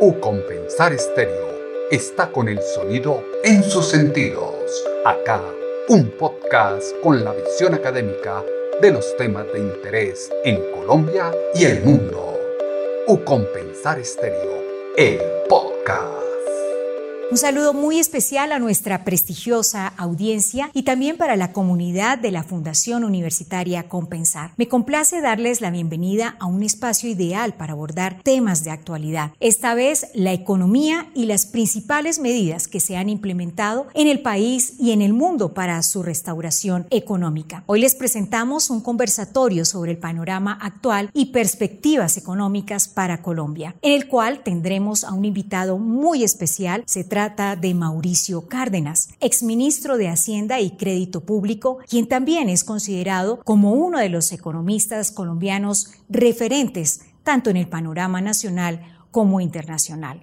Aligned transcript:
U 0.00 0.18
Compensar 0.20 0.92
Estéreo 0.92 1.88
está 1.90 2.32
con 2.32 2.48
el 2.48 2.60
sonido 2.60 3.22
en 3.44 3.62
sus 3.62 3.86
sentidos. 3.86 4.52
Acá, 5.04 5.40
un 5.88 6.10
podcast 6.10 6.94
con 7.00 7.24
la 7.24 7.32
visión 7.32 7.74
académica 7.74 8.42
de 8.82 8.90
los 8.90 9.16
temas 9.16 9.46
de 9.52 9.60
interés 9.60 10.30
en 10.44 10.60
Colombia 10.72 11.32
y 11.54 11.64
el 11.64 11.82
mundo. 11.82 12.36
U 13.06 13.18
Compensar 13.24 14.00
Estéreo, 14.00 14.64
el 14.96 15.20
podcast. 15.48 16.23
Un 17.34 17.38
saludo 17.38 17.74
muy 17.74 17.98
especial 17.98 18.52
a 18.52 18.60
nuestra 18.60 19.02
prestigiosa 19.02 19.88
audiencia 19.96 20.70
y 20.72 20.84
también 20.84 21.16
para 21.16 21.34
la 21.34 21.52
comunidad 21.52 22.16
de 22.16 22.30
la 22.30 22.44
Fundación 22.44 23.02
Universitaria 23.02 23.88
Compensar. 23.88 24.52
Me 24.56 24.68
complace 24.68 25.20
darles 25.20 25.60
la 25.60 25.72
bienvenida 25.72 26.36
a 26.38 26.46
un 26.46 26.62
espacio 26.62 27.10
ideal 27.10 27.54
para 27.54 27.72
abordar 27.72 28.20
temas 28.22 28.62
de 28.62 28.70
actualidad. 28.70 29.32
Esta 29.40 29.74
vez 29.74 30.06
la 30.14 30.32
economía 30.32 31.10
y 31.12 31.24
las 31.24 31.46
principales 31.46 32.20
medidas 32.20 32.68
que 32.68 32.78
se 32.78 32.96
han 32.96 33.08
implementado 33.08 33.88
en 33.94 34.06
el 34.06 34.22
país 34.22 34.74
y 34.78 34.92
en 34.92 35.02
el 35.02 35.12
mundo 35.12 35.54
para 35.54 35.82
su 35.82 36.04
restauración 36.04 36.86
económica. 36.90 37.64
Hoy 37.66 37.80
les 37.80 37.96
presentamos 37.96 38.70
un 38.70 38.80
conversatorio 38.80 39.64
sobre 39.64 39.90
el 39.90 39.98
panorama 39.98 40.56
actual 40.62 41.10
y 41.12 41.32
perspectivas 41.32 42.16
económicas 42.16 42.86
para 42.86 43.22
Colombia, 43.22 43.74
en 43.82 43.90
el 43.90 44.06
cual 44.06 44.44
tendremos 44.44 45.02
a 45.02 45.12
un 45.12 45.24
invitado 45.24 45.78
muy 45.78 46.22
especial. 46.22 46.84
Se 46.86 47.02
trata 47.02 47.23
de 47.30 47.72
Mauricio 47.72 48.48
Cárdenas, 48.48 49.08
exministro 49.20 49.96
de 49.96 50.08
Hacienda 50.08 50.60
y 50.60 50.76
Crédito 50.76 51.24
Público, 51.24 51.78
quien 51.88 52.06
también 52.06 52.50
es 52.50 52.64
considerado 52.64 53.40
como 53.44 53.72
uno 53.72 53.98
de 53.98 54.10
los 54.10 54.30
economistas 54.32 55.10
colombianos 55.10 55.92
referentes 56.10 57.00
tanto 57.22 57.48
en 57.48 57.56
el 57.56 57.66
panorama 57.66 58.20
nacional 58.20 58.82
como 59.10 59.40
internacional. 59.40 60.22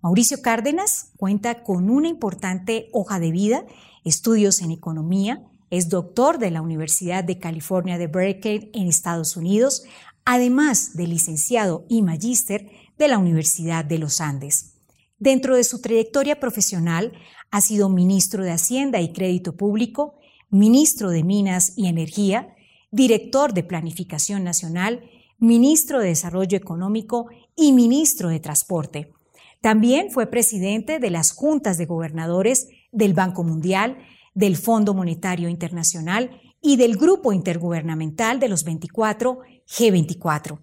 Mauricio 0.00 0.40
Cárdenas 0.42 1.10
cuenta 1.16 1.64
con 1.64 1.90
una 1.90 2.06
importante 2.06 2.88
hoja 2.92 3.18
de 3.18 3.32
vida, 3.32 3.64
estudios 4.04 4.62
en 4.62 4.70
economía, 4.70 5.42
es 5.70 5.88
doctor 5.88 6.38
de 6.38 6.52
la 6.52 6.62
Universidad 6.62 7.24
de 7.24 7.40
California 7.40 7.98
de 7.98 8.06
Berkeley 8.06 8.70
en 8.74 8.86
Estados 8.86 9.36
Unidos, 9.36 9.82
además 10.24 10.94
de 10.94 11.08
licenciado 11.08 11.84
y 11.88 12.02
magíster 12.02 12.70
de 12.96 13.08
la 13.08 13.18
Universidad 13.18 13.84
de 13.84 13.98
los 13.98 14.20
Andes. 14.20 14.77
Dentro 15.18 15.56
de 15.56 15.64
su 15.64 15.80
trayectoria 15.80 16.38
profesional 16.38 17.12
ha 17.50 17.60
sido 17.60 17.88
ministro 17.88 18.44
de 18.44 18.52
Hacienda 18.52 19.00
y 19.00 19.12
Crédito 19.12 19.56
Público, 19.56 20.14
ministro 20.48 21.10
de 21.10 21.24
Minas 21.24 21.72
y 21.76 21.88
Energía, 21.88 22.54
director 22.90 23.52
de 23.52 23.64
Planificación 23.64 24.44
Nacional, 24.44 25.02
ministro 25.38 26.00
de 26.00 26.08
Desarrollo 26.08 26.56
Económico 26.56 27.26
y 27.56 27.72
ministro 27.72 28.28
de 28.28 28.38
Transporte. 28.38 29.12
También 29.60 30.10
fue 30.10 30.26
presidente 30.26 31.00
de 31.00 31.10
las 31.10 31.32
juntas 31.32 31.78
de 31.78 31.86
gobernadores 31.86 32.68
del 32.92 33.12
Banco 33.12 33.42
Mundial, 33.42 33.98
del 34.34 34.56
Fondo 34.56 34.94
Monetario 34.94 35.48
Internacional 35.48 36.40
y 36.62 36.76
del 36.76 36.96
Grupo 36.96 37.32
Intergubernamental 37.32 38.38
de 38.38 38.48
los 38.48 38.62
24 38.62 39.40
G24. 39.66 40.60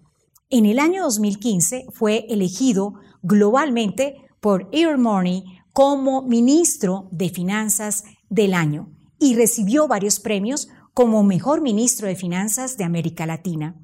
En 0.48 0.64
el 0.64 0.78
año 0.78 1.02
2015 1.02 1.86
fue 1.92 2.24
elegido 2.30 2.94
globalmente 3.22 4.25
por 4.46 4.68
Money 4.96 5.42
como 5.72 6.22
ministro 6.22 7.08
de 7.10 7.30
Finanzas 7.30 8.04
del 8.30 8.54
año 8.54 8.92
y 9.18 9.34
recibió 9.34 9.88
varios 9.88 10.20
premios 10.20 10.68
como 10.94 11.24
mejor 11.24 11.62
ministro 11.62 12.06
de 12.06 12.14
Finanzas 12.14 12.76
de 12.76 12.84
América 12.84 13.26
Latina. 13.26 13.74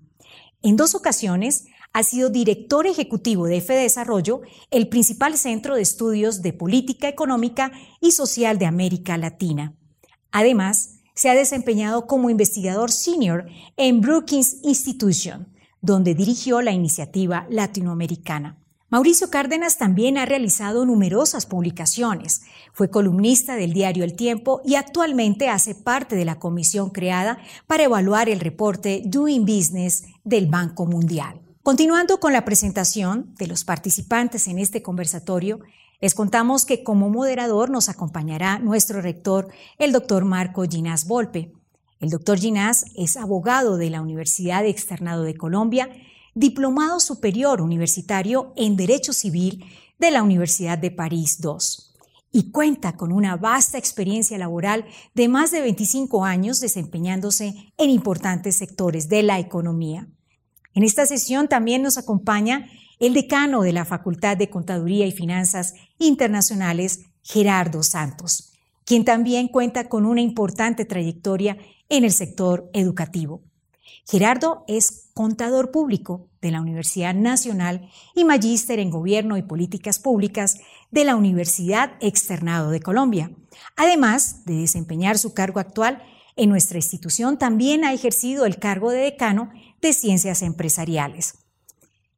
En 0.62 0.76
dos 0.76 0.94
ocasiones 0.94 1.64
ha 1.92 2.04
sido 2.04 2.30
director 2.30 2.86
ejecutivo 2.86 3.46
de 3.46 3.56
F 3.56 3.74
Desarrollo, 3.74 4.42
el 4.70 4.86
principal 4.86 5.36
centro 5.36 5.74
de 5.74 5.82
estudios 5.82 6.42
de 6.42 6.52
política 6.52 7.08
económica 7.08 7.72
y 8.00 8.12
social 8.12 8.56
de 8.60 8.66
América 8.66 9.18
Latina. 9.18 9.74
Además, 10.30 11.00
se 11.16 11.28
ha 11.28 11.34
desempeñado 11.34 12.06
como 12.06 12.30
investigador 12.30 12.92
senior 12.92 13.46
en 13.76 14.00
Brookings 14.00 14.58
Institution, 14.62 15.52
donde 15.80 16.14
dirigió 16.14 16.62
la 16.62 16.70
iniciativa 16.70 17.48
latinoamericana. 17.50 18.61
Mauricio 18.92 19.30
Cárdenas 19.30 19.78
también 19.78 20.18
ha 20.18 20.26
realizado 20.26 20.84
numerosas 20.84 21.46
publicaciones. 21.46 22.42
Fue 22.74 22.90
columnista 22.90 23.56
del 23.56 23.72
diario 23.72 24.04
El 24.04 24.12
Tiempo 24.12 24.60
y 24.66 24.74
actualmente 24.74 25.48
hace 25.48 25.74
parte 25.74 26.14
de 26.14 26.26
la 26.26 26.38
comisión 26.38 26.90
creada 26.90 27.38
para 27.66 27.84
evaluar 27.84 28.28
el 28.28 28.38
reporte 28.38 29.00
Doing 29.06 29.46
Business 29.46 30.04
del 30.24 30.46
Banco 30.46 30.84
Mundial. 30.84 31.40
Continuando 31.62 32.20
con 32.20 32.34
la 32.34 32.44
presentación 32.44 33.34
de 33.38 33.46
los 33.46 33.64
participantes 33.64 34.46
en 34.46 34.58
este 34.58 34.82
conversatorio, 34.82 35.60
les 36.02 36.14
contamos 36.14 36.66
que 36.66 36.84
como 36.84 37.08
moderador 37.08 37.70
nos 37.70 37.88
acompañará 37.88 38.58
nuestro 38.58 39.00
rector, 39.00 39.48
el 39.78 39.92
doctor 39.92 40.26
Marco 40.26 40.64
Ginás 40.64 41.06
Volpe. 41.06 41.50
El 41.98 42.10
doctor 42.10 42.38
Ginás 42.38 42.84
es 42.94 43.16
abogado 43.16 43.78
de 43.78 43.88
la 43.88 44.02
Universidad 44.02 44.66
Externado 44.66 45.22
de 45.22 45.34
Colombia 45.34 45.88
diplomado 46.34 47.00
superior 47.00 47.60
universitario 47.60 48.52
en 48.56 48.76
Derecho 48.76 49.12
Civil 49.12 49.64
de 49.98 50.10
la 50.10 50.22
Universidad 50.22 50.78
de 50.78 50.90
París 50.90 51.38
II 51.42 51.92
y 52.32 52.50
cuenta 52.50 52.96
con 52.96 53.12
una 53.12 53.36
vasta 53.36 53.78
experiencia 53.78 54.38
laboral 54.38 54.86
de 55.14 55.28
más 55.28 55.50
de 55.50 55.60
25 55.60 56.24
años 56.24 56.60
desempeñándose 56.60 57.72
en 57.76 57.90
importantes 57.90 58.56
sectores 58.56 59.08
de 59.08 59.22
la 59.22 59.38
economía. 59.38 60.08
En 60.74 60.82
esta 60.82 61.04
sesión 61.04 61.48
también 61.48 61.82
nos 61.82 61.98
acompaña 61.98 62.70
el 62.98 63.12
decano 63.12 63.62
de 63.62 63.72
la 63.72 63.84
Facultad 63.84 64.36
de 64.36 64.48
Contaduría 64.48 65.06
y 65.06 65.12
Finanzas 65.12 65.74
Internacionales, 65.98 67.00
Gerardo 67.22 67.82
Santos, 67.82 68.52
quien 68.86 69.04
también 69.04 69.48
cuenta 69.48 69.88
con 69.88 70.06
una 70.06 70.22
importante 70.22 70.86
trayectoria 70.86 71.58
en 71.90 72.04
el 72.04 72.12
sector 72.12 72.70
educativo. 72.72 73.42
Gerardo 74.04 74.64
es 74.66 75.10
contador 75.14 75.70
público 75.70 76.28
de 76.40 76.50
la 76.50 76.60
Universidad 76.60 77.14
Nacional 77.14 77.88
y 78.14 78.24
magíster 78.24 78.78
en 78.78 78.90
Gobierno 78.90 79.36
y 79.36 79.42
Políticas 79.42 79.98
Públicas 79.98 80.58
de 80.90 81.04
la 81.04 81.16
Universidad 81.16 81.92
Externado 82.00 82.70
de 82.70 82.80
Colombia. 82.80 83.30
Además 83.76 84.44
de 84.44 84.54
desempeñar 84.54 85.18
su 85.18 85.34
cargo 85.34 85.60
actual 85.60 86.02
en 86.34 86.48
nuestra 86.48 86.78
institución, 86.78 87.38
también 87.38 87.84
ha 87.84 87.92
ejercido 87.92 88.44
el 88.44 88.58
cargo 88.58 88.90
de 88.90 89.00
decano 89.00 89.50
de 89.80 89.92
Ciencias 89.92 90.42
Empresariales. 90.42 91.34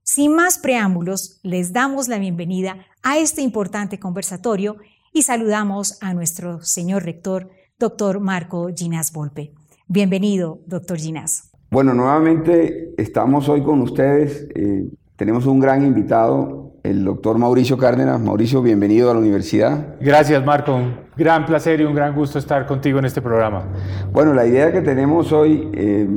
Sin 0.03 0.35
más 0.35 0.59
preámbulos, 0.59 1.41
les 1.43 1.73
damos 1.73 2.09
la 2.09 2.19
bienvenida 2.19 2.87
a 3.03 3.19
este 3.19 3.43
importante 3.43 3.99
conversatorio 3.99 4.77
y 5.13 5.23
saludamos 5.23 5.99
a 6.01 6.15
nuestro 6.15 6.63
señor 6.63 7.05
rector, 7.05 7.51
doctor 7.79 8.21
Marco 8.21 8.69
Ginás 8.75 9.13
Volpe. 9.13 9.55
Bienvenido, 9.87 10.61
doctor 10.67 10.99
Ginás. 10.99 11.54
Bueno, 11.71 11.95
nuevamente 11.95 12.95
estamos 12.97 13.49
hoy 13.49 13.63
con 13.63 13.81
ustedes. 13.81 14.49
Eh, 14.55 14.87
tenemos 15.17 15.47
un 15.47 15.61
gran 15.61 15.85
invitado, 15.85 16.73
el 16.83 17.05
doctor 17.05 17.39
Mauricio 17.39 17.77
Cárdenas. 17.79 18.21
Mauricio, 18.21 18.63
bienvenido 18.63 19.11
a 19.11 19.15
la 19.15 19.21
universidad. 19.21 19.97
Gracias, 20.01 20.45
Marco. 20.45 20.75
Un 20.75 20.95
gran 21.17 21.47
placer 21.47 21.81
y 21.81 21.85
un 21.85 21.95
gran 21.95 22.15
gusto 22.15 22.39
estar 22.39 22.67
contigo 22.67 22.99
en 22.99 23.07
este 23.07 23.23
programa. 23.23 23.65
Bueno, 24.13 24.35
la 24.35 24.47
idea 24.47 24.71
que 24.71 24.83
tenemos 24.83 25.33
hoy, 25.33 25.71
eh, 25.73 26.09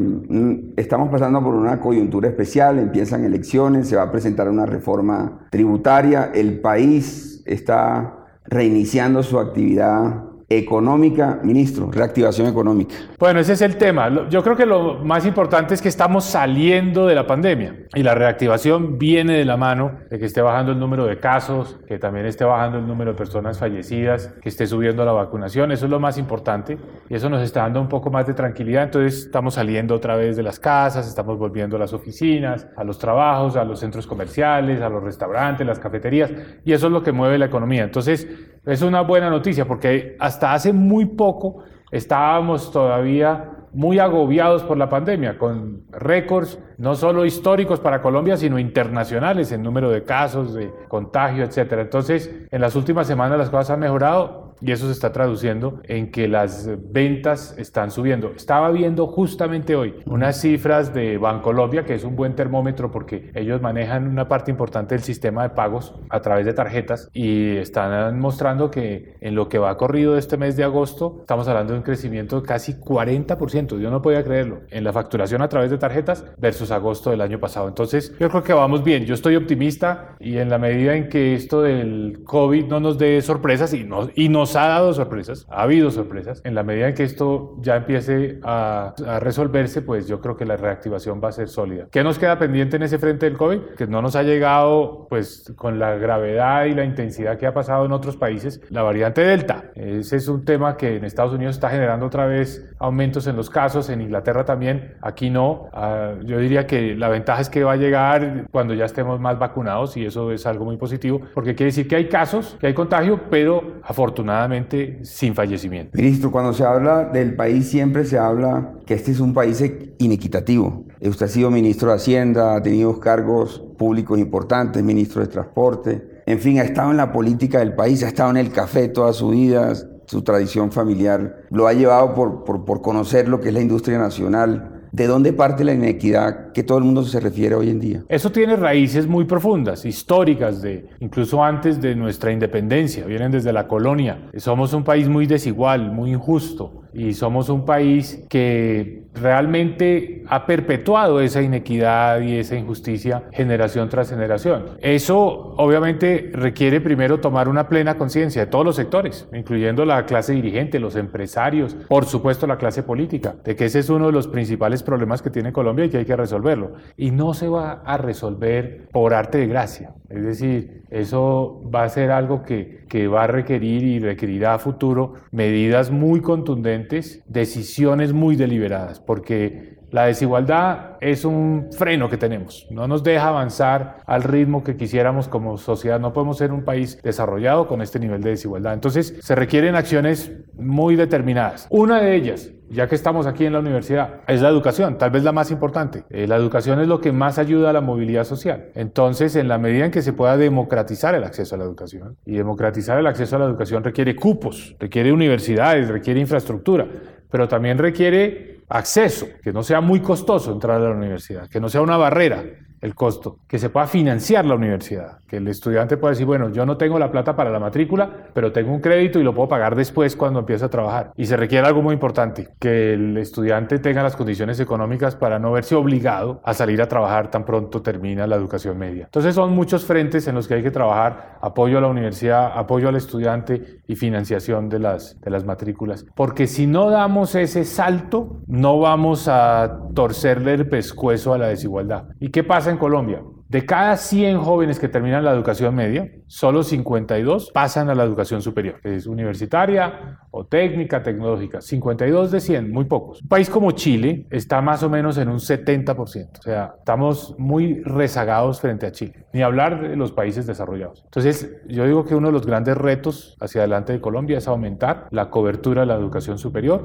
estamos 0.76 1.10
pasando 1.10 1.42
por 1.44 1.56
una 1.56 1.80
coyuntura 1.80 2.28
especial, 2.28 2.78
empiezan 2.80 3.24
elecciones, 3.24 3.88
se 3.88 3.96
va 3.96 4.04
a 4.04 4.12
presentar 4.12 4.50
una 4.50 4.66
reforma 4.66 5.48
tributaria, 5.50 6.32
el 6.34 6.60
país 6.60 7.42
está 7.46 8.28
reiniciando 8.46 9.24
su 9.24 9.40
actividad 9.40 10.27
económica, 10.50 11.40
ministro, 11.44 11.92
reactivación 11.92 12.48
económica. 12.48 12.96
Bueno, 13.20 13.40
ese 13.42 13.54
es 13.54 13.62
el 13.62 13.76
tema. 13.76 14.30
Yo 14.30 14.42
creo 14.44 14.56
que 14.56 14.66
lo 14.66 15.04
más 15.04 15.26
importante 15.26 15.74
es 15.74 15.82
que 15.82 15.90
estamos 15.90 16.24
saliendo 16.24 17.06
de 17.06 17.16
la 17.16 17.28
pandemia 17.28 17.76
y 17.94 18.04
la 18.04 18.16
reactivación 18.16 18.98
viene 18.98 19.34
de 19.34 19.44
la 19.44 19.58
mano 19.58 20.00
de 20.10 20.18
que 20.18 20.26
esté 20.26 20.42
bajando 20.42 20.72
el 20.72 20.80
número 20.80 21.06
de 21.06 21.20
casos, 21.20 21.78
que 21.86 22.00
también 22.00 22.26
esté 22.26 22.46
bajando 22.46 22.78
el 22.80 22.88
número 22.88 23.12
de 23.12 23.18
personas 23.18 23.60
fallecidas, 23.60 24.34
que 24.42 24.48
esté 24.48 24.68
subiendo 24.68 25.04
la 25.04 25.12
vacunación. 25.12 25.72
Eso 25.74 25.86
es 25.86 25.92
lo 25.92 26.00
más 26.00 26.18
importante 26.18 26.78
y 27.10 27.16
eso 27.16 27.30
nos 27.30 27.42
está 27.42 27.64
dando 27.64 27.82
un 27.82 27.90
poco 27.90 28.10
más 28.10 28.26
de 28.26 28.34
tranquilidad. 28.34 28.84
Entonces 28.84 29.26
estamos 29.26 29.56
saliendo 29.56 29.96
otra 29.96 30.16
vez 30.16 30.38
de 30.38 30.44
las 30.44 30.60
casas, 30.60 31.08
estamos 31.08 31.38
volviendo 31.38 31.76
a 31.76 31.80
las 31.80 31.92
oficinas, 31.92 32.68
a 32.78 32.86
los 32.86 32.98
trabajos, 33.00 33.58
a 33.58 33.66
los 33.66 33.82
centros 33.82 34.08
comerciales, 34.08 34.80
a 34.80 34.88
los 34.88 35.04
restaurantes, 35.04 35.68
las 35.68 35.80
cafeterías 35.80 36.32
y 36.64 36.72
eso 36.72 36.88
es 36.88 36.94
lo 36.94 37.04
que 37.04 37.12
mueve 37.12 37.38
la 37.38 37.48
economía. 37.48 37.84
Entonces 37.84 38.28
es 38.68 38.82
una 38.82 39.02
buena 39.02 39.30
noticia 39.30 39.66
porque 39.66 40.18
hasta 40.20 40.54
hace 40.54 40.74
muy 40.74 41.06
poco 41.06 41.64
estábamos 41.90 42.72
todavía 42.72 43.52
muy 43.72 43.98
agobiados 43.98 44.64
por 44.64 44.78
la 44.78 44.90
pandemia, 44.90 45.38
con 45.38 45.84
récords 45.92 46.60
no 46.78 46.96
solo 46.96 47.26
históricos 47.26 47.80
para 47.80 48.02
Colombia, 48.02 48.38
sino 48.38 48.60
internacionales 48.60 49.52
en 49.52 49.64
número 49.64 49.90
de 49.90 50.04
casos, 50.04 50.54
de 50.54 50.72
contagio, 50.88 51.44
etc. 51.44 51.74
Entonces, 51.80 52.32
en 52.50 52.62
las 52.62 52.76
últimas 52.76 53.08
semanas 53.08 53.38
las 53.38 53.50
cosas 53.50 53.72
han 53.72 53.80
mejorado 53.80 54.48
y 54.62 54.72
eso 54.72 54.88
se 54.88 54.92
está 54.92 55.12
traduciendo 55.12 55.82
en 55.84 56.12
que 56.12 56.28
las 56.28 56.70
ventas 56.92 57.56
están 57.58 57.92
subiendo. 57.92 58.32
Estaba 58.36 58.72
viendo 58.72 59.08
justamente 59.08 59.76
hoy 59.76 59.96
unas 60.06 60.42
cifras 60.42 60.94
de 60.94 61.18
Bancolombia, 61.18 61.86
que 61.86 61.94
es 61.94 62.04
un 62.04 62.16
buen 62.16 62.36
termómetro 62.36 62.92
porque 62.92 63.32
ellos 63.36 63.62
manejan 63.62 64.08
una 64.08 64.28
parte 64.28 64.52
importante 64.52 64.96
del 64.96 65.04
sistema 65.04 65.44
de 65.44 65.50
pagos 65.52 65.94
a 66.10 66.22
través 66.22 66.46
de 66.46 66.54
tarjetas 66.54 67.10
y 67.14 67.58
están 67.58 68.20
mostrando 68.20 68.72
que 68.72 69.16
en 69.22 69.36
lo 69.36 69.48
que 69.50 69.60
va 69.60 69.78
corrido 69.78 70.18
este 70.18 70.38
mes 70.38 70.56
de 70.58 70.64
agosto 70.64 71.18
estamos 71.22 71.48
hablando 71.48 71.74
de 71.74 71.80
un 71.80 71.86
crecimiento 71.86 72.42
de 72.42 72.48
casi 72.48 72.74
40%. 72.74 73.80
Yo 73.80 73.92
no 73.92 74.02
podía 74.02 74.24
creerlo 74.24 74.62
en 74.70 74.84
la 74.84 74.94
facturación 74.94 75.42
a 75.42 75.50
través 75.50 75.70
de 75.70 75.78
tarjetas 75.78 76.26
versus 76.38 76.67
agosto 76.72 77.12
del 77.12 77.22
año 77.22 77.40
pasado. 77.40 77.68
Entonces, 77.68 78.14
yo 78.20 78.30
creo 78.30 78.44
que 78.44 78.54
vamos 78.54 78.84
bien. 78.84 79.06
Yo 79.06 79.14
estoy 79.14 79.36
optimista 79.36 80.16
y 80.20 80.38
en 80.38 80.50
la 80.50 80.58
medida 80.58 80.96
en 80.96 81.10
que 81.10 81.34
esto 81.34 81.62
del 81.62 82.24
COVID 82.26 82.66
no 82.66 82.80
nos 82.80 82.98
dé 82.98 83.22
sorpresas 83.22 83.74
y, 83.74 83.84
no, 83.84 84.10
y 84.16 84.30
nos 84.30 84.56
ha 84.56 84.68
dado 84.68 84.94
sorpresas, 84.94 85.46
ha 85.50 85.64
habido 85.64 85.92
sorpresas, 85.92 86.42
en 86.44 86.56
la 86.56 86.64
medida 86.64 86.90
en 86.90 86.96
que 86.96 87.04
esto 87.04 87.56
ya 87.62 87.76
empiece 87.76 88.40
a, 88.44 88.94
a 89.06 89.20
resolverse, 89.20 89.82
pues 89.82 90.08
yo 90.08 90.22
creo 90.22 90.36
que 90.36 90.46
la 90.46 90.58
reactivación 90.58 91.22
va 91.24 91.30
a 91.30 91.32
ser 91.32 91.50
sólida. 91.50 91.88
¿Qué 91.92 92.04
nos 92.04 92.20
queda 92.20 92.40
pendiente 92.40 92.76
en 92.78 92.84
ese 92.84 93.00
frente 93.00 93.26
del 93.26 93.38
COVID? 93.38 93.60
Que 93.78 93.88
no 93.88 94.02
nos 94.02 94.16
ha 94.16 94.24
llegado 94.24 95.08
pues 95.10 95.54
con 95.56 95.80
la 95.80 95.96
gravedad 95.96 96.66
y 96.66 96.74
la 96.74 96.84
intensidad 96.84 97.38
que 97.38 97.46
ha 97.46 97.54
pasado 97.54 97.86
en 97.86 97.92
otros 97.92 98.18
países 98.18 98.62
la 98.70 98.84
variante 98.84 99.22
Delta. 99.22 99.72
Ese 99.76 100.16
es 100.16 100.28
un 100.28 100.46
tema 100.46 100.78
que 100.78 100.98
en 100.98 101.06
Estados 101.06 101.34
Unidos 101.34 101.56
está 101.56 101.70
generando 101.70 102.06
otra 102.06 102.26
vez 102.26 102.70
aumentos 102.80 103.28
en 103.28 103.36
los 103.36 103.50
casos, 103.50 103.90
en 103.90 104.02
Inglaterra 104.02 104.46
también, 104.46 104.96
aquí 105.02 105.30
no. 105.30 105.70
Ah, 105.74 106.14
yo 106.24 106.40
diría 106.40 106.57
que 106.66 106.96
la 106.96 107.10
ventaja 107.10 107.42
es 107.42 107.50
que 107.50 107.64
va 107.64 107.74
a 107.74 107.76
llegar 107.76 108.48
cuando 108.52 108.74
ya 108.74 108.86
estemos 108.86 109.20
más 109.20 109.38
vacunados 109.38 109.98
y 109.98 110.06
eso 110.06 110.32
es 110.32 110.46
algo 110.46 110.66
muy 110.66 110.78
positivo 110.78 111.22
porque 111.34 111.54
quiere 111.54 111.68
decir 111.68 111.88
que 111.88 111.96
hay 111.96 112.08
casos, 112.10 112.58
que 112.60 112.68
hay 112.68 112.74
contagio, 112.74 113.22
pero 113.30 113.80
afortunadamente 113.84 115.00
sin 115.04 115.36
fallecimiento. 115.36 115.92
Ministro, 115.96 116.32
cuando 116.32 116.54
se 116.54 116.64
habla 116.64 117.04
del 117.06 117.36
país 117.36 117.70
siempre 117.70 118.06
se 118.06 118.18
habla 118.18 118.74
que 118.86 118.94
este 118.94 119.12
es 119.12 119.20
un 119.20 119.34
país 119.34 119.64
inequitativo. 120.00 120.86
Usted 121.02 121.26
ha 121.26 121.30
sido 121.30 121.52
ministro 121.52 121.90
de 121.90 121.96
Hacienda, 121.96 122.56
ha 122.56 122.64
tenido 122.64 123.00
cargos 123.00 123.60
públicos 123.78 124.18
importantes, 124.18 124.82
ministro 124.84 125.22
de 125.22 125.28
Transporte, 125.28 126.18
en 126.26 126.40
fin, 126.40 126.60
ha 126.60 126.64
estado 126.64 126.92
en 126.92 126.98
la 126.98 127.14
política 127.14 127.60
del 127.60 127.74
país, 127.74 128.04
ha 128.04 128.08
estado 128.08 128.32
en 128.32 128.38
el 128.38 128.52
café 128.52 128.90
toda 128.90 129.14
su 129.14 129.30
vida, 129.30 129.74
su 130.08 130.22
tradición 130.24 130.72
familiar 130.72 131.44
lo 131.50 131.68
ha 131.68 131.74
llevado 131.74 132.14
por, 132.14 132.44
por, 132.44 132.66
por 132.66 132.82
conocer 132.82 133.28
lo 133.28 133.40
que 133.40 133.50
es 133.50 133.54
la 133.54 133.62
industria 133.62 133.98
nacional, 133.98 134.77
¿De 134.98 135.06
dónde 135.06 135.32
parte 135.32 135.64
la 135.64 135.74
inequidad 135.74 136.52
que 136.54 136.64
todo 136.64 136.80
el 136.80 136.84
mundo 136.84 137.04
se 137.04 137.20
refiere 137.20 137.54
hoy 137.54 137.70
en 137.70 137.80
día? 137.80 138.04
Eso 138.10 138.32
tiene 138.32 138.56
raíces 138.56 139.06
muy 139.06 139.26
profundas, 139.26 139.86
históricas, 139.86 140.64
de, 140.64 140.88
incluso 141.02 141.44
antes 141.44 141.80
de 141.80 141.94
nuestra 141.94 142.32
independencia, 142.32 143.06
vienen 143.06 143.32
desde 143.32 143.54
la 143.54 143.68
colonia. 143.68 144.28
Somos 144.38 144.74
un 144.74 144.84
país 144.84 145.08
muy 145.08 145.28
desigual, 145.28 145.92
muy 145.92 146.14
injusto 146.14 146.82
y 146.96 147.14
somos 147.14 147.50
un 147.50 147.64
país 147.64 148.24
que 148.28 149.04
realmente 149.14 150.17
ha 150.30 150.46
perpetuado 150.46 151.20
esa 151.22 151.42
inequidad 151.42 152.22
y 152.22 152.38
esa 152.38 152.56
injusticia 152.56 153.24
generación 153.32 153.90
tras 153.90 154.10
generación. 154.10 154.66
Eso 154.82 155.54
obviamente 155.58 156.32
requiere 156.34 156.82
primero 156.82 157.20
tomar 157.20 157.50
una 157.50 157.68
plena 157.68 157.98
conciencia 157.98 158.46
de 158.46 158.52
todos 158.52 158.66
los 158.66 158.76
sectores, 158.76 159.28
incluyendo 159.34 159.86
la 159.86 160.06
clase 160.06 160.34
dirigente, 160.34 160.80
los 160.80 160.96
empresarios, 160.96 161.76
por 161.88 162.06
supuesto 162.06 162.48
la 162.48 162.58
clase 162.58 162.84
política, 162.84 163.36
de 163.44 163.56
que 163.56 163.66
ese 163.66 163.80
es 163.80 163.90
uno 163.90 164.08
de 164.08 164.12
los 164.12 164.28
principales 164.28 164.84
problemas 164.84 165.22
que 165.22 165.30
tiene 165.30 165.52
Colombia 165.52 165.86
y 165.86 165.90
que 165.90 165.98
hay 165.98 166.06
que 166.06 166.16
resolverlo. 166.16 166.74
Y 166.96 167.12
no 167.12 167.34
se 167.34 167.48
va 167.48 167.82
a 167.86 167.98
resolver 167.98 168.88
por 168.92 169.14
arte 169.14 169.38
de 169.38 169.48
gracia. 169.48 169.94
Es 170.10 170.24
decir, 170.24 170.84
eso 170.90 171.62
va 171.74 171.84
a 171.84 171.90
ser 171.90 172.12
algo 172.12 172.44
que, 172.44 172.86
que 172.88 173.08
va 173.08 173.24
a 173.24 173.28
requerir 173.28 173.84
y 173.84 174.00
requerirá 174.00 174.54
a 174.54 174.60
futuro 174.60 175.16
medidas 175.32 175.92
muy 175.92 176.22
contundentes, 176.22 177.24
decisiones 177.28 178.14
muy 178.14 178.36
deliberadas, 178.36 179.00
porque 179.00 179.78
la 179.98 180.06
desigualdad 180.06 180.98
es 181.02 181.26
un 181.26 181.70
freno 181.76 182.08
que 182.08 182.18
tenemos, 182.18 182.68
no 182.70 182.88
nos 182.88 183.02
deja 183.02 183.30
avanzar 183.30 183.98
al 184.06 184.22
ritmo 184.22 184.64
que 184.64 184.78
quisiéramos 184.78 185.28
como 185.28 185.58
sociedad, 185.58 186.00
no 186.00 186.14
podemos 186.14 186.38
ser 186.38 186.52
un 186.52 186.64
país 186.64 187.02
desarrollado 187.02 187.68
con 187.68 187.82
este 187.82 188.00
nivel 188.00 188.22
de 188.22 188.30
desigualdad. 188.30 188.76
Entonces 188.76 189.16
se 189.20 189.34
requieren 189.34 189.74
acciones 189.74 190.32
muy 190.54 190.96
determinadas. 190.96 191.66
Una 191.72 192.00
de 192.00 192.14
ellas, 192.14 192.52
ya 192.70 192.88
que 192.88 192.94
estamos 192.94 193.26
aquí 193.26 193.48
en 193.48 193.54
la 193.54 193.60
universidad, 193.60 194.22
es 194.28 194.40
la 194.40 194.50
educación, 194.50 195.00
tal 195.00 195.10
vez 195.10 195.24
la 195.24 195.32
más 195.32 195.50
importante. 195.50 196.04
Eh, 196.12 196.28
la 196.28 196.36
educación 196.36 196.80
es 196.80 196.88
lo 196.88 197.02
que 197.02 197.12
más 197.12 197.40
ayuda 197.40 197.72
a 197.72 197.74
la 197.74 197.82
movilidad 197.82 198.24
social. 198.24 198.68
Entonces, 198.76 199.36
en 199.36 199.48
la 199.48 199.58
medida 199.58 199.86
en 199.86 199.92
que 199.92 200.04
se 200.04 200.14
pueda 200.14 200.38
democratizar 200.38 201.16
el 201.16 201.24
acceso 201.24 201.56
a 201.56 201.58
la 201.58 201.64
educación, 201.64 202.18
y 202.24 202.34
democratizar 202.34 203.00
el 203.00 203.08
acceso 203.08 203.38
a 203.38 203.40
la 203.40 203.46
educación 203.46 203.84
requiere 203.84 204.16
cupos, 204.16 204.76
requiere 204.80 205.12
universidades, 205.12 205.90
requiere 205.90 206.20
infraestructura, 206.20 206.88
pero 207.32 207.48
también 207.48 207.80
requiere 207.80 208.57
acceso, 208.70 209.28
que 209.42 209.54
no 209.54 209.64
sea 209.64 209.82
muy 209.82 210.02
costoso 210.02 210.52
entrar 210.52 210.78
a 210.78 210.90
la 210.90 210.96
universidad, 210.96 211.50
que 211.50 211.60
no 211.60 211.70
sea 211.70 211.82
una 211.82 211.98
barrera 211.98 212.44
el 212.82 212.96
costo, 212.96 213.40
que 213.48 213.60
se 213.60 213.70
pueda 213.70 213.88
financiar 213.88 214.46
la 214.46 214.56
universidad, 214.56 215.20
que 215.28 215.38
el 215.38 215.48
estudiante 215.48 215.98
pueda 215.98 216.12
decir, 216.12 216.26
bueno, 216.26 216.50
yo 216.52 216.66
no 216.66 216.78
tengo 216.78 217.00
la 217.00 217.12
plata 217.12 217.36
para 217.36 217.50
la 217.50 217.60
matrícula, 217.60 218.10
pero 218.34 218.52
tengo 218.52 218.72
un 218.72 218.82
crédito 218.82 219.20
y 219.20 219.24
lo 219.24 219.34
puedo 219.34 219.50
pagar 219.50 219.76
después 219.76 220.16
cuando 220.16 220.40
empiece 220.40 220.66
a 220.66 220.70
trabajar. 220.70 221.12
Y 221.16 221.26
se 221.26 221.38
requiere 221.38 221.68
algo 221.68 221.82
muy 221.82 221.94
importante, 221.94 222.50
que 222.60 222.94
el 222.94 223.18
estudiante 223.18 223.80
tenga 223.80 224.04
las 224.04 224.16
condiciones 224.16 224.60
económicas 224.60 225.16
para 225.16 225.40
no 225.40 225.52
verse 225.52 225.76
obligado 225.76 226.42
a 226.44 226.54
salir 226.54 226.82
a 226.82 226.88
trabajar 226.88 227.32
tan 227.32 227.46
pronto 227.46 227.82
termina 227.82 228.28
la 228.28 228.36
educación 228.36 228.78
media. 228.78 229.06
Entonces 229.06 229.36
son 229.36 229.54
muchos 229.54 229.86
frentes 229.86 230.28
en 230.28 230.36
los 230.36 230.48
que 230.48 230.56
hay 230.56 230.64
que 230.64 230.72
trabajar, 230.72 231.38
apoyo 231.42 231.78
a 231.78 231.82
la 231.82 231.88
universidad, 231.88 232.52
apoyo 232.56 232.90
al 232.90 232.96
estudiante 232.96 233.82
y 233.88 233.96
financiación 233.96 234.70
de 234.70 234.80
las, 234.80 235.20
de 235.22 235.32
las 235.32 235.46
matrículas. 235.46 236.06
Porque 236.16 236.48
si 236.48 236.68
no 236.68 236.90
damos 236.90 237.36
ese 237.36 237.66
salto, 237.66 238.42
no 238.48 238.80
vamos 238.80 239.28
a 239.28 239.80
torcerle 239.94 240.54
el 240.54 240.68
pescuezo 240.68 241.34
a 241.34 241.38
la 241.38 241.48
desigualdad. 241.48 242.06
¿Y 242.20 242.30
qué 242.30 242.44
pasa 242.44 242.67
en 242.68 242.78
Colombia? 242.78 243.22
De 243.50 243.66
cada 243.66 243.96
100 243.96 244.40
jóvenes 244.40 244.78
que 244.78 244.90
terminan 244.90 245.24
la 245.24 245.32
educación 245.32 245.74
media, 245.74 246.12
solo 246.26 246.64
52 246.64 247.52
pasan 247.54 247.90
a 247.90 247.96
la 247.96 248.04
educación 248.04 248.42
superior, 248.42 248.82
que 248.82 248.96
es 248.96 249.08
universitaria 249.08 250.20
o 250.32 250.46
técnica, 250.46 251.02
tecnológica. 251.02 251.62
52 251.62 252.32
de 252.32 252.42
100, 252.42 252.70
muy 252.70 252.86
pocos. 252.86 253.22
Un 253.22 253.30
país 253.30 253.50
como 253.50 253.72
Chile 253.72 254.28
está 254.32 254.62
más 254.62 254.84
o 254.84 254.90
menos 254.90 255.18
en 255.18 255.30
un 255.30 255.40
70%. 255.40 256.40
O 256.40 256.42
sea, 256.42 256.76
estamos 256.78 257.36
muy 257.38 257.82
rezagados 257.84 258.60
frente 258.60 258.86
a 258.86 258.92
Chile. 258.92 259.26
Ni 259.32 259.42
hablar 259.42 259.82
de 259.82 259.96
los 259.96 260.12
países 260.12 260.46
desarrollados. 260.46 261.04
Entonces, 261.06 261.56
yo 261.70 261.86
digo 261.86 262.04
que 262.04 262.16
uno 262.16 262.28
de 262.28 262.34
los 262.34 262.46
grandes 262.46 262.76
retos 262.76 263.38
hacia 263.40 263.62
adelante 263.62 263.94
de 263.94 264.02
Colombia 264.02 264.40
es 264.40 264.48
aumentar 264.50 265.08
la 265.12 265.30
cobertura 265.30 265.82
de 265.82 265.88
la 265.88 265.96
educación 265.96 266.38
superior, 266.38 266.84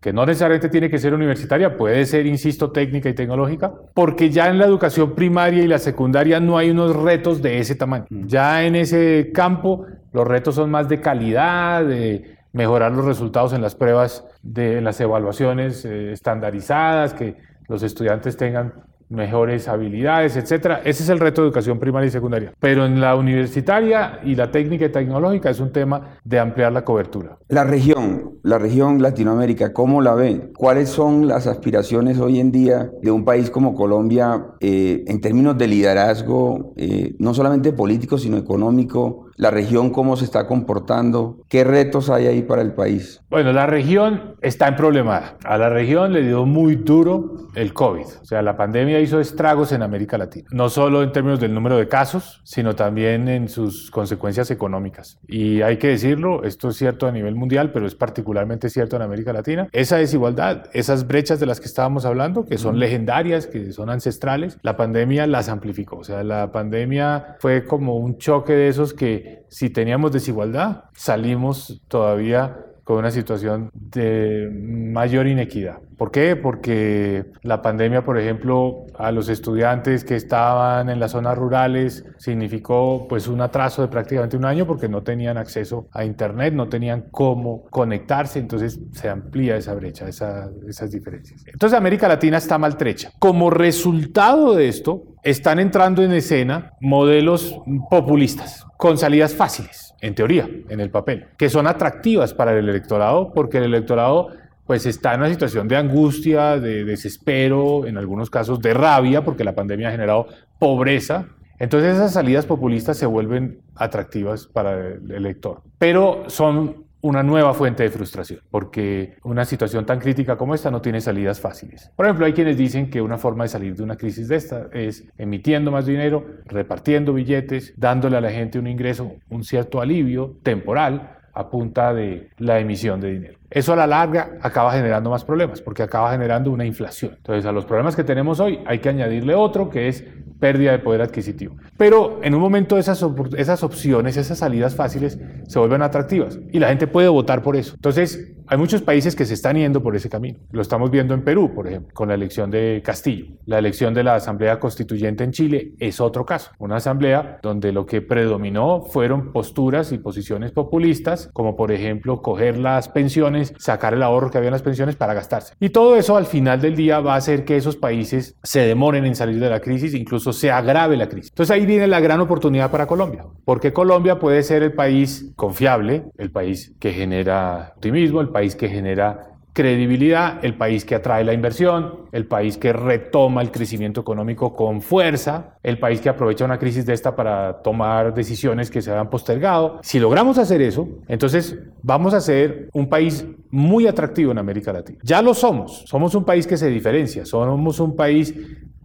que 0.00 0.12
no 0.12 0.24
necesariamente 0.24 0.68
tiene 0.68 0.90
que 0.90 0.98
ser 0.98 1.12
universitaria, 1.12 1.76
puede 1.76 2.06
ser, 2.06 2.26
insisto, 2.26 2.70
técnica 2.70 3.08
y 3.08 3.14
tecnológica, 3.14 3.72
porque 3.94 4.30
ya 4.30 4.48
en 4.48 4.58
la 4.58 4.66
educación 4.66 5.14
primaria 5.14 5.64
y 5.64 5.66
la 5.66 5.78
secundaria 5.78 6.38
no 6.38 6.56
hay 6.56 6.70
unos 6.70 6.94
retos 6.94 7.42
de 7.42 7.58
ese 7.58 7.74
tamaño. 7.74 8.06
Ya 8.10 8.64
en 8.64 8.76
ese 8.76 9.30
campo 9.34 9.86
los 10.12 10.26
retos 10.26 10.54
son 10.54 10.70
más 10.70 10.88
de 10.88 11.00
calidad, 11.00 11.84
de 11.84 12.36
mejorar 12.52 12.92
los 12.92 13.04
resultados 13.04 13.52
en 13.52 13.60
las 13.60 13.74
pruebas, 13.74 14.24
de 14.42 14.78
en 14.78 14.84
las 14.84 15.00
evaluaciones 15.00 15.84
eh, 15.84 16.12
estandarizadas, 16.12 17.14
que 17.14 17.36
los 17.66 17.82
estudiantes 17.82 18.36
tengan 18.36 18.72
mejores 19.08 19.68
habilidades, 19.68 20.36
etcétera. 20.36 20.80
Ese 20.84 21.02
es 21.02 21.08
el 21.08 21.18
reto 21.18 21.42
de 21.42 21.48
educación 21.48 21.78
primaria 21.78 22.08
y 22.08 22.10
secundaria. 22.10 22.52
Pero 22.60 22.84
en 22.84 23.00
la 23.00 23.16
universitaria 23.16 24.20
y 24.24 24.34
la 24.34 24.50
técnica 24.50 24.86
y 24.86 24.88
tecnológica 24.90 25.50
es 25.50 25.60
un 25.60 25.72
tema 25.72 26.18
de 26.24 26.38
ampliar 26.38 26.72
la 26.72 26.84
cobertura. 26.84 27.38
La 27.48 27.64
región, 27.64 28.38
la 28.42 28.58
región 28.58 29.02
Latinoamérica, 29.02 29.72
¿cómo 29.72 30.02
la 30.02 30.14
ven? 30.14 30.52
¿Cuáles 30.56 30.88
son 30.88 31.26
las 31.26 31.46
aspiraciones 31.46 32.18
hoy 32.18 32.40
en 32.40 32.52
día 32.52 32.90
de 33.02 33.10
un 33.10 33.24
país 33.24 33.50
como 33.50 33.74
Colombia 33.74 34.46
eh, 34.60 35.04
en 35.06 35.20
términos 35.20 35.56
de 35.56 35.66
liderazgo, 35.66 36.72
eh, 36.76 37.14
no 37.18 37.34
solamente 37.34 37.72
político, 37.72 38.18
sino 38.18 38.36
económico? 38.36 39.27
La 39.38 39.52
región 39.52 39.90
cómo 39.90 40.16
se 40.16 40.24
está 40.24 40.46
comportando, 40.46 41.38
qué 41.48 41.62
retos 41.64 42.10
hay 42.10 42.26
ahí 42.26 42.42
para 42.42 42.60
el 42.60 42.74
país. 42.74 43.22
Bueno, 43.30 43.52
la 43.52 43.66
región 43.66 44.34
está 44.42 44.66
en 44.66 44.76
problemada. 44.76 45.36
A 45.44 45.56
la 45.56 45.68
región 45.68 46.12
le 46.12 46.22
dio 46.22 46.44
muy 46.44 46.74
duro 46.74 47.48
el 47.54 47.72
COVID. 47.72 48.06
O 48.20 48.24
sea, 48.24 48.42
la 48.42 48.56
pandemia 48.56 49.00
hizo 49.00 49.20
estragos 49.20 49.70
en 49.72 49.82
América 49.82 50.18
Latina. 50.18 50.48
No 50.50 50.68
solo 50.68 51.02
en 51.04 51.12
términos 51.12 51.38
del 51.38 51.54
número 51.54 51.76
de 51.76 51.86
casos, 51.86 52.40
sino 52.44 52.74
también 52.74 53.28
en 53.28 53.48
sus 53.48 53.90
consecuencias 53.92 54.50
económicas. 54.50 55.18
Y 55.28 55.62
hay 55.62 55.76
que 55.76 55.88
decirlo, 55.88 56.42
esto 56.42 56.70
es 56.70 56.76
cierto 56.76 57.06
a 57.06 57.12
nivel 57.12 57.36
mundial, 57.36 57.70
pero 57.70 57.86
es 57.86 57.94
particularmente 57.94 58.70
cierto 58.70 58.96
en 58.96 59.02
América 59.02 59.32
Latina. 59.32 59.68
Esa 59.70 59.98
desigualdad, 59.98 60.64
esas 60.72 61.06
brechas 61.06 61.38
de 61.38 61.46
las 61.46 61.60
que 61.60 61.66
estábamos 61.66 62.04
hablando, 62.04 62.44
que 62.44 62.58
son 62.58 62.80
legendarias, 62.80 63.46
que 63.46 63.72
son 63.72 63.88
ancestrales, 63.88 64.58
la 64.62 64.76
pandemia 64.76 65.28
las 65.28 65.48
amplificó. 65.48 65.98
O 65.98 66.04
sea, 66.04 66.24
la 66.24 66.50
pandemia 66.50 67.36
fue 67.38 67.64
como 67.64 67.96
un 67.96 68.18
choque 68.18 68.52
de 68.52 68.68
esos 68.68 68.94
que 68.94 69.27
si 69.48 69.70
teníamos 69.70 70.12
desigualdad, 70.12 70.84
salimos 70.94 71.82
todavía 71.88 72.56
con 72.84 72.98
una 72.98 73.10
situación 73.10 73.70
de 73.74 74.50
mayor 74.52 75.26
inequidad. 75.26 75.80
¿Por 75.98 76.12
qué? 76.12 76.36
Porque 76.36 77.26
la 77.42 77.60
pandemia, 77.60 78.04
por 78.04 78.18
ejemplo, 78.18 78.86
a 78.96 79.10
los 79.10 79.28
estudiantes 79.28 80.04
que 80.04 80.14
estaban 80.14 80.88
en 80.88 81.00
las 81.00 81.10
zonas 81.10 81.36
rurales 81.36 82.04
significó 82.18 83.06
pues 83.08 83.26
un 83.26 83.40
atraso 83.40 83.82
de 83.82 83.88
prácticamente 83.88 84.36
un 84.36 84.44
año 84.44 84.64
porque 84.64 84.88
no 84.88 85.02
tenían 85.02 85.36
acceso 85.36 85.88
a 85.92 86.04
internet, 86.04 86.54
no 86.54 86.68
tenían 86.68 87.08
cómo 87.10 87.64
conectarse, 87.70 88.38
entonces 88.38 88.78
se 88.92 89.08
amplía 89.08 89.56
esa 89.56 89.74
brecha, 89.74 90.08
esas 90.08 90.90
diferencias. 90.92 91.44
Entonces 91.46 91.76
América 91.76 92.06
Latina 92.06 92.36
está 92.36 92.58
maltrecha. 92.58 93.10
Como 93.18 93.50
resultado 93.50 94.54
de 94.54 94.68
esto, 94.68 95.02
están 95.24 95.58
entrando 95.58 96.04
en 96.04 96.12
escena 96.12 96.74
modelos 96.80 97.60
populistas 97.90 98.64
con 98.76 98.98
salidas 98.98 99.34
fáciles, 99.34 99.94
en 100.00 100.14
teoría, 100.14 100.48
en 100.68 100.78
el 100.78 100.90
papel, 100.92 101.26
que 101.36 101.50
son 101.50 101.66
atractivas 101.66 102.34
para 102.34 102.56
el 102.56 102.68
electorado 102.68 103.32
porque 103.34 103.58
el 103.58 103.64
electorado 103.64 104.28
pues 104.68 104.84
está 104.84 105.14
en 105.14 105.20
una 105.20 105.30
situación 105.30 105.66
de 105.66 105.76
angustia, 105.76 106.60
de 106.60 106.84
desespero, 106.84 107.86
en 107.86 107.96
algunos 107.96 108.28
casos 108.28 108.60
de 108.60 108.74
rabia, 108.74 109.24
porque 109.24 109.42
la 109.42 109.54
pandemia 109.54 109.88
ha 109.88 109.92
generado 109.92 110.26
pobreza. 110.58 111.28
Entonces 111.58 111.94
esas 111.94 112.12
salidas 112.12 112.44
populistas 112.44 112.98
se 112.98 113.06
vuelven 113.06 113.62
atractivas 113.74 114.46
para 114.46 114.88
el 114.88 115.10
elector, 115.10 115.62
pero 115.78 116.24
son 116.26 116.84
una 117.00 117.22
nueva 117.22 117.54
fuente 117.54 117.82
de 117.82 117.88
frustración, 117.88 118.40
porque 118.50 119.16
una 119.24 119.46
situación 119.46 119.86
tan 119.86 120.00
crítica 120.00 120.36
como 120.36 120.54
esta 120.54 120.70
no 120.70 120.82
tiene 120.82 121.00
salidas 121.00 121.40
fáciles. 121.40 121.90
Por 121.96 122.04
ejemplo, 122.04 122.26
hay 122.26 122.34
quienes 122.34 122.58
dicen 122.58 122.90
que 122.90 123.00
una 123.00 123.16
forma 123.16 123.44
de 123.44 123.48
salir 123.48 123.74
de 123.74 123.82
una 123.82 123.96
crisis 123.96 124.28
de 124.28 124.36
esta 124.36 124.68
es 124.74 125.08
emitiendo 125.16 125.70
más 125.70 125.86
dinero, 125.86 126.26
repartiendo 126.44 127.14
billetes, 127.14 127.72
dándole 127.78 128.18
a 128.18 128.20
la 128.20 128.30
gente 128.30 128.58
un 128.58 128.66
ingreso, 128.66 129.12
un 129.30 129.44
cierto 129.44 129.80
alivio 129.80 130.36
temporal 130.42 131.16
a 131.32 131.48
punta 131.48 131.94
de 131.94 132.28
la 132.36 132.58
emisión 132.58 133.00
de 133.00 133.12
dinero. 133.12 133.37
Eso 133.50 133.72
a 133.72 133.76
la 133.76 133.86
larga 133.86 134.38
acaba 134.42 134.72
generando 134.72 135.10
más 135.10 135.24
problemas 135.24 135.60
porque 135.60 135.82
acaba 135.82 136.10
generando 136.10 136.50
una 136.50 136.66
inflación. 136.66 137.14
Entonces 137.16 137.46
a 137.46 137.52
los 137.52 137.64
problemas 137.64 137.96
que 137.96 138.04
tenemos 138.04 138.40
hoy 138.40 138.60
hay 138.66 138.80
que 138.80 138.88
añadirle 138.88 139.34
otro 139.34 139.70
que 139.70 139.88
es 139.88 140.04
pérdida 140.38 140.72
de 140.72 140.78
poder 140.78 141.02
adquisitivo. 141.02 141.56
Pero 141.76 142.20
en 142.22 142.34
un 142.34 142.40
momento 142.40 142.78
esas, 142.78 143.04
esas 143.36 143.62
opciones, 143.62 144.16
esas 144.16 144.38
salidas 144.38 144.74
fáciles 144.74 145.18
se 145.46 145.58
vuelven 145.58 145.82
atractivas 145.82 146.38
y 146.52 146.58
la 146.58 146.68
gente 146.68 146.86
puede 146.86 147.08
votar 147.08 147.42
por 147.42 147.56
eso. 147.56 147.74
Entonces 147.74 148.34
hay 148.50 148.56
muchos 148.56 148.80
países 148.80 149.14
que 149.14 149.26
se 149.26 149.34
están 149.34 149.56
yendo 149.56 149.82
por 149.82 149.94
ese 149.94 150.08
camino. 150.08 150.38
Lo 150.52 150.62
estamos 150.62 150.90
viendo 150.90 151.12
en 151.12 151.22
Perú, 151.22 151.52
por 151.54 151.66
ejemplo, 151.66 151.92
con 151.92 152.08
la 152.08 152.14
elección 152.14 152.50
de 152.50 152.80
Castillo. 152.82 153.26
La 153.44 153.58
elección 153.58 153.92
de 153.92 154.02
la 154.02 154.14
Asamblea 154.14 154.58
Constituyente 154.58 155.22
en 155.22 155.32
Chile 155.32 155.74
es 155.78 156.00
otro 156.00 156.24
caso. 156.24 156.52
Una 156.58 156.76
asamblea 156.76 157.40
donde 157.42 157.72
lo 157.72 157.84
que 157.84 158.00
predominó 158.00 158.82
fueron 158.82 159.32
posturas 159.32 159.92
y 159.92 159.98
posiciones 159.98 160.52
populistas, 160.52 161.28
como 161.34 161.56
por 161.56 161.72
ejemplo 161.72 162.22
coger 162.22 162.56
las 162.56 162.88
pensiones, 162.88 163.37
sacar 163.44 163.94
el 163.94 164.02
ahorro 164.02 164.30
que 164.30 164.38
había 164.38 164.48
en 164.48 164.52
las 164.52 164.62
pensiones 164.62 164.96
para 164.96 165.14
gastarse. 165.14 165.54
Y 165.60 165.70
todo 165.70 165.96
eso 165.96 166.16
al 166.16 166.26
final 166.26 166.60
del 166.60 166.76
día 166.76 167.00
va 167.00 167.14
a 167.14 167.16
hacer 167.16 167.44
que 167.44 167.56
esos 167.56 167.76
países 167.76 168.36
se 168.42 168.60
demoren 168.60 169.04
en 169.04 169.14
salir 169.14 169.40
de 169.40 169.50
la 169.50 169.60
crisis, 169.60 169.94
incluso 169.94 170.32
se 170.32 170.50
agrave 170.50 170.96
la 170.96 171.08
crisis. 171.08 171.30
Entonces 171.30 171.54
ahí 171.54 171.66
viene 171.66 171.86
la 171.86 172.00
gran 172.00 172.20
oportunidad 172.20 172.70
para 172.70 172.86
Colombia, 172.86 173.24
porque 173.44 173.72
Colombia 173.72 174.18
puede 174.18 174.42
ser 174.42 174.62
el 174.62 174.72
país 174.72 175.32
confiable, 175.36 176.04
el 176.16 176.30
país 176.30 176.74
que 176.78 176.92
genera 176.92 177.72
optimismo, 177.76 178.20
el 178.20 178.30
país 178.30 178.56
que 178.56 178.68
genera 178.68 179.37
credibilidad, 179.58 180.38
el 180.44 180.54
país 180.54 180.84
que 180.84 180.94
atrae 180.94 181.24
la 181.24 181.32
inversión, 181.32 182.06
el 182.12 182.28
país 182.28 182.56
que 182.56 182.72
retoma 182.72 183.42
el 183.42 183.50
crecimiento 183.50 184.00
económico 184.00 184.54
con 184.54 184.82
fuerza, 184.82 185.56
el 185.64 185.80
país 185.80 186.00
que 186.00 186.08
aprovecha 186.08 186.44
una 186.44 186.60
crisis 186.60 186.86
de 186.86 186.94
esta 186.94 187.16
para 187.16 187.60
tomar 187.60 188.14
decisiones 188.14 188.70
que 188.70 188.80
se 188.80 188.92
habían 188.92 189.10
postergado. 189.10 189.80
Si 189.82 189.98
logramos 189.98 190.38
hacer 190.38 190.62
eso, 190.62 190.88
entonces 191.08 191.58
vamos 191.82 192.14
a 192.14 192.20
ser 192.20 192.68
un 192.72 192.88
país 192.88 193.26
muy 193.50 193.88
atractivo 193.88 194.30
en 194.30 194.38
América 194.38 194.72
Latina. 194.72 195.00
Ya 195.02 195.20
lo 195.22 195.34
somos, 195.34 195.82
somos 195.86 196.14
un 196.14 196.24
país 196.24 196.46
que 196.46 196.56
se 196.56 196.68
diferencia, 196.68 197.26
somos 197.26 197.80
un 197.80 197.96
país 197.96 198.32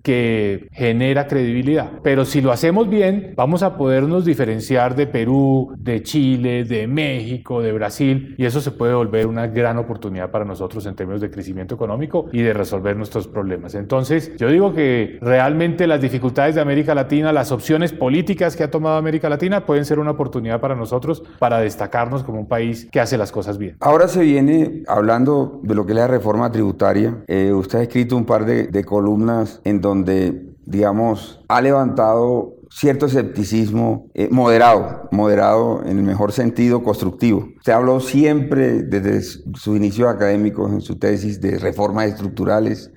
que 0.04 0.68
genera 0.74 1.28
credibilidad. 1.28 1.90
Pero 2.04 2.26
si 2.26 2.42
lo 2.42 2.52
hacemos 2.52 2.90
bien, 2.90 3.34
vamos 3.36 3.64
a 3.64 3.78
podernos 3.78 4.26
diferenciar 4.26 4.96
de 4.96 5.08
Perú, 5.08 5.74
de 5.78 6.04
Chile, 6.04 6.66
de 6.66 6.88
México, 6.88 7.62
de 7.62 7.72
Brasil, 7.72 8.36
y 8.38 8.46
eso 8.46 8.60
se 8.60 8.72
puede 8.72 8.94
volver 8.94 9.28
una 9.28 9.48
gran 9.48 9.78
oportunidad 9.78 10.30
para 10.30 10.44
nosotros 10.44 10.86
en 10.86 10.96
términos 10.96 11.22
de 11.22 11.32
crecimiento 11.32 11.76
económico 11.76 12.28
y 12.34 12.42
de 12.42 12.54
resolver 12.54 12.98
nuestros 12.98 13.28
problemas. 13.28 13.76
Entonces, 13.76 14.36
yo 14.38 14.50
digo 14.50 14.74
que 14.74 15.18
realmente 15.22 15.88
las 15.88 16.02
dificultades 16.02 16.56
de 16.56 16.62
América 16.62 16.94
Latina, 16.94 17.32
las 17.32 17.54
opciones 17.54 17.94
políticas 17.94 18.58
que 18.58 18.64
ha 18.64 18.72
tomado 18.72 18.98
América 18.98 19.30
Latina 19.30 19.66
pueden 19.66 19.86
ser 19.86 20.00
una 20.00 20.12
oportunidad 20.12 20.60
para 20.60 20.76
nosotros 20.76 21.24
para 21.40 21.60
destacarnos 21.60 22.24
como 22.24 22.42
un 22.42 22.48
país 22.48 22.90
que 22.92 23.00
hace 23.00 23.18
las 23.18 23.32
cosas 23.32 23.58
bien. 23.58 23.78
Ahora 23.80 24.10
se 24.10 24.22
viene 24.22 24.84
hablando 24.88 25.62
de 25.64 25.76
lo 25.76 25.86
que 25.86 25.94
es 25.94 25.98
la 25.98 26.08
reforma 26.08 26.52
tributaria. 26.52 27.24
Eh, 27.28 27.54
usted 27.54 27.80
ha 27.80 27.84
escrito 27.84 28.18
un 28.18 28.26
par 28.26 28.46
de, 28.46 28.68
de 28.68 28.84
columnas 28.84 29.62
en 29.64 29.80
donde 29.80 29.93
donde, 29.94 30.48
digamos, 30.66 31.40
ha 31.48 31.62
levantado 31.62 32.56
cierto 32.72 33.06
escepticismo 33.06 34.08
eh, 34.16 34.28
moderado, 34.32 35.08
moderado 35.12 35.84
en 35.86 36.00
el 36.00 36.04
mejor 36.04 36.32
sentido 36.32 36.84
constructivo. 36.84 37.48
Usted 37.58 37.74
habló 37.74 38.00
siempre 38.00 38.82
desde 38.82 39.22
sus 39.22 39.78
inicios 39.78 40.10
académicos 40.10 40.72
en 40.72 40.82
su 40.82 40.98
tesis 40.98 41.40
de 41.40 41.60
reformas 41.60 42.08
estructurales. 42.08 42.92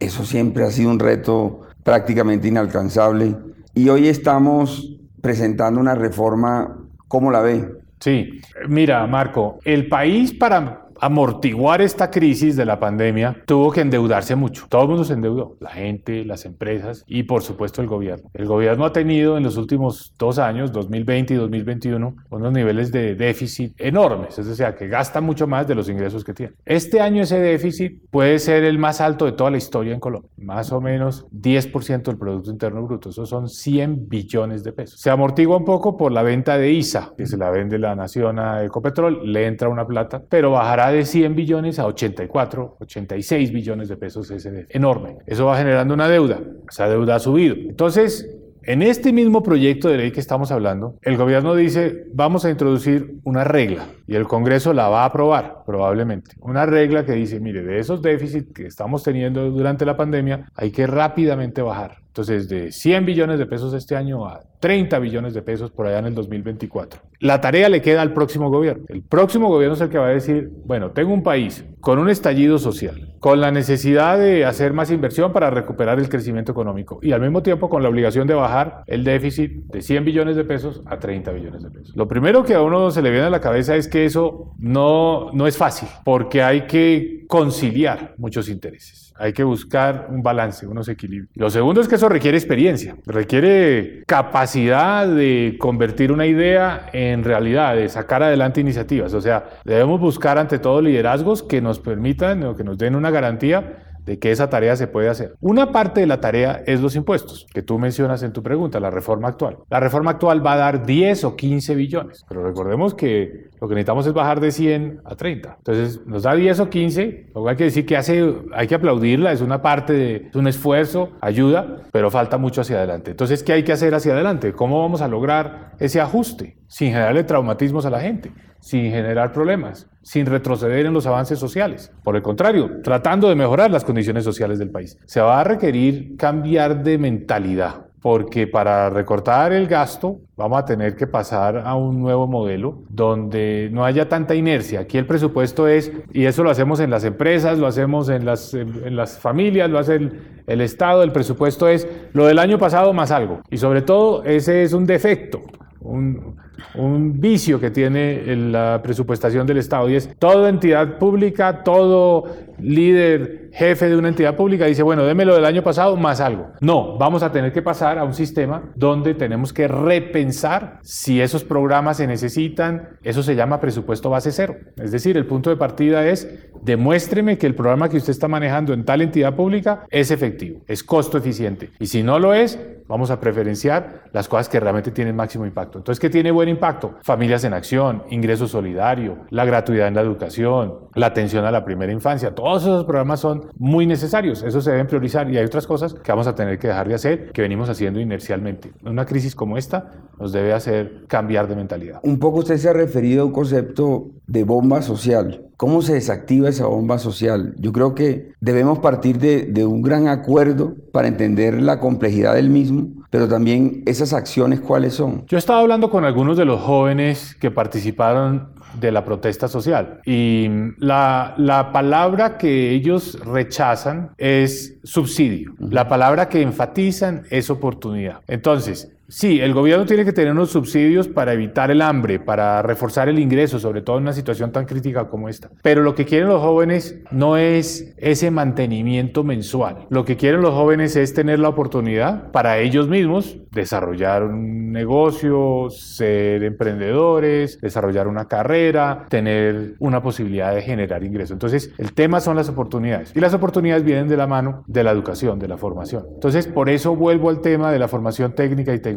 Eso 0.00 0.26
siempre 0.26 0.64
ha 0.64 0.70
sido 0.70 0.90
un 0.90 0.98
reto 0.98 1.62
prácticamente 1.82 2.46
inalcanzable. 2.48 3.34
Y 3.72 3.88
hoy 3.88 4.08
estamos 4.08 4.98
presentando 5.22 5.80
una 5.80 5.94
reforma, 5.94 6.76
¿cómo 7.08 7.30
la 7.30 7.40
ve? 7.40 7.66
Sí, 8.00 8.42
mira, 8.68 9.06
Marco, 9.06 9.58
el 9.64 9.88
país 9.88 10.34
para 10.34 10.85
amortiguar 11.00 11.80
esta 11.80 12.10
crisis 12.10 12.56
de 12.56 12.64
la 12.64 12.78
pandemia, 12.78 13.42
tuvo 13.46 13.70
que 13.70 13.80
endeudarse 13.80 14.36
mucho. 14.36 14.66
Todo 14.68 14.82
el 14.82 14.88
mundo 14.88 15.04
se 15.04 15.14
endeudó, 15.14 15.56
la 15.60 15.70
gente, 15.70 16.24
las 16.24 16.44
empresas 16.44 17.04
y 17.06 17.24
por 17.24 17.42
supuesto 17.42 17.82
el 17.82 17.88
gobierno. 17.88 18.30
El 18.34 18.46
gobierno 18.46 18.84
ha 18.84 18.92
tenido 18.92 19.36
en 19.36 19.42
los 19.42 19.56
últimos 19.56 20.14
dos 20.18 20.38
años, 20.38 20.72
2020 20.72 21.34
y 21.34 21.36
2021, 21.36 22.16
unos 22.30 22.52
niveles 22.52 22.92
de 22.92 23.14
déficit 23.14 23.74
enormes, 23.78 24.38
es 24.38 24.46
decir, 24.46 24.66
que 24.78 24.88
gasta 24.88 25.20
mucho 25.20 25.46
más 25.46 25.66
de 25.66 25.74
los 25.74 25.88
ingresos 25.88 26.24
que 26.24 26.34
tiene. 26.34 26.54
Este 26.64 27.00
año 27.00 27.22
ese 27.22 27.38
déficit 27.38 28.02
puede 28.10 28.38
ser 28.38 28.64
el 28.64 28.78
más 28.78 29.00
alto 29.00 29.24
de 29.26 29.32
toda 29.32 29.50
la 29.50 29.56
historia 29.56 29.94
en 29.94 30.00
Colombia, 30.00 30.30
más 30.38 30.72
o 30.72 30.80
menos 30.80 31.26
10% 31.30 32.02
del 32.02 32.18
Producto 32.18 32.50
Interno 32.50 32.82
Bruto, 32.82 33.10
eso 33.10 33.26
son 33.26 33.48
100 33.48 34.08
billones 34.08 34.64
de 34.64 34.72
pesos. 34.72 35.00
Se 35.00 35.10
amortigua 35.10 35.56
un 35.56 35.64
poco 35.64 35.96
por 35.96 36.12
la 36.12 36.22
venta 36.22 36.58
de 36.58 36.72
ISA, 36.72 37.12
que 37.16 37.26
se 37.26 37.36
la 37.36 37.50
vende 37.50 37.78
la 37.78 37.94
nación 37.94 38.38
a 38.38 38.64
Ecopetrol, 38.64 39.32
le 39.32 39.46
entra 39.46 39.68
una 39.68 39.86
plata, 39.86 40.22
pero 40.28 40.50
bajará 40.50 40.85
de 40.90 41.04
100 41.04 41.34
billones 41.34 41.78
a 41.78 41.86
84, 41.86 42.76
86 42.80 43.52
billones 43.52 43.88
de 43.88 43.96
pesos 43.96 44.30
es 44.30 44.48
enorme. 44.70 45.18
Eso 45.26 45.46
va 45.46 45.58
generando 45.58 45.94
una 45.94 46.08
deuda. 46.08 46.40
Esa 46.70 46.88
deuda 46.88 47.16
ha 47.16 47.18
subido. 47.18 47.54
Entonces, 47.54 48.28
en 48.66 48.82
este 48.82 49.12
mismo 49.12 49.44
proyecto 49.44 49.88
de 49.88 49.96
ley 49.96 50.10
que 50.10 50.18
estamos 50.18 50.50
hablando, 50.50 50.98
el 51.02 51.16
gobierno 51.16 51.54
dice, 51.54 52.06
vamos 52.12 52.44
a 52.44 52.50
introducir 52.50 53.20
una 53.22 53.44
regla 53.44 53.86
y 54.08 54.16
el 54.16 54.26
Congreso 54.26 54.72
la 54.72 54.88
va 54.88 55.02
a 55.02 55.06
aprobar 55.06 55.62
probablemente. 55.64 56.32
Una 56.40 56.66
regla 56.66 57.04
que 57.04 57.12
dice, 57.12 57.38
mire, 57.38 57.62
de 57.62 57.78
esos 57.78 58.02
déficits 58.02 58.52
que 58.52 58.66
estamos 58.66 59.04
teniendo 59.04 59.50
durante 59.52 59.86
la 59.86 59.96
pandemia, 59.96 60.50
hay 60.56 60.72
que 60.72 60.88
rápidamente 60.88 61.62
bajar. 61.62 61.98
Entonces, 62.16 62.48
de 62.48 62.72
100 62.72 63.04
billones 63.04 63.38
de 63.38 63.44
pesos 63.44 63.74
este 63.74 63.94
año 63.94 64.26
a 64.26 64.40
30 64.60 64.98
billones 65.00 65.34
de 65.34 65.42
pesos 65.42 65.70
por 65.70 65.86
allá 65.86 65.98
en 65.98 66.06
el 66.06 66.14
2024. 66.14 66.98
La 67.20 67.42
tarea 67.42 67.68
le 67.68 67.82
queda 67.82 68.00
al 68.00 68.14
próximo 68.14 68.48
gobierno. 68.48 68.86
El 68.88 69.02
próximo 69.02 69.48
gobierno 69.48 69.74
es 69.74 69.82
el 69.82 69.90
que 69.90 69.98
va 69.98 70.06
a 70.06 70.12
decir, 70.12 70.50
bueno, 70.64 70.92
tengo 70.92 71.12
un 71.12 71.22
país 71.22 71.66
con 71.82 71.98
un 71.98 72.08
estallido 72.08 72.58
social, 72.58 73.14
con 73.20 73.42
la 73.42 73.50
necesidad 73.50 74.18
de 74.18 74.46
hacer 74.46 74.72
más 74.72 74.90
inversión 74.90 75.30
para 75.34 75.50
recuperar 75.50 75.98
el 75.98 76.08
crecimiento 76.08 76.52
económico 76.52 77.00
y 77.02 77.12
al 77.12 77.20
mismo 77.20 77.42
tiempo 77.42 77.68
con 77.68 77.82
la 77.82 77.90
obligación 77.90 78.26
de 78.26 78.32
bajar 78.32 78.82
el 78.86 79.04
déficit 79.04 79.66
de 79.66 79.82
100 79.82 80.06
billones 80.06 80.36
de 80.36 80.44
pesos 80.44 80.80
a 80.86 80.98
30 80.98 81.32
billones 81.32 81.62
de 81.64 81.70
pesos. 81.70 81.94
Lo 81.94 82.08
primero 82.08 82.44
que 82.44 82.54
a 82.54 82.62
uno 82.62 82.90
se 82.90 83.02
le 83.02 83.10
viene 83.10 83.26
a 83.26 83.30
la 83.30 83.42
cabeza 83.42 83.76
es 83.76 83.88
que 83.88 84.06
eso 84.06 84.54
no, 84.58 85.32
no 85.32 85.46
es 85.46 85.58
fácil, 85.58 85.90
porque 86.02 86.42
hay 86.42 86.62
que 86.62 87.26
conciliar 87.28 88.14
muchos 88.16 88.48
intereses. 88.48 89.05
Hay 89.18 89.32
que 89.32 89.44
buscar 89.44 90.08
un 90.10 90.22
balance, 90.22 90.66
unos 90.66 90.88
equilibrios. 90.88 91.30
Lo 91.34 91.50
segundo 91.50 91.80
es 91.80 91.88
que 91.88 91.94
eso 91.94 92.08
requiere 92.08 92.36
experiencia, 92.36 92.96
requiere 93.06 94.04
capacidad 94.06 95.06
de 95.08 95.56
convertir 95.58 96.12
una 96.12 96.26
idea 96.26 96.90
en 96.92 97.24
realidad, 97.24 97.76
de 97.76 97.88
sacar 97.88 98.22
adelante 98.22 98.60
iniciativas. 98.60 99.14
O 99.14 99.20
sea, 99.20 99.44
debemos 99.64 100.00
buscar 100.00 100.38
ante 100.38 100.58
todo 100.58 100.80
liderazgos 100.80 101.42
que 101.42 101.60
nos 101.60 101.78
permitan 101.78 102.42
o 102.44 102.56
que 102.56 102.64
nos 102.64 102.78
den 102.78 102.94
una 102.94 103.10
garantía 103.10 103.85
de 104.06 104.18
que 104.18 104.30
esa 104.30 104.48
tarea 104.48 104.76
se 104.76 104.86
puede 104.86 105.08
hacer. 105.08 105.34
Una 105.40 105.72
parte 105.72 106.00
de 106.00 106.06
la 106.06 106.20
tarea 106.20 106.62
es 106.66 106.80
los 106.80 106.96
impuestos, 106.96 107.46
que 107.52 107.62
tú 107.62 107.78
mencionas 107.78 108.22
en 108.22 108.32
tu 108.32 108.42
pregunta, 108.42 108.80
la 108.80 108.90
reforma 108.90 109.28
actual. 109.28 109.58
La 109.68 109.80
reforma 109.80 110.12
actual 110.12 110.44
va 110.44 110.54
a 110.54 110.56
dar 110.56 110.86
10 110.86 111.24
o 111.24 111.36
15 111.36 111.74
billones, 111.74 112.24
pero 112.28 112.44
recordemos 112.44 112.94
que 112.94 113.48
lo 113.60 113.68
que 113.68 113.74
necesitamos 113.74 114.06
es 114.06 114.12
bajar 114.12 114.40
de 114.40 114.52
100 114.52 115.00
a 115.04 115.16
30. 115.16 115.56
Entonces, 115.58 116.06
nos 116.06 116.22
da 116.22 116.34
10 116.34 116.60
o 116.60 116.70
15, 116.70 117.30
lo 117.34 117.48
hay 117.48 117.56
que 117.56 117.64
decir 117.64 117.84
que 117.84 117.96
hace, 117.96 118.34
hay 118.52 118.66
que 118.66 118.74
aplaudirla, 118.76 119.32
es 119.32 119.40
una 119.40 119.60
parte 119.60 119.92
de 119.92 120.16
es 120.28 120.36
un 120.36 120.46
esfuerzo, 120.46 121.10
ayuda, 121.20 121.82
pero 121.92 122.10
falta 122.10 122.38
mucho 122.38 122.60
hacia 122.60 122.76
adelante. 122.76 123.10
Entonces, 123.10 123.42
¿qué 123.42 123.52
hay 123.52 123.64
que 123.64 123.72
hacer 123.72 123.94
hacia 123.94 124.12
adelante? 124.12 124.52
¿Cómo 124.52 124.80
vamos 124.80 125.02
a 125.02 125.08
lograr 125.08 125.72
ese 125.78 126.00
ajuste 126.00 126.56
sin 126.68 126.92
generarle 126.92 127.24
traumatismos 127.24 127.86
a 127.86 127.90
la 127.90 128.00
gente, 128.00 128.32
sin 128.60 128.90
generar 128.90 129.32
problemas? 129.32 129.88
Sin 130.06 130.24
retroceder 130.24 130.86
en 130.86 130.92
los 130.92 131.04
avances 131.06 131.36
sociales. 131.40 131.90
Por 132.04 132.14
el 132.14 132.22
contrario, 132.22 132.80
tratando 132.84 133.28
de 133.28 133.34
mejorar 133.34 133.72
las 133.72 133.82
condiciones 133.82 134.22
sociales 134.22 134.60
del 134.60 134.70
país. 134.70 134.96
Se 135.04 135.20
va 135.20 135.40
a 135.40 135.44
requerir 135.44 136.16
cambiar 136.16 136.84
de 136.84 136.96
mentalidad 136.96 137.86
porque 138.00 138.46
para 138.46 138.88
recortar 138.88 139.52
el 139.52 139.66
gasto 139.66 140.20
vamos 140.36 140.60
a 140.60 140.64
tener 140.64 140.94
que 140.94 141.08
pasar 141.08 141.58
a 141.58 141.74
un 141.74 142.00
nuevo 142.00 142.28
modelo 142.28 142.84
donde 142.88 143.68
no 143.72 143.84
haya 143.84 144.08
tanta 144.08 144.36
inercia. 144.36 144.78
Aquí 144.78 144.96
el 144.96 145.06
presupuesto 145.06 145.66
es, 145.66 145.90
y 146.12 146.26
eso 146.26 146.44
lo 146.44 146.50
hacemos 146.50 146.78
en 146.78 146.90
las 146.90 147.02
empresas, 147.02 147.58
lo 147.58 147.66
hacemos 147.66 148.08
en 148.08 148.24
las, 148.24 148.54
en, 148.54 148.94
las 148.94 149.18
familias, 149.18 149.68
lo 149.68 149.80
hace 149.80 149.96
el, 149.96 150.22
el 150.46 150.60
Estado, 150.60 151.02
el 151.02 151.10
presupuesto 151.10 151.66
es 151.66 151.88
lo 152.12 152.26
del 152.26 152.38
año 152.38 152.58
pasado 152.58 152.92
más 152.92 153.10
algo. 153.10 153.40
Y 153.50 153.56
sobre 153.56 153.82
todo 153.82 154.22
ese 154.22 154.62
es 154.62 154.72
un 154.72 154.86
defecto. 154.86 155.42
Un, 155.80 156.36
un 156.74 157.20
vicio 157.20 157.60
que 157.60 157.70
tiene 157.70 158.34
la 158.36 158.80
presupuestación 158.82 159.46
del 159.46 159.58
Estado 159.58 159.88
y 159.88 159.96
es 159.96 160.10
toda 160.18 160.48
entidad 160.48 160.98
pública, 160.98 161.62
todo 161.62 162.24
líder, 162.58 163.50
jefe 163.52 163.88
de 163.88 163.96
una 163.96 164.08
entidad 164.08 164.36
pública 164.36 164.66
dice, 164.66 164.82
bueno, 164.82 165.04
démelo 165.04 165.34
del 165.34 165.44
año 165.44 165.62
pasado 165.62 165.96
más 165.96 166.20
algo. 166.20 166.52
No, 166.60 166.96
vamos 166.98 167.22
a 167.22 167.32
tener 167.32 167.52
que 167.52 167.62
pasar 167.62 167.98
a 167.98 168.04
un 168.04 168.14
sistema 168.14 168.62
donde 168.74 169.14
tenemos 169.14 169.52
que 169.52 169.68
repensar 169.68 170.78
si 170.82 171.20
esos 171.20 171.44
programas 171.44 171.98
se 171.98 172.06
necesitan. 172.06 172.90
Eso 173.02 173.22
se 173.22 173.34
llama 173.34 173.60
presupuesto 173.60 174.10
base 174.10 174.32
cero. 174.32 174.56
Es 174.76 174.92
decir, 174.92 175.16
el 175.16 175.26
punto 175.26 175.50
de 175.50 175.56
partida 175.56 176.06
es 176.06 176.48
demuéstreme 176.62 177.38
que 177.38 177.46
el 177.46 177.54
programa 177.54 177.88
que 177.88 177.96
usted 177.96 178.10
está 178.10 178.28
manejando 178.28 178.72
en 178.72 178.84
tal 178.84 179.00
entidad 179.00 179.34
pública 179.34 179.84
es 179.90 180.10
efectivo, 180.10 180.62
es 180.66 180.82
costo 180.82 181.18
eficiente. 181.18 181.70
Y 181.78 181.86
si 181.86 182.02
no 182.02 182.18
lo 182.18 182.34
es, 182.34 182.58
vamos 182.88 183.10
a 183.10 183.20
preferenciar 183.20 184.04
las 184.12 184.28
cosas 184.28 184.48
que 184.48 184.60
realmente 184.60 184.90
tienen 184.90 185.16
máximo 185.16 185.46
impacto. 185.46 185.78
Entonces, 185.78 186.00
¿qué 186.00 186.10
tiene 186.10 186.30
buen 186.46 186.56
impacto? 186.56 186.94
Familias 187.02 187.42
en 187.44 187.54
acción, 187.54 188.04
ingreso 188.10 188.46
solidario, 188.46 189.18
la 189.30 189.44
gratuidad 189.44 189.88
en 189.88 189.94
la 189.94 190.02
educación, 190.02 190.74
la 190.94 191.06
atención 191.06 191.44
a 191.44 191.50
la 191.50 191.64
primera 191.64 191.92
infancia. 191.92 192.34
Todos 192.34 192.62
esos 192.62 192.84
programas 192.84 193.20
son 193.20 193.46
muy 193.58 193.86
necesarios. 193.86 194.42
Eso 194.42 194.60
se 194.60 194.70
deben 194.70 194.86
priorizar 194.86 195.28
y 195.30 195.36
hay 195.36 195.44
otras 195.44 195.66
cosas 195.66 195.94
que 195.94 196.12
vamos 196.12 196.26
a 196.26 196.34
tener 196.34 196.58
que 196.58 196.68
dejar 196.68 196.88
de 196.88 196.94
hacer 196.94 197.32
que 197.32 197.42
venimos 197.42 197.68
haciendo 197.68 198.00
inercialmente. 198.00 198.72
Una 198.84 199.04
crisis 199.04 199.34
como 199.34 199.58
esta 199.58 199.92
nos 200.18 200.32
debe 200.32 200.52
hacer 200.52 201.04
cambiar 201.08 201.48
de 201.48 201.56
mentalidad. 201.56 202.00
Un 202.02 202.18
poco 202.18 202.38
usted 202.38 202.56
se 202.56 202.68
ha 202.68 202.72
referido 202.72 203.22
a 203.22 203.26
un 203.26 203.32
concepto 203.32 204.10
de 204.26 204.44
bomba 204.44 204.82
social. 204.82 205.42
¿Cómo 205.56 205.80
se 205.80 205.94
desactiva 205.94 206.50
esa 206.50 206.66
bomba 206.66 206.98
social? 206.98 207.54
Yo 207.58 207.72
creo 207.72 207.94
que 207.94 208.32
debemos 208.40 208.80
partir 208.80 209.18
de, 209.18 209.44
de, 209.44 209.64
un 209.64 209.80
gran 209.80 210.06
acuerdo 210.06 210.74
para 210.92 211.08
entender 211.08 211.62
la 211.62 211.80
complejidad 211.80 212.34
del 212.34 212.50
mismo, 212.50 212.88
pero 213.10 213.26
también 213.26 213.82
esas 213.86 214.12
acciones 214.12 214.60
cuáles 214.60 214.92
son. 214.92 215.24
Yo 215.26 215.38
he 215.38 215.38
estado 215.38 215.60
hablando 215.60 215.88
con 215.88 216.04
algunos 216.04 216.35
de 216.36 216.44
los 216.44 216.60
jóvenes 216.60 217.34
que 217.40 217.50
participaron 217.50 218.54
de 218.78 218.92
la 218.92 219.04
protesta 219.04 219.48
social 219.48 220.00
y 220.04 220.48
la, 220.78 221.34
la 221.38 221.72
palabra 221.72 222.36
que 222.36 222.70
ellos 222.70 223.18
rechazan 223.24 224.10
es 224.18 224.78
subsidio. 224.84 225.54
La 225.58 225.88
palabra 225.88 226.28
que 226.28 226.42
enfatizan 226.42 227.24
es 227.30 227.48
oportunidad. 227.48 228.20
Entonces, 228.26 228.95
Sí, 229.08 229.40
el 229.40 229.54
gobierno 229.54 229.86
tiene 229.86 230.04
que 230.04 230.12
tener 230.12 230.32
unos 230.32 230.50
subsidios 230.50 231.06
para 231.06 231.32
evitar 231.32 231.70
el 231.70 231.80
hambre, 231.80 232.18
para 232.18 232.60
reforzar 232.62 233.08
el 233.08 233.20
ingreso, 233.20 233.60
sobre 233.60 233.80
todo 233.80 233.98
en 233.98 234.02
una 234.02 234.12
situación 234.12 234.50
tan 234.50 234.64
crítica 234.64 235.08
como 235.08 235.28
esta. 235.28 235.48
Pero 235.62 235.82
lo 235.82 235.94
que 235.94 236.04
quieren 236.04 236.28
los 236.28 236.42
jóvenes 236.42 236.98
no 237.12 237.36
es 237.36 237.94
ese 237.98 238.32
mantenimiento 238.32 239.22
mensual. 239.22 239.86
Lo 239.90 240.04
que 240.04 240.16
quieren 240.16 240.40
los 240.40 240.54
jóvenes 240.54 240.96
es 240.96 241.14
tener 241.14 241.38
la 241.38 241.50
oportunidad 241.50 242.32
para 242.32 242.58
ellos 242.58 242.88
mismos 242.88 243.38
desarrollar 243.52 244.22
un 244.22 244.70
negocio, 244.70 245.70
ser 245.70 246.42
emprendedores, 246.42 247.58
desarrollar 247.60 248.06
una 248.06 248.26
carrera, 248.26 249.06
tener 249.08 249.76
una 249.78 250.02
posibilidad 250.02 250.54
de 250.54 250.60
generar 250.60 251.02
ingresos. 251.02 251.32
Entonces, 251.32 251.72
el 251.78 251.94
tema 251.94 252.20
son 252.20 252.36
las 252.36 252.50
oportunidades. 252.50 253.12
Y 253.16 253.20
las 253.20 253.32
oportunidades 253.32 253.82
vienen 253.82 254.08
de 254.08 254.16
la 254.18 254.26
mano 254.26 254.62
de 254.66 254.84
la 254.84 254.90
educación, 254.90 255.38
de 255.38 255.48
la 255.48 255.56
formación. 255.56 256.04
Entonces, 256.12 256.46
por 256.46 256.68
eso 256.68 256.94
vuelvo 256.94 257.30
al 257.30 257.40
tema 257.40 257.72
de 257.72 257.78
la 257.78 257.88
formación 257.88 258.34
técnica 258.34 258.74
y 258.74 258.78
tecnológica 258.78 258.95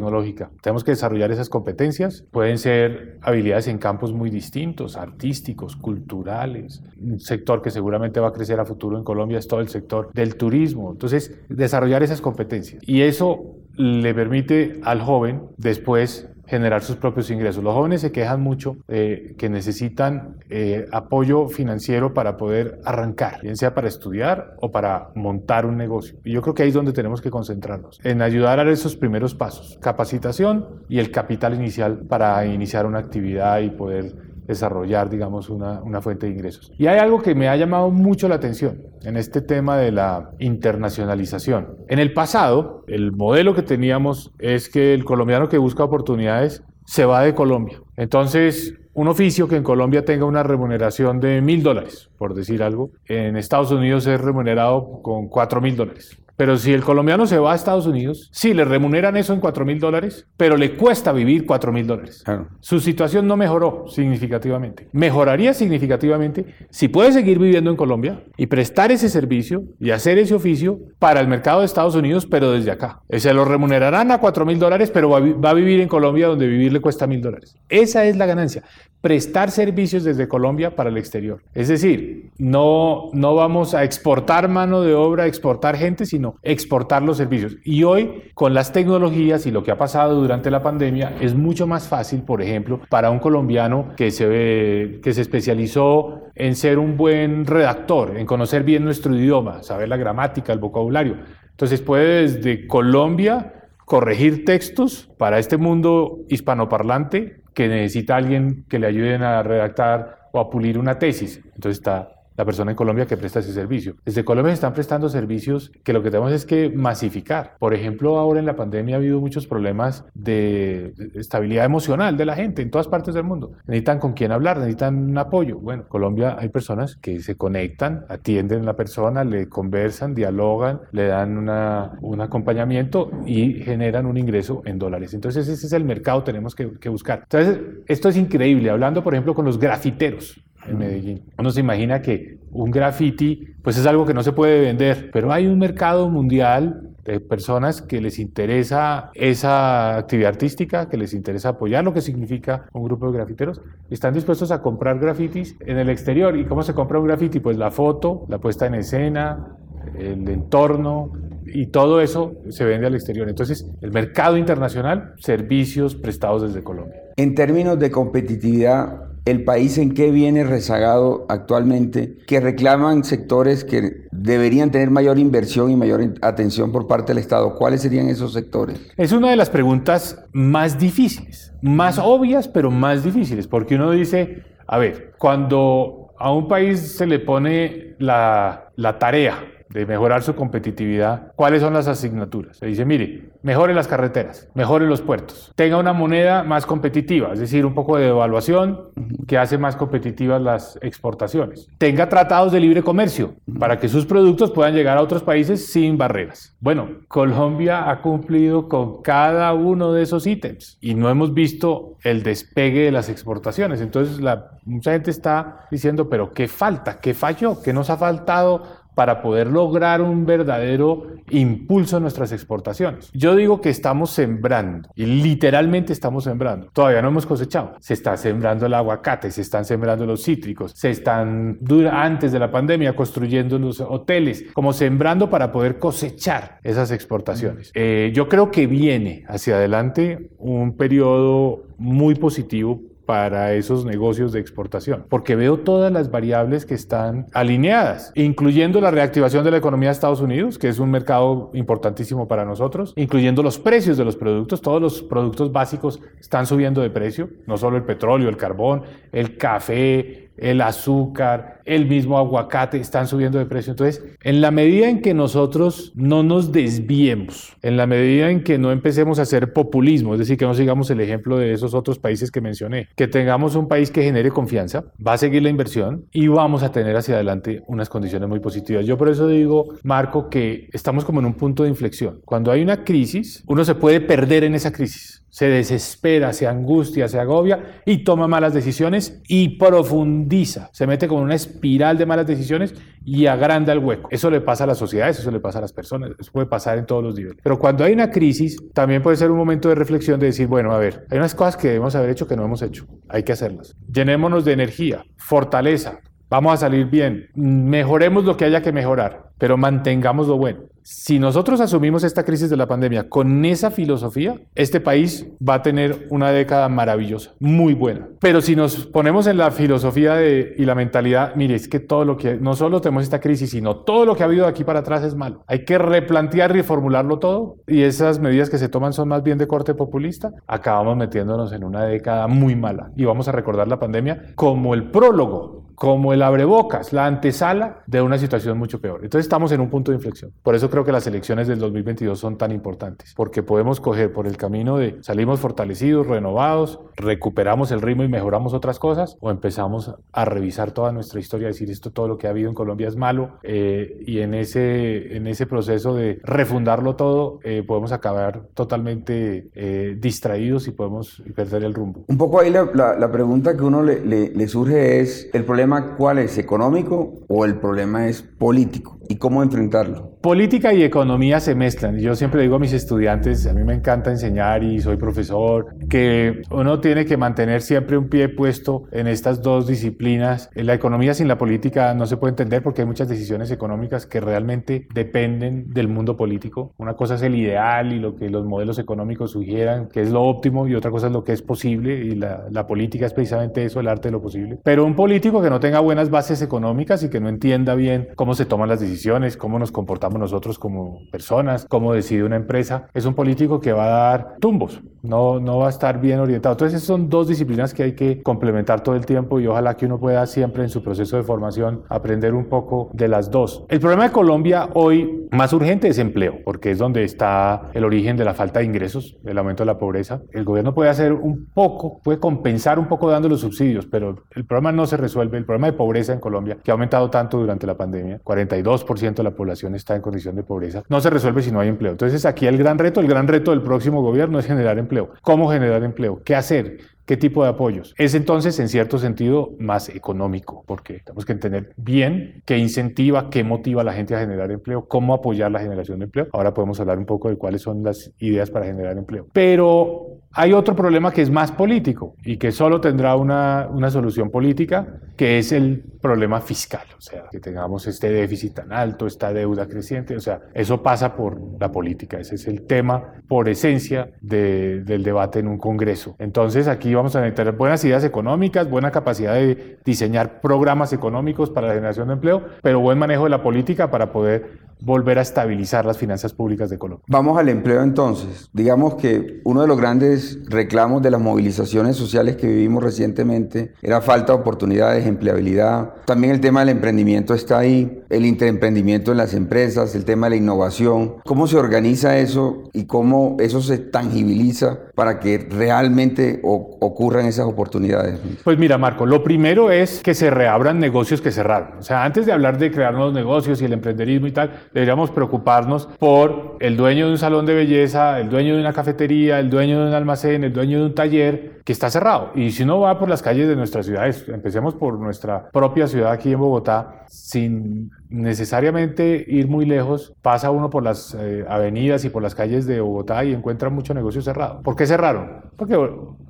Tenemos 0.62 0.84
que 0.84 0.92
desarrollar 0.92 1.30
esas 1.30 1.48
competencias. 1.48 2.24
Pueden 2.30 2.58
ser 2.58 3.18
habilidades 3.22 3.68
en 3.68 3.78
campos 3.78 4.12
muy 4.12 4.30
distintos, 4.30 4.96
artísticos, 4.96 5.76
culturales. 5.76 6.82
Un 7.00 7.20
sector 7.20 7.62
que 7.62 7.70
seguramente 7.70 8.20
va 8.20 8.28
a 8.28 8.32
crecer 8.32 8.60
a 8.60 8.64
futuro 8.64 8.96
en 8.96 9.04
Colombia 9.04 9.38
es 9.38 9.46
todo 9.46 9.60
el 9.60 9.68
sector 9.68 10.12
del 10.12 10.36
turismo. 10.36 10.92
Entonces, 10.92 11.38
desarrollar 11.48 12.02
esas 12.02 12.20
competencias. 12.20 12.82
Y 12.86 13.02
eso 13.02 13.56
le 13.76 14.14
permite 14.14 14.80
al 14.82 15.00
joven 15.00 15.42
después 15.56 16.28
generar 16.50 16.82
sus 16.82 16.96
propios 16.96 17.30
ingresos. 17.30 17.62
Los 17.62 17.74
jóvenes 17.74 18.00
se 18.00 18.10
quejan 18.10 18.40
mucho 18.40 18.76
eh, 18.88 19.36
que 19.38 19.48
necesitan 19.48 20.38
eh, 20.50 20.86
apoyo 20.90 21.46
financiero 21.46 22.12
para 22.12 22.36
poder 22.36 22.80
arrancar, 22.84 23.40
bien 23.40 23.56
sea 23.56 23.72
para 23.72 23.86
estudiar 23.86 24.56
o 24.60 24.72
para 24.72 25.10
montar 25.14 25.64
un 25.64 25.76
negocio. 25.76 26.18
Y 26.24 26.32
yo 26.32 26.42
creo 26.42 26.54
que 26.54 26.64
ahí 26.64 26.70
es 26.70 26.74
donde 26.74 26.92
tenemos 26.92 27.20
que 27.20 27.30
concentrarnos, 27.30 28.00
en 28.02 28.20
ayudar 28.20 28.58
a 28.58 28.68
esos 28.68 28.96
primeros 28.96 29.32
pasos, 29.32 29.78
capacitación 29.80 30.66
y 30.88 30.98
el 30.98 31.12
capital 31.12 31.54
inicial 31.54 32.00
para 32.08 32.44
iniciar 32.44 32.84
una 32.84 32.98
actividad 32.98 33.60
y 33.60 33.70
poder 33.70 34.29
desarrollar, 34.50 35.08
digamos, 35.08 35.48
una, 35.48 35.80
una, 35.82 36.00
fuente 36.00 36.26
de 36.26 36.32
ingresos. 36.32 36.72
Y 36.76 36.86
hay 36.86 36.98
algo 36.98 37.22
que 37.22 37.34
me 37.34 37.48
ha 37.48 37.56
llamado 37.56 37.90
mucho 37.90 38.28
la 38.28 38.34
atención 38.34 38.82
en 39.02 39.16
este 39.16 39.40
tema 39.40 39.78
de 39.78 39.92
la 39.92 40.30
internacionalización. 40.38 41.76
En 41.88 41.98
el 41.98 42.12
pasado, 42.12 42.84
el 42.88 43.12
modelo 43.12 43.54
que 43.54 43.62
teníamos 43.62 44.32
es 44.38 44.68
que 44.68 44.92
el 44.92 45.04
colombiano 45.04 45.48
que 45.48 45.58
busca 45.58 45.84
oportunidades 45.84 46.62
se 46.84 47.04
va 47.04 47.22
de 47.22 47.34
Colombia. 47.34 47.80
Entonces, 47.96 48.74
un 48.92 49.06
oficio 49.06 49.46
que 49.46 49.56
en 49.56 49.62
Colombia 49.62 50.04
tenga 50.04 50.24
una 50.24 50.42
remuneración 50.42 51.20
de 51.20 51.40
mil 51.40 51.62
dólares, 51.62 52.10
por 52.18 52.34
decir 52.34 52.62
algo, 52.62 52.90
en 53.06 53.36
Estados 53.36 53.70
Unidos 53.70 54.06
es 54.08 54.20
remunerado 54.20 55.00
con 55.02 55.28
cuatro 55.28 55.60
mil 55.60 55.76
dólares. 55.76 56.18
Pero 56.40 56.56
si 56.56 56.72
el 56.72 56.82
colombiano 56.82 57.26
se 57.26 57.38
va 57.38 57.52
a 57.52 57.54
Estados 57.54 57.86
Unidos, 57.86 58.30
sí, 58.32 58.54
le 58.54 58.64
remuneran 58.64 59.14
eso 59.18 59.34
en 59.34 59.40
4 59.40 59.66
mil 59.66 59.78
dólares, 59.78 60.26
pero 60.38 60.56
le 60.56 60.74
cuesta 60.74 61.12
vivir 61.12 61.44
4 61.44 61.70
mil 61.70 61.86
dólares. 61.86 62.24
Su 62.60 62.80
situación 62.80 63.26
no 63.26 63.36
mejoró 63.36 63.84
significativamente. 63.88 64.88
Mejoraría 64.92 65.52
significativamente 65.52 66.46
si 66.70 66.88
puede 66.88 67.12
seguir 67.12 67.38
viviendo 67.38 67.68
en 67.68 67.76
Colombia 67.76 68.24
y 68.38 68.46
prestar 68.46 68.90
ese 68.90 69.10
servicio 69.10 69.64
y 69.78 69.90
hacer 69.90 70.16
ese 70.16 70.34
oficio 70.34 70.78
para 70.98 71.20
el 71.20 71.28
mercado 71.28 71.60
de 71.60 71.66
Estados 71.66 71.94
Unidos, 71.94 72.24
pero 72.24 72.52
desde 72.52 72.70
acá. 72.70 73.02
Eh, 73.10 73.20
se 73.20 73.34
lo 73.34 73.44
remunerarán 73.44 74.10
a 74.10 74.16
4 74.16 74.46
mil 74.46 74.58
dólares, 74.58 74.90
pero 74.90 75.10
va 75.10 75.50
a 75.50 75.54
vivir 75.54 75.80
en 75.80 75.88
Colombia 75.88 76.28
donde 76.28 76.46
vivir 76.46 76.72
le 76.72 76.80
cuesta 76.80 77.06
mil 77.06 77.20
dólares. 77.20 77.54
Esa 77.68 78.06
es 78.06 78.16
la 78.16 78.24
ganancia 78.24 78.62
prestar 79.00 79.50
servicios 79.50 80.04
desde 80.04 80.28
Colombia 80.28 80.76
para 80.76 80.90
el 80.90 80.98
exterior. 80.98 81.42
Es 81.54 81.68
decir, 81.68 82.30
no, 82.38 83.08
no 83.12 83.34
vamos 83.34 83.74
a 83.74 83.84
exportar 83.84 84.48
mano 84.48 84.82
de 84.82 84.94
obra, 84.94 85.26
exportar 85.26 85.76
gente, 85.76 86.04
sino 86.04 86.29
exportar 86.42 87.02
los 87.02 87.16
servicios. 87.16 87.56
Y 87.64 87.84
hoy, 87.84 88.30
con 88.34 88.54
las 88.54 88.72
tecnologías 88.72 89.46
y 89.46 89.50
lo 89.50 89.62
que 89.62 89.70
ha 89.70 89.78
pasado 89.78 90.20
durante 90.20 90.50
la 90.50 90.62
pandemia, 90.62 91.16
es 91.20 91.34
mucho 91.34 91.66
más 91.66 91.88
fácil, 91.88 92.22
por 92.22 92.42
ejemplo, 92.42 92.80
para 92.88 93.10
un 93.10 93.18
colombiano 93.18 93.92
que 93.96 94.10
se, 94.10 95.00
que 95.02 95.12
se 95.12 95.20
especializó 95.20 96.24
en 96.34 96.56
ser 96.56 96.78
un 96.78 96.96
buen 96.96 97.46
redactor, 97.46 98.16
en 98.16 98.26
conocer 98.26 98.64
bien 98.64 98.84
nuestro 98.84 99.14
idioma, 99.14 99.62
saber 99.62 99.88
la 99.88 99.96
gramática, 99.96 100.52
el 100.52 100.58
vocabulario. 100.58 101.16
Entonces 101.50 101.82
puede 101.82 102.22
desde 102.22 102.66
Colombia 102.66 103.54
corregir 103.84 104.44
textos 104.44 105.10
para 105.18 105.38
este 105.38 105.56
mundo 105.56 106.20
hispanoparlante 106.28 107.42
que 107.54 107.68
necesita 107.68 108.16
alguien 108.16 108.64
que 108.68 108.78
le 108.78 108.86
ayuden 108.86 109.22
a 109.22 109.42
redactar 109.42 110.28
o 110.32 110.40
a 110.40 110.48
pulir 110.48 110.78
una 110.78 110.98
tesis. 110.98 111.40
Entonces 111.54 111.78
está 111.78 112.19
la 112.40 112.44
persona 112.46 112.70
en 112.70 112.76
Colombia 112.76 113.06
que 113.06 113.18
presta 113.18 113.40
ese 113.40 113.52
servicio. 113.52 113.96
Desde 114.04 114.24
Colombia 114.24 114.52
están 114.52 114.72
prestando 114.72 115.10
servicios 115.10 115.70
que 115.84 115.92
lo 115.92 116.02
que 116.02 116.10
tenemos 116.10 116.32
es 116.32 116.46
que 116.46 116.70
masificar. 116.70 117.56
Por 117.58 117.74
ejemplo, 117.74 118.18
ahora 118.18 118.40
en 118.40 118.46
la 118.46 118.56
pandemia 118.56 118.96
ha 118.96 118.98
habido 118.98 119.20
muchos 119.20 119.46
problemas 119.46 120.06
de 120.14 120.94
estabilidad 121.14 121.66
emocional 121.66 122.16
de 122.16 122.24
la 122.24 122.34
gente 122.34 122.62
en 122.62 122.70
todas 122.70 122.88
partes 122.88 123.14
del 123.14 123.24
mundo. 123.24 123.52
Necesitan 123.66 123.98
con 123.98 124.14
quién 124.14 124.32
hablar, 124.32 124.56
necesitan 124.56 125.10
un 125.10 125.18
apoyo. 125.18 125.58
Bueno, 125.58 125.82
en 125.82 125.88
Colombia 125.88 126.36
hay 126.38 126.48
personas 126.48 126.96
que 126.96 127.20
se 127.20 127.36
conectan, 127.36 128.06
atienden 128.08 128.62
a 128.62 128.64
la 128.64 128.76
persona, 128.76 129.22
le 129.22 129.48
conversan, 129.50 130.14
dialogan, 130.14 130.80
le 130.92 131.08
dan 131.08 131.36
una, 131.36 131.98
un 132.00 132.22
acompañamiento 132.22 133.10
y 133.26 133.60
generan 133.62 134.06
un 134.06 134.16
ingreso 134.16 134.62
en 134.64 134.78
dólares. 134.78 135.12
Entonces 135.12 135.46
ese 135.46 135.66
es 135.66 135.72
el 135.74 135.84
mercado 135.84 136.24
que 136.24 136.32
tenemos 136.32 136.54
que, 136.54 136.72
que 136.78 136.88
buscar. 136.88 137.20
Entonces 137.24 137.60
esto 137.86 138.08
es 138.08 138.16
increíble, 138.16 138.70
hablando 138.70 139.04
por 139.04 139.12
ejemplo 139.12 139.34
con 139.34 139.44
los 139.44 139.58
grafiteros 139.58 140.42
en 140.70 140.78
Medellín. 140.78 141.22
Uno 141.38 141.50
se 141.50 141.60
imagina 141.60 142.00
que 142.00 142.38
un 142.50 142.70
graffiti, 142.70 143.46
pues 143.62 143.78
es 143.78 143.86
algo 143.86 144.06
que 144.06 144.14
no 144.14 144.22
se 144.22 144.32
puede 144.32 144.60
vender, 144.60 145.10
pero 145.12 145.32
hay 145.32 145.46
un 145.46 145.58
mercado 145.58 146.08
mundial 146.08 146.88
de 147.04 147.20
personas 147.20 147.80
que 147.80 148.00
les 148.00 148.18
interesa 148.18 149.10
esa 149.14 149.96
actividad 149.96 150.30
artística, 150.30 150.88
que 150.88 150.96
les 150.96 151.14
interesa 151.14 151.50
apoyar 151.50 151.84
lo 151.84 151.94
que 151.94 152.00
significa 152.00 152.66
un 152.72 152.84
grupo 152.84 153.06
de 153.06 153.18
grafiteros, 153.18 153.60
y 153.88 153.94
están 153.94 154.14
dispuestos 154.14 154.50
a 154.50 154.60
comprar 154.60 154.98
grafitis 154.98 155.56
en 155.60 155.78
el 155.78 155.88
exterior. 155.88 156.36
¿Y 156.36 156.44
cómo 156.44 156.62
se 156.62 156.74
compra 156.74 156.98
un 156.98 157.06
graffiti? 157.06 157.40
Pues 157.40 157.56
la 157.56 157.70
foto, 157.70 158.26
la 158.28 158.38
puesta 158.38 158.66
en 158.66 158.74
escena, 158.74 159.56
el 159.98 160.28
entorno, 160.28 161.12
y 161.46 161.66
todo 161.66 162.00
eso 162.00 162.34
se 162.50 162.64
vende 162.64 162.86
al 162.86 162.94
exterior. 162.94 163.28
Entonces, 163.28 163.68
el 163.80 163.92
mercado 163.92 164.36
internacional, 164.36 165.14
servicios 165.18 165.94
prestados 165.94 166.42
desde 166.42 166.62
Colombia. 166.62 167.00
En 167.16 167.34
términos 167.34 167.78
de 167.78 167.90
competitividad, 167.90 169.09
el 169.24 169.44
país 169.44 169.78
en 169.78 169.94
qué 169.94 170.10
viene 170.10 170.44
rezagado 170.44 171.26
actualmente, 171.28 172.16
que 172.26 172.40
reclaman 172.40 173.04
sectores 173.04 173.64
que 173.64 174.06
deberían 174.10 174.70
tener 174.70 174.90
mayor 174.90 175.18
inversión 175.18 175.70
y 175.70 175.76
mayor 175.76 176.14
atención 176.22 176.72
por 176.72 176.86
parte 176.86 177.12
del 177.12 177.18
Estado. 177.18 177.54
¿Cuáles 177.54 177.82
serían 177.82 178.08
esos 178.08 178.32
sectores? 178.32 178.80
Es 178.96 179.12
una 179.12 179.30
de 179.30 179.36
las 179.36 179.50
preguntas 179.50 180.24
más 180.32 180.78
difíciles, 180.78 181.52
más 181.62 181.98
obvias, 181.98 182.48
pero 182.48 182.70
más 182.70 183.04
difíciles, 183.04 183.46
porque 183.46 183.74
uno 183.74 183.90
dice, 183.90 184.42
a 184.66 184.78
ver, 184.78 185.12
cuando 185.18 186.12
a 186.18 186.32
un 186.32 186.48
país 186.48 186.80
se 186.80 187.06
le 187.06 187.18
pone 187.18 187.94
la, 187.98 188.70
la 188.76 188.98
tarea 188.98 189.38
de 189.72 189.86
mejorar 189.86 190.22
su 190.22 190.34
competitividad, 190.34 191.32
¿cuáles 191.36 191.62
son 191.62 191.74
las 191.74 191.86
asignaturas? 191.86 192.56
Se 192.56 192.66
dice, 192.66 192.84
mire, 192.84 193.30
mejore 193.42 193.74
las 193.74 193.88
carreteras, 193.88 194.48
mejore 194.54 194.86
los 194.86 195.00
puertos, 195.00 195.52
tenga 195.54 195.78
una 195.78 195.92
moneda 195.92 196.42
más 196.42 196.66
competitiva, 196.66 197.32
es 197.32 197.40
decir, 197.40 197.64
un 197.64 197.74
poco 197.74 197.96
de 197.96 198.06
devaluación 198.06 198.90
que 199.26 199.38
hace 199.38 199.58
más 199.58 199.76
competitivas 199.76 200.42
las 200.42 200.78
exportaciones. 200.82 201.68
Tenga 201.78 202.08
tratados 202.08 202.52
de 202.52 202.60
libre 202.60 202.82
comercio 202.82 203.34
para 203.58 203.78
que 203.78 203.88
sus 203.88 204.06
productos 204.06 204.50
puedan 204.50 204.74
llegar 204.74 204.98
a 204.98 205.02
otros 205.02 205.22
países 205.22 205.72
sin 205.72 205.96
barreras. 205.96 206.56
Bueno, 206.60 206.88
Colombia 207.08 207.90
ha 207.90 208.02
cumplido 208.02 208.68
con 208.68 209.02
cada 209.02 209.52
uno 209.54 209.92
de 209.92 210.02
esos 210.02 210.26
ítems 210.26 210.78
y 210.80 210.94
no 210.94 211.08
hemos 211.08 211.32
visto 211.32 211.96
el 212.02 212.22
despegue 212.22 212.84
de 212.84 212.92
las 212.92 213.08
exportaciones. 213.08 213.80
Entonces, 213.80 214.20
la, 214.20 214.58
mucha 214.64 214.92
gente 214.92 215.10
está 215.10 215.66
diciendo, 215.70 216.08
pero 216.08 216.32
¿qué 216.32 216.48
falta? 216.48 216.98
¿Qué 217.00 217.14
falló? 217.14 217.62
¿Qué 217.62 217.72
nos 217.72 217.90
ha 217.90 217.96
faltado 217.96 218.79
para 219.00 219.22
poder 219.22 219.46
lograr 219.46 220.02
un 220.02 220.26
verdadero 220.26 221.06
impulso 221.30 221.96
en 221.96 222.02
nuestras 222.02 222.32
exportaciones. 222.32 223.10
Yo 223.14 223.34
digo 223.34 223.62
que 223.62 223.70
estamos 223.70 224.10
sembrando, 224.10 224.90
y 224.94 225.06
literalmente 225.06 225.94
estamos 225.94 226.24
sembrando. 226.24 226.66
Todavía 226.74 227.00
no 227.00 227.08
hemos 227.08 227.24
cosechado. 227.24 227.76
Se 227.80 227.94
está 227.94 228.14
sembrando 228.18 228.66
el 228.66 228.74
aguacate, 228.74 229.30
se 229.30 229.40
están 229.40 229.64
sembrando 229.64 230.04
los 230.04 230.22
cítricos, 230.22 230.72
se 230.72 230.90
están 230.90 231.60
antes 231.90 232.30
de 232.30 232.38
la 232.38 232.50
pandemia 232.50 232.94
construyendo 232.94 233.58
los 233.58 233.80
hoteles, 233.80 234.44
como 234.52 234.74
sembrando 234.74 235.30
para 235.30 235.50
poder 235.50 235.78
cosechar 235.78 236.58
esas 236.62 236.90
exportaciones. 236.90 237.72
Eh, 237.72 238.12
yo 238.12 238.28
creo 238.28 238.50
que 238.50 238.66
viene 238.66 239.24
hacia 239.28 239.54
adelante 239.54 240.28
un 240.36 240.76
periodo 240.76 241.62
muy 241.78 242.16
positivo 242.16 242.82
para 243.10 243.54
esos 243.54 243.84
negocios 243.84 244.30
de 244.30 244.38
exportación, 244.38 245.04
porque 245.08 245.34
veo 245.34 245.58
todas 245.58 245.90
las 245.90 246.12
variables 246.12 246.64
que 246.64 246.74
están 246.74 247.26
alineadas, 247.32 248.12
incluyendo 248.14 248.80
la 248.80 248.92
reactivación 248.92 249.42
de 249.42 249.50
la 249.50 249.56
economía 249.56 249.88
de 249.88 249.94
Estados 249.94 250.20
Unidos, 250.20 250.58
que 250.58 250.68
es 250.68 250.78
un 250.78 250.92
mercado 250.92 251.50
importantísimo 251.54 252.28
para 252.28 252.44
nosotros, 252.44 252.92
incluyendo 252.94 253.42
los 253.42 253.58
precios 253.58 253.96
de 253.98 254.04
los 254.04 254.14
productos, 254.14 254.60
todos 254.60 254.80
los 254.80 255.02
productos 255.02 255.50
básicos 255.50 256.00
están 256.20 256.46
subiendo 256.46 256.82
de 256.82 256.90
precio, 256.90 257.28
no 257.48 257.56
solo 257.56 257.78
el 257.78 257.82
petróleo, 257.82 258.28
el 258.28 258.36
carbón, 258.36 258.84
el 259.10 259.36
café, 259.36 260.30
el 260.36 260.60
azúcar, 260.60 261.59
el 261.64 261.86
mismo 261.86 262.18
aguacate 262.18 262.78
están 262.78 263.06
subiendo 263.06 263.38
de 263.38 263.46
precio. 263.46 263.72
Entonces, 263.72 264.04
en 264.22 264.40
la 264.40 264.50
medida 264.50 264.88
en 264.88 265.02
que 265.02 265.14
nosotros 265.14 265.92
no 265.94 266.22
nos 266.22 266.52
desviemos, 266.52 267.56
en 267.62 267.76
la 267.76 267.86
medida 267.86 268.30
en 268.30 268.42
que 268.42 268.58
no 268.58 268.72
empecemos 268.72 269.18
a 269.18 269.22
hacer 269.22 269.52
populismo, 269.52 270.14
es 270.14 270.20
decir, 270.20 270.36
que 270.36 270.44
no 270.44 270.54
sigamos 270.54 270.90
el 270.90 271.00
ejemplo 271.00 271.38
de 271.38 271.52
esos 271.52 271.74
otros 271.74 271.98
países 271.98 272.30
que 272.30 272.40
mencioné, 272.40 272.88
que 272.96 273.08
tengamos 273.08 273.54
un 273.56 273.68
país 273.68 273.90
que 273.90 274.02
genere 274.02 274.30
confianza, 274.30 274.84
va 275.04 275.14
a 275.14 275.18
seguir 275.18 275.42
la 275.42 275.48
inversión 275.48 276.04
y 276.12 276.28
vamos 276.28 276.62
a 276.62 276.72
tener 276.72 276.96
hacia 276.96 277.14
adelante 277.14 277.62
unas 277.66 277.88
condiciones 277.88 278.28
muy 278.28 278.40
positivas. 278.40 278.86
Yo 278.86 278.96
por 278.96 279.08
eso 279.08 279.26
digo, 279.26 279.74
Marco, 279.82 280.28
que 280.28 280.68
estamos 280.72 281.04
como 281.04 281.20
en 281.20 281.26
un 281.26 281.34
punto 281.34 281.62
de 281.62 281.68
inflexión. 281.68 282.20
Cuando 282.24 282.50
hay 282.50 282.62
una 282.62 282.84
crisis, 282.84 283.42
uno 283.46 283.64
se 283.64 283.74
puede 283.74 284.00
perder 284.00 284.44
en 284.44 284.54
esa 284.54 284.72
crisis 284.72 285.20
se 285.30 285.46
desespera, 285.46 286.32
se 286.32 286.46
angustia, 286.46 287.08
se 287.08 287.18
agobia 287.18 287.80
y 287.86 287.98
toma 287.98 288.26
malas 288.26 288.52
decisiones 288.52 289.22
y 289.28 289.50
profundiza, 289.50 290.68
se 290.72 290.86
mete 290.86 291.06
con 291.06 291.22
una 291.22 291.36
espiral 291.50 291.98
de 291.98 292.06
malas 292.06 292.26
decisiones 292.26 292.74
y 293.04 293.26
agranda 293.26 293.72
el 293.72 293.78
hueco. 293.78 294.08
Eso 294.10 294.30
le 294.30 294.40
pasa 294.40 294.64
a 294.64 294.66
la 294.66 294.74
sociedad, 294.74 295.08
eso 295.08 295.30
le 295.30 295.40
pasa 295.40 295.58
a 295.58 295.62
las 295.62 295.72
personas, 295.72 296.10
eso 296.18 296.32
puede 296.32 296.46
pasar 296.46 296.78
en 296.78 296.86
todos 296.86 297.02
los 297.02 297.14
niveles. 297.14 297.38
Pero 297.42 297.58
cuando 297.58 297.84
hay 297.84 297.92
una 297.92 298.10
crisis, 298.10 298.58
también 298.72 299.02
puede 299.02 299.16
ser 299.16 299.30
un 299.30 299.38
momento 299.38 299.68
de 299.68 299.74
reflexión 299.74 300.20
de 300.20 300.26
decir, 300.26 300.46
bueno, 300.46 300.72
a 300.72 300.78
ver, 300.78 301.06
hay 301.10 301.18
unas 301.18 301.34
cosas 301.34 301.56
que 301.56 301.68
debemos 301.68 301.94
haber 301.94 302.10
hecho 302.10 302.26
que 302.26 302.36
no 302.36 302.44
hemos 302.44 302.62
hecho, 302.62 302.86
hay 303.08 303.22
que 303.22 303.32
hacerlas. 303.32 303.76
Llenémonos 303.92 304.44
de 304.44 304.52
energía, 304.52 305.04
fortaleza, 305.16 306.00
vamos 306.30 306.54
a 306.54 306.56
salir 306.56 306.86
bien, 306.86 307.28
mejoremos 307.34 308.24
lo 308.24 308.36
que 308.36 308.44
haya 308.44 308.62
que 308.62 308.72
mejorar, 308.72 309.30
pero 309.36 309.56
mantengamos 309.56 310.28
lo 310.28 310.36
bueno. 310.38 310.60
Si 310.82 311.18
nosotros 311.18 311.60
asumimos 311.60 312.04
esta 312.04 312.24
crisis 312.24 312.48
de 312.48 312.56
la 312.56 312.66
pandemia 312.66 313.08
con 313.08 313.44
esa 313.44 313.70
filosofía, 313.70 314.40
este 314.54 314.80
país 314.80 315.26
va 315.46 315.54
a 315.54 315.62
tener 315.62 316.06
una 316.10 316.30
década 316.30 316.68
maravillosa, 316.68 317.32
muy 317.38 317.74
buena. 317.74 318.08
Pero 318.18 318.40
si 318.40 318.56
nos 318.56 318.86
ponemos 318.86 319.26
en 319.26 319.36
la 319.36 319.50
filosofía 319.50 320.14
de, 320.14 320.54
y 320.56 320.64
la 320.64 320.74
mentalidad, 320.74 321.34
mire, 321.34 321.54
es 321.54 321.68
que 321.68 321.80
todo 321.80 322.04
lo 322.04 322.16
que, 322.16 322.36
no 322.36 322.54
solo 322.54 322.80
tenemos 322.80 323.04
esta 323.04 323.20
crisis, 323.20 323.50
sino 323.50 323.76
todo 323.76 324.06
lo 324.06 324.16
que 324.16 324.22
ha 324.22 324.26
habido 324.26 324.44
de 324.44 324.50
aquí 324.50 324.64
para 324.64 324.80
atrás 324.80 325.04
es 325.04 325.14
malo. 325.14 325.44
Hay 325.46 325.64
que 325.64 325.76
replantear 325.76 326.52
reformularlo 326.52 327.18
todo 327.18 327.56
y 327.66 327.82
esas 327.82 328.18
medidas 328.18 328.48
que 328.48 328.58
se 328.58 328.68
toman 328.68 328.92
son 328.92 329.08
más 329.08 329.22
bien 329.22 329.38
de 329.38 329.46
corte 329.46 329.74
populista, 329.74 330.32
acabamos 330.46 330.96
metiéndonos 330.96 331.52
en 331.52 331.64
una 331.64 331.84
década 331.84 332.26
muy 332.26 332.56
mala 332.56 332.90
y 332.96 333.04
vamos 333.04 333.28
a 333.28 333.32
recordar 333.32 333.68
la 333.68 333.78
pandemia 333.78 334.32
como 334.34 334.74
el 334.74 334.90
prólogo, 334.90 335.69
como 335.80 336.12
el 336.12 336.20
abrebocas, 336.20 336.92
la 336.92 337.06
antesala 337.06 337.78
de 337.86 338.02
una 338.02 338.18
situación 338.18 338.58
mucho 338.58 338.82
peor. 338.82 339.00
Entonces 339.02 339.24
estamos 339.24 339.50
en 339.50 339.62
un 339.62 339.70
punto 339.70 339.92
de 339.92 339.96
inflexión. 339.96 340.30
Por 340.42 340.54
eso 340.54 340.68
creo 340.68 340.84
que 340.84 340.92
las 340.92 341.06
elecciones 341.06 341.48
del 341.48 341.58
2022 341.58 342.18
son 342.18 342.36
tan 342.36 342.52
importantes, 342.52 343.14
porque 343.16 343.42
podemos 343.42 343.80
coger 343.80 344.12
por 344.12 344.26
el 344.26 344.36
camino 344.36 344.76
de 344.76 344.98
salimos 345.00 345.40
fortalecidos, 345.40 346.06
renovados, 346.06 346.80
recuperamos 346.96 347.72
el 347.72 347.80
ritmo 347.80 348.04
y 348.04 348.08
mejoramos 348.08 348.52
otras 348.52 348.78
cosas, 348.78 349.16
o 349.20 349.30
empezamos 349.30 349.94
a 350.12 350.24
revisar 350.26 350.72
toda 350.72 350.92
nuestra 350.92 351.18
historia, 351.18 351.46
decir 351.46 351.70
esto, 351.70 351.90
todo 351.90 352.08
lo 352.08 352.18
que 352.18 352.26
ha 352.26 352.30
habido 352.30 352.50
en 352.50 352.54
Colombia 352.54 352.86
es 352.86 352.96
malo, 352.96 353.38
eh, 353.42 354.02
y 354.06 354.18
en 354.18 354.34
ese, 354.34 355.16
en 355.16 355.26
ese 355.26 355.46
proceso 355.46 355.94
de 355.94 356.20
refundarlo 356.24 356.96
todo, 356.96 357.40
eh, 357.42 357.64
podemos 357.66 357.92
acabar 357.92 358.42
totalmente 358.52 359.48
eh, 359.54 359.96
distraídos 359.98 360.68
y 360.68 360.72
podemos 360.72 361.22
perder 361.34 361.64
el 361.64 361.72
rumbo. 361.72 362.04
Un 362.06 362.18
poco 362.18 362.38
ahí 362.38 362.50
la, 362.50 362.66
la, 362.74 363.10
pregunta 363.10 363.56
que 363.56 363.64
uno 363.64 363.82
le, 363.82 364.04
le, 364.04 364.28
le 364.28 364.46
surge 364.46 365.00
es, 365.00 365.30
¿el 365.32 365.44
problema 365.46 365.69
cuál 365.96 366.18
es? 366.18 366.36
¿Económico 366.38 367.20
o 367.28 367.44
el 367.44 367.56
problema 367.56 368.08
es 368.08 368.22
político? 368.22 368.99
¿Y 369.10 369.16
cómo 369.16 369.42
enfrentarlo? 369.42 370.12
Política 370.20 370.72
y 370.72 370.84
economía 370.84 371.40
se 371.40 371.56
mezclan. 371.56 371.98
Yo 371.98 372.14
siempre 372.14 372.42
digo 372.42 372.54
a 372.54 372.58
mis 372.60 372.72
estudiantes, 372.72 373.44
a 373.48 373.52
mí 373.52 373.64
me 373.64 373.74
encanta 373.74 374.12
enseñar 374.12 374.62
y 374.62 374.80
soy 374.80 374.98
profesor, 374.98 375.74
que 375.88 376.42
uno 376.52 376.78
tiene 376.78 377.04
que 377.06 377.16
mantener 377.16 377.60
siempre 377.60 377.98
un 377.98 378.08
pie 378.08 378.28
puesto 378.28 378.84
en 378.92 379.08
estas 379.08 379.42
dos 379.42 379.66
disciplinas. 379.66 380.48
La 380.54 380.74
economía 380.74 381.12
sin 381.12 381.26
la 381.26 381.38
política 381.38 381.92
no 381.94 382.06
se 382.06 382.18
puede 382.18 382.30
entender 382.30 382.62
porque 382.62 382.82
hay 382.82 382.86
muchas 382.86 383.08
decisiones 383.08 383.50
económicas 383.50 384.06
que 384.06 384.20
realmente 384.20 384.86
dependen 384.94 385.72
del 385.72 385.88
mundo 385.88 386.16
político. 386.16 386.72
Una 386.78 386.94
cosa 386.94 387.16
es 387.16 387.22
el 387.22 387.34
ideal 387.34 387.92
y 387.92 387.98
lo 387.98 388.14
que 388.14 388.30
los 388.30 388.46
modelos 388.46 388.78
económicos 388.78 389.32
sugieran, 389.32 389.88
que 389.88 390.02
es 390.02 390.12
lo 390.12 390.22
óptimo, 390.22 390.68
y 390.68 390.76
otra 390.76 390.92
cosa 390.92 391.08
es 391.08 391.12
lo 391.12 391.24
que 391.24 391.32
es 391.32 391.42
posible, 391.42 391.94
y 391.94 392.14
la, 392.14 392.44
la 392.48 392.64
política 392.68 393.06
es 393.06 393.12
precisamente 393.12 393.64
eso, 393.64 393.80
el 393.80 393.88
arte 393.88 394.06
de 394.06 394.12
lo 394.12 394.22
posible. 394.22 394.60
Pero 394.62 394.84
un 394.84 394.94
político 394.94 395.42
que 395.42 395.50
no 395.50 395.58
tenga 395.58 395.80
buenas 395.80 396.10
bases 396.10 396.42
económicas 396.42 397.02
y 397.02 397.10
que 397.10 397.18
no 397.18 397.28
entienda 397.28 397.74
bien 397.74 398.10
cómo 398.14 398.34
se 398.34 398.46
toman 398.46 398.68
las 398.68 398.78
decisiones, 398.78 398.99
cómo 399.38 399.58
nos 399.58 399.72
comportamos 399.72 400.18
nosotros 400.18 400.58
como 400.58 401.00
personas, 401.10 401.66
cómo 401.68 401.92
decide 401.92 402.24
una 402.24 402.36
empresa. 402.36 402.88
Es 402.94 403.06
un 403.06 403.14
político 403.14 403.60
que 403.60 403.72
va 403.72 403.84
a 403.84 404.10
dar 404.10 404.36
tumbos, 404.40 404.82
no, 405.02 405.40
no 405.40 405.58
va 405.58 405.66
a 405.66 405.70
estar 405.70 406.00
bien 406.00 406.20
orientado. 406.20 406.54
Entonces, 406.54 406.82
son 406.82 407.08
dos 407.08 407.28
disciplinas 407.28 407.72
que 407.74 407.82
hay 407.82 407.92
que 407.94 408.22
complementar 408.22 408.82
todo 408.82 408.94
el 408.94 409.06
tiempo 409.06 409.40
y 409.40 409.46
ojalá 409.46 409.76
que 409.76 409.86
uno 409.86 409.98
pueda 409.98 410.26
siempre 410.26 410.62
en 410.62 410.68
su 410.68 410.82
proceso 410.82 411.16
de 411.16 411.22
formación 411.22 411.82
aprender 411.88 412.34
un 412.34 412.46
poco 412.46 412.90
de 412.92 413.08
las 413.08 413.30
dos. 413.30 413.64
El 413.68 413.80
problema 413.80 414.04
de 414.04 414.12
Colombia 414.12 414.68
hoy 414.74 415.28
más 415.32 415.52
urgente 415.52 415.88
es 415.88 415.98
empleo, 415.98 416.38
porque 416.44 416.70
es 416.70 416.78
donde 416.78 417.04
está 417.04 417.70
el 417.72 417.84
origen 417.84 418.16
de 418.16 418.24
la 418.24 418.34
falta 418.34 418.60
de 418.60 418.66
ingresos, 418.66 419.16
el 419.24 419.38
aumento 419.38 419.62
de 419.62 419.66
la 419.66 419.78
pobreza. 419.78 420.22
El 420.32 420.44
gobierno 420.44 420.74
puede 420.74 420.90
hacer 420.90 421.12
un 421.12 421.46
poco, 421.54 422.00
puede 422.02 422.18
compensar 422.18 422.78
un 422.78 422.86
poco 422.86 423.10
dando 423.10 423.28
los 423.28 423.40
subsidios, 423.40 423.86
pero 423.86 424.24
el 424.34 424.44
problema 424.44 424.72
no 424.72 424.86
se 424.86 424.96
resuelve. 424.96 425.38
El 425.38 425.44
problema 425.44 425.68
de 425.68 425.72
pobreza 425.74 426.12
en 426.12 426.20
Colombia, 426.20 426.58
que 426.62 426.70
ha 426.70 426.74
aumentado 426.74 427.10
tanto 427.10 427.38
durante 427.38 427.66
la 427.66 427.76
pandemia, 427.76 428.20
42% 428.22 428.89
de 428.98 429.22
la 429.22 429.30
población 429.30 429.74
está 429.74 429.94
en 429.94 430.02
condición 430.02 430.34
de 430.34 430.42
pobreza, 430.42 430.82
no 430.88 431.00
se 431.00 431.10
resuelve 431.10 431.42
si 431.42 431.52
no 431.52 431.60
hay 431.60 431.68
empleo. 431.68 431.92
Entonces 431.92 432.26
aquí 432.26 432.46
el 432.46 432.58
gran 432.58 432.78
reto, 432.78 433.00
el 433.00 433.06
gran 433.06 433.28
reto 433.28 433.52
del 433.52 433.62
próximo 433.62 434.02
gobierno 434.02 434.38
es 434.38 434.46
generar 434.46 434.78
empleo. 434.78 435.10
¿Cómo 435.22 435.48
generar 435.50 435.84
empleo? 435.84 436.22
¿Qué 436.24 436.34
hacer? 436.34 436.78
¿Qué 437.10 437.16
tipo 437.16 437.42
de 437.42 437.48
apoyos? 437.48 437.92
Es 437.98 438.14
entonces, 438.14 438.60
en 438.60 438.68
cierto 438.68 438.96
sentido, 438.96 439.56
más 439.58 439.88
económico, 439.88 440.62
porque 440.64 441.00
tenemos 441.00 441.24
que 441.24 441.32
entender 441.32 441.74
bien 441.76 442.40
qué 442.46 442.56
incentiva, 442.56 443.30
qué 443.30 443.42
motiva 443.42 443.80
a 443.80 443.84
la 443.84 443.92
gente 443.94 444.14
a 444.14 444.20
generar 444.20 444.52
empleo, 444.52 444.86
cómo 444.86 445.12
apoyar 445.12 445.50
la 445.50 445.58
generación 445.58 445.98
de 445.98 446.04
empleo. 446.04 446.28
Ahora 446.32 446.54
podemos 446.54 446.78
hablar 446.78 446.98
un 446.98 447.06
poco 447.06 447.28
de 447.28 447.34
cuáles 447.34 447.62
son 447.62 447.82
las 447.82 448.12
ideas 448.20 448.48
para 448.52 448.66
generar 448.66 448.96
empleo. 448.96 449.26
Pero 449.32 450.20
hay 450.32 450.52
otro 450.52 450.76
problema 450.76 451.10
que 451.10 451.22
es 451.22 451.30
más 451.30 451.50
político 451.50 452.14
y 452.24 452.36
que 452.36 452.52
solo 452.52 452.80
tendrá 452.80 453.16
una, 453.16 453.68
una 453.68 453.90
solución 453.90 454.30
política, 454.30 455.00
que 455.16 455.40
es 455.40 455.50
el 455.50 455.82
problema 456.00 456.40
fiscal. 456.40 456.86
O 456.96 457.00
sea, 457.00 457.24
que 457.32 457.40
tengamos 457.40 457.88
este 457.88 458.10
déficit 458.10 458.54
tan 458.54 458.72
alto, 458.72 459.08
esta 459.08 459.32
deuda 459.32 459.66
creciente. 459.66 460.14
O 460.14 460.20
sea, 460.20 460.42
eso 460.54 460.80
pasa 460.80 461.16
por 461.16 461.40
la 461.58 461.72
política. 461.72 462.20
Ese 462.20 462.36
es 462.36 462.46
el 462.46 462.62
tema 462.62 463.14
por 463.26 463.48
esencia 463.48 464.12
del 464.20 465.02
debate 465.02 465.40
en 465.40 465.48
un 465.48 465.58
Congreso. 465.58 466.14
Entonces, 466.20 466.68
aquí 466.68 466.94
vamos 467.00 467.16
a 467.16 467.34
tener 467.34 467.54
buenas 467.54 467.82
ideas 467.82 468.04
económicas, 468.04 468.68
buena 468.68 468.90
capacidad 468.90 469.32
de 469.32 469.78
diseñar 469.86 470.42
programas 470.42 470.92
económicos 470.92 471.48
para 471.48 471.68
la 471.68 471.74
generación 471.74 472.08
de 472.08 472.14
empleo, 472.14 472.44
pero 472.62 472.80
buen 472.80 472.98
manejo 472.98 473.24
de 473.24 473.30
la 473.30 473.42
política 473.42 473.90
para 473.90 474.12
poder 474.12 474.58
volver 474.80 475.18
a 475.18 475.22
estabilizar 475.22 475.84
las 475.84 475.98
finanzas 475.98 476.32
públicas 476.32 476.70
de 476.70 476.78
Colombia. 476.78 477.04
Vamos 477.08 477.38
al 477.38 477.48
empleo 477.48 477.82
entonces. 477.82 478.48
Digamos 478.52 478.94
que 478.94 479.40
uno 479.44 479.62
de 479.62 479.66
los 479.66 479.78
grandes 479.78 480.38
reclamos 480.48 481.02
de 481.02 481.10
las 481.10 481.20
movilizaciones 481.20 481.96
sociales 481.96 482.36
que 482.36 482.46
vivimos 482.46 482.82
recientemente 482.82 483.74
era 483.82 484.00
falta 484.00 484.32
de 484.32 484.40
oportunidades, 484.40 485.06
empleabilidad. 485.06 485.94
También 486.04 486.32
el 486.32 486.40
tema 486.40 486.60
del 486.60 486.70
emprendimiento 486.70 487.34
está 487.34 487.58
ahí, 487.58 488.02
el 488.08 488.26
interemprendimiento 488.26 489.12
en 489.12 489.18
las 489.18 489.34
empresas, 489.34 489.94
el 489.94 490.04
tema 490.04 490.26
de 490.26 490.30
la 490.30 490.36
innovación. 490.36 491.16
¿Cómo 491.24 491.46
se 491.46 491.56
organiza 491.56 492.18
eso 492.18 492.64
y 492.72 492.86
cómo 492.86 493.36
eso 493.40 493.60
se 493.60 493.78
tangibiliza 493.78 494.78
para 494.94 495.18
que 495.20 495.38
realmente 495.38 496.40
ocurran 496.42 497.26
esas 497.26 497.46
oportunidades? 497.46 498.18
Pues 498.44 498.58
mira, 498.58 498.78
Marco, 498.78 499.06
lo 499.06 499.22
primero 499.22 499.70
es 499.70 500.02
que 500.02 500.14
se 500.14 500.30
reabran 500.30 500.78
negocios 500.78 501.20
que 501.20 501.30
cerraron. 501.30 501.78
O 501.78 501.82
sea, 501.82 502.04
antes 502.04 502.26
de 502.26 502.32
hablar 502.32 502.58
de 502.58 502.70
crear 502.70 502.94
nuevos 502.94 503.14
negocios 503.14 503.60
y 503.62 503.64
el 503.64 503.72
emprenderismo 503.72 504.26
y 504.26 504.32
tal, 504.32 504.68
deberíamos 504.72 505.10
preocuparnos 505.10 505.86
por 505.98 506.56
el 506.60 506.76
dueño 506.76 507.06
de 507.06 507.12
un 507.12 507.18
salón 507.18 507.46
de 507.46 507.54
belleza, 507.54 508.20
el 508.20 508.28
dueño 508.28 508.54
de 508.54 508.60
una 508.60 508.72
cafetería, 508.72 509.38
el 509.38 509.50
dueño 509.50 509.80
de 509.80 509.88
un 509.88 509.94
almacén, 509.94 510.44
el 510.44 510.52
dueño 510.52 510.80
de 510.80 510.86
un 510.86 510.94
taller 510.94 511.60
que 511.64 511.72
está 511.72 511.90
cerrado. 511.90 512.30
Y 512.34 512.50
si 512.50 512.62
uno 512.62 512.80
va 512.80 512.98
por 512.98 513.08
las 513.08 513.22
calles 513.22 513.48
de 513.48 513.56
nuestras 513.56 513.86
ciudades, 513.86 514.28
empecemos 514.28 514.74
por 514.74 514.98
nuestra 514.98 515.48
propia 515.50 515.86
ciudad 515.86 516.12
aquí 516.12 516.32
en 516.32 516.40
Bogotá, 516.40 517.04
sin 517.08 517.90
necesariamente 518.08 519.24
ir 519.26 519.48
muy 519.48 519.66
lejos, 519.66 520.14
pasa 520.22 520.50
uno 520.50 520.70
por 520.70 520.82
las 520.82 521.14
eh, 521.14 521.44
avenidas 521.48 522.04
y 522.04 522.10
por 522.10 522.22
las 522.22 522.34
calles 522.34 522.66
de 522.66 522.80
Bogotá 522.80 523.24
y 523.24 523.32
encuentra 523.32 523.70
mucho 523.70 523.94
negocio 523.94 524.22
cerrado. 524.22 524.62
¿Por 524.62 524.76
qué 524.76 524.86
cerraron? 524.86 525.42
Porque 525.56 525.76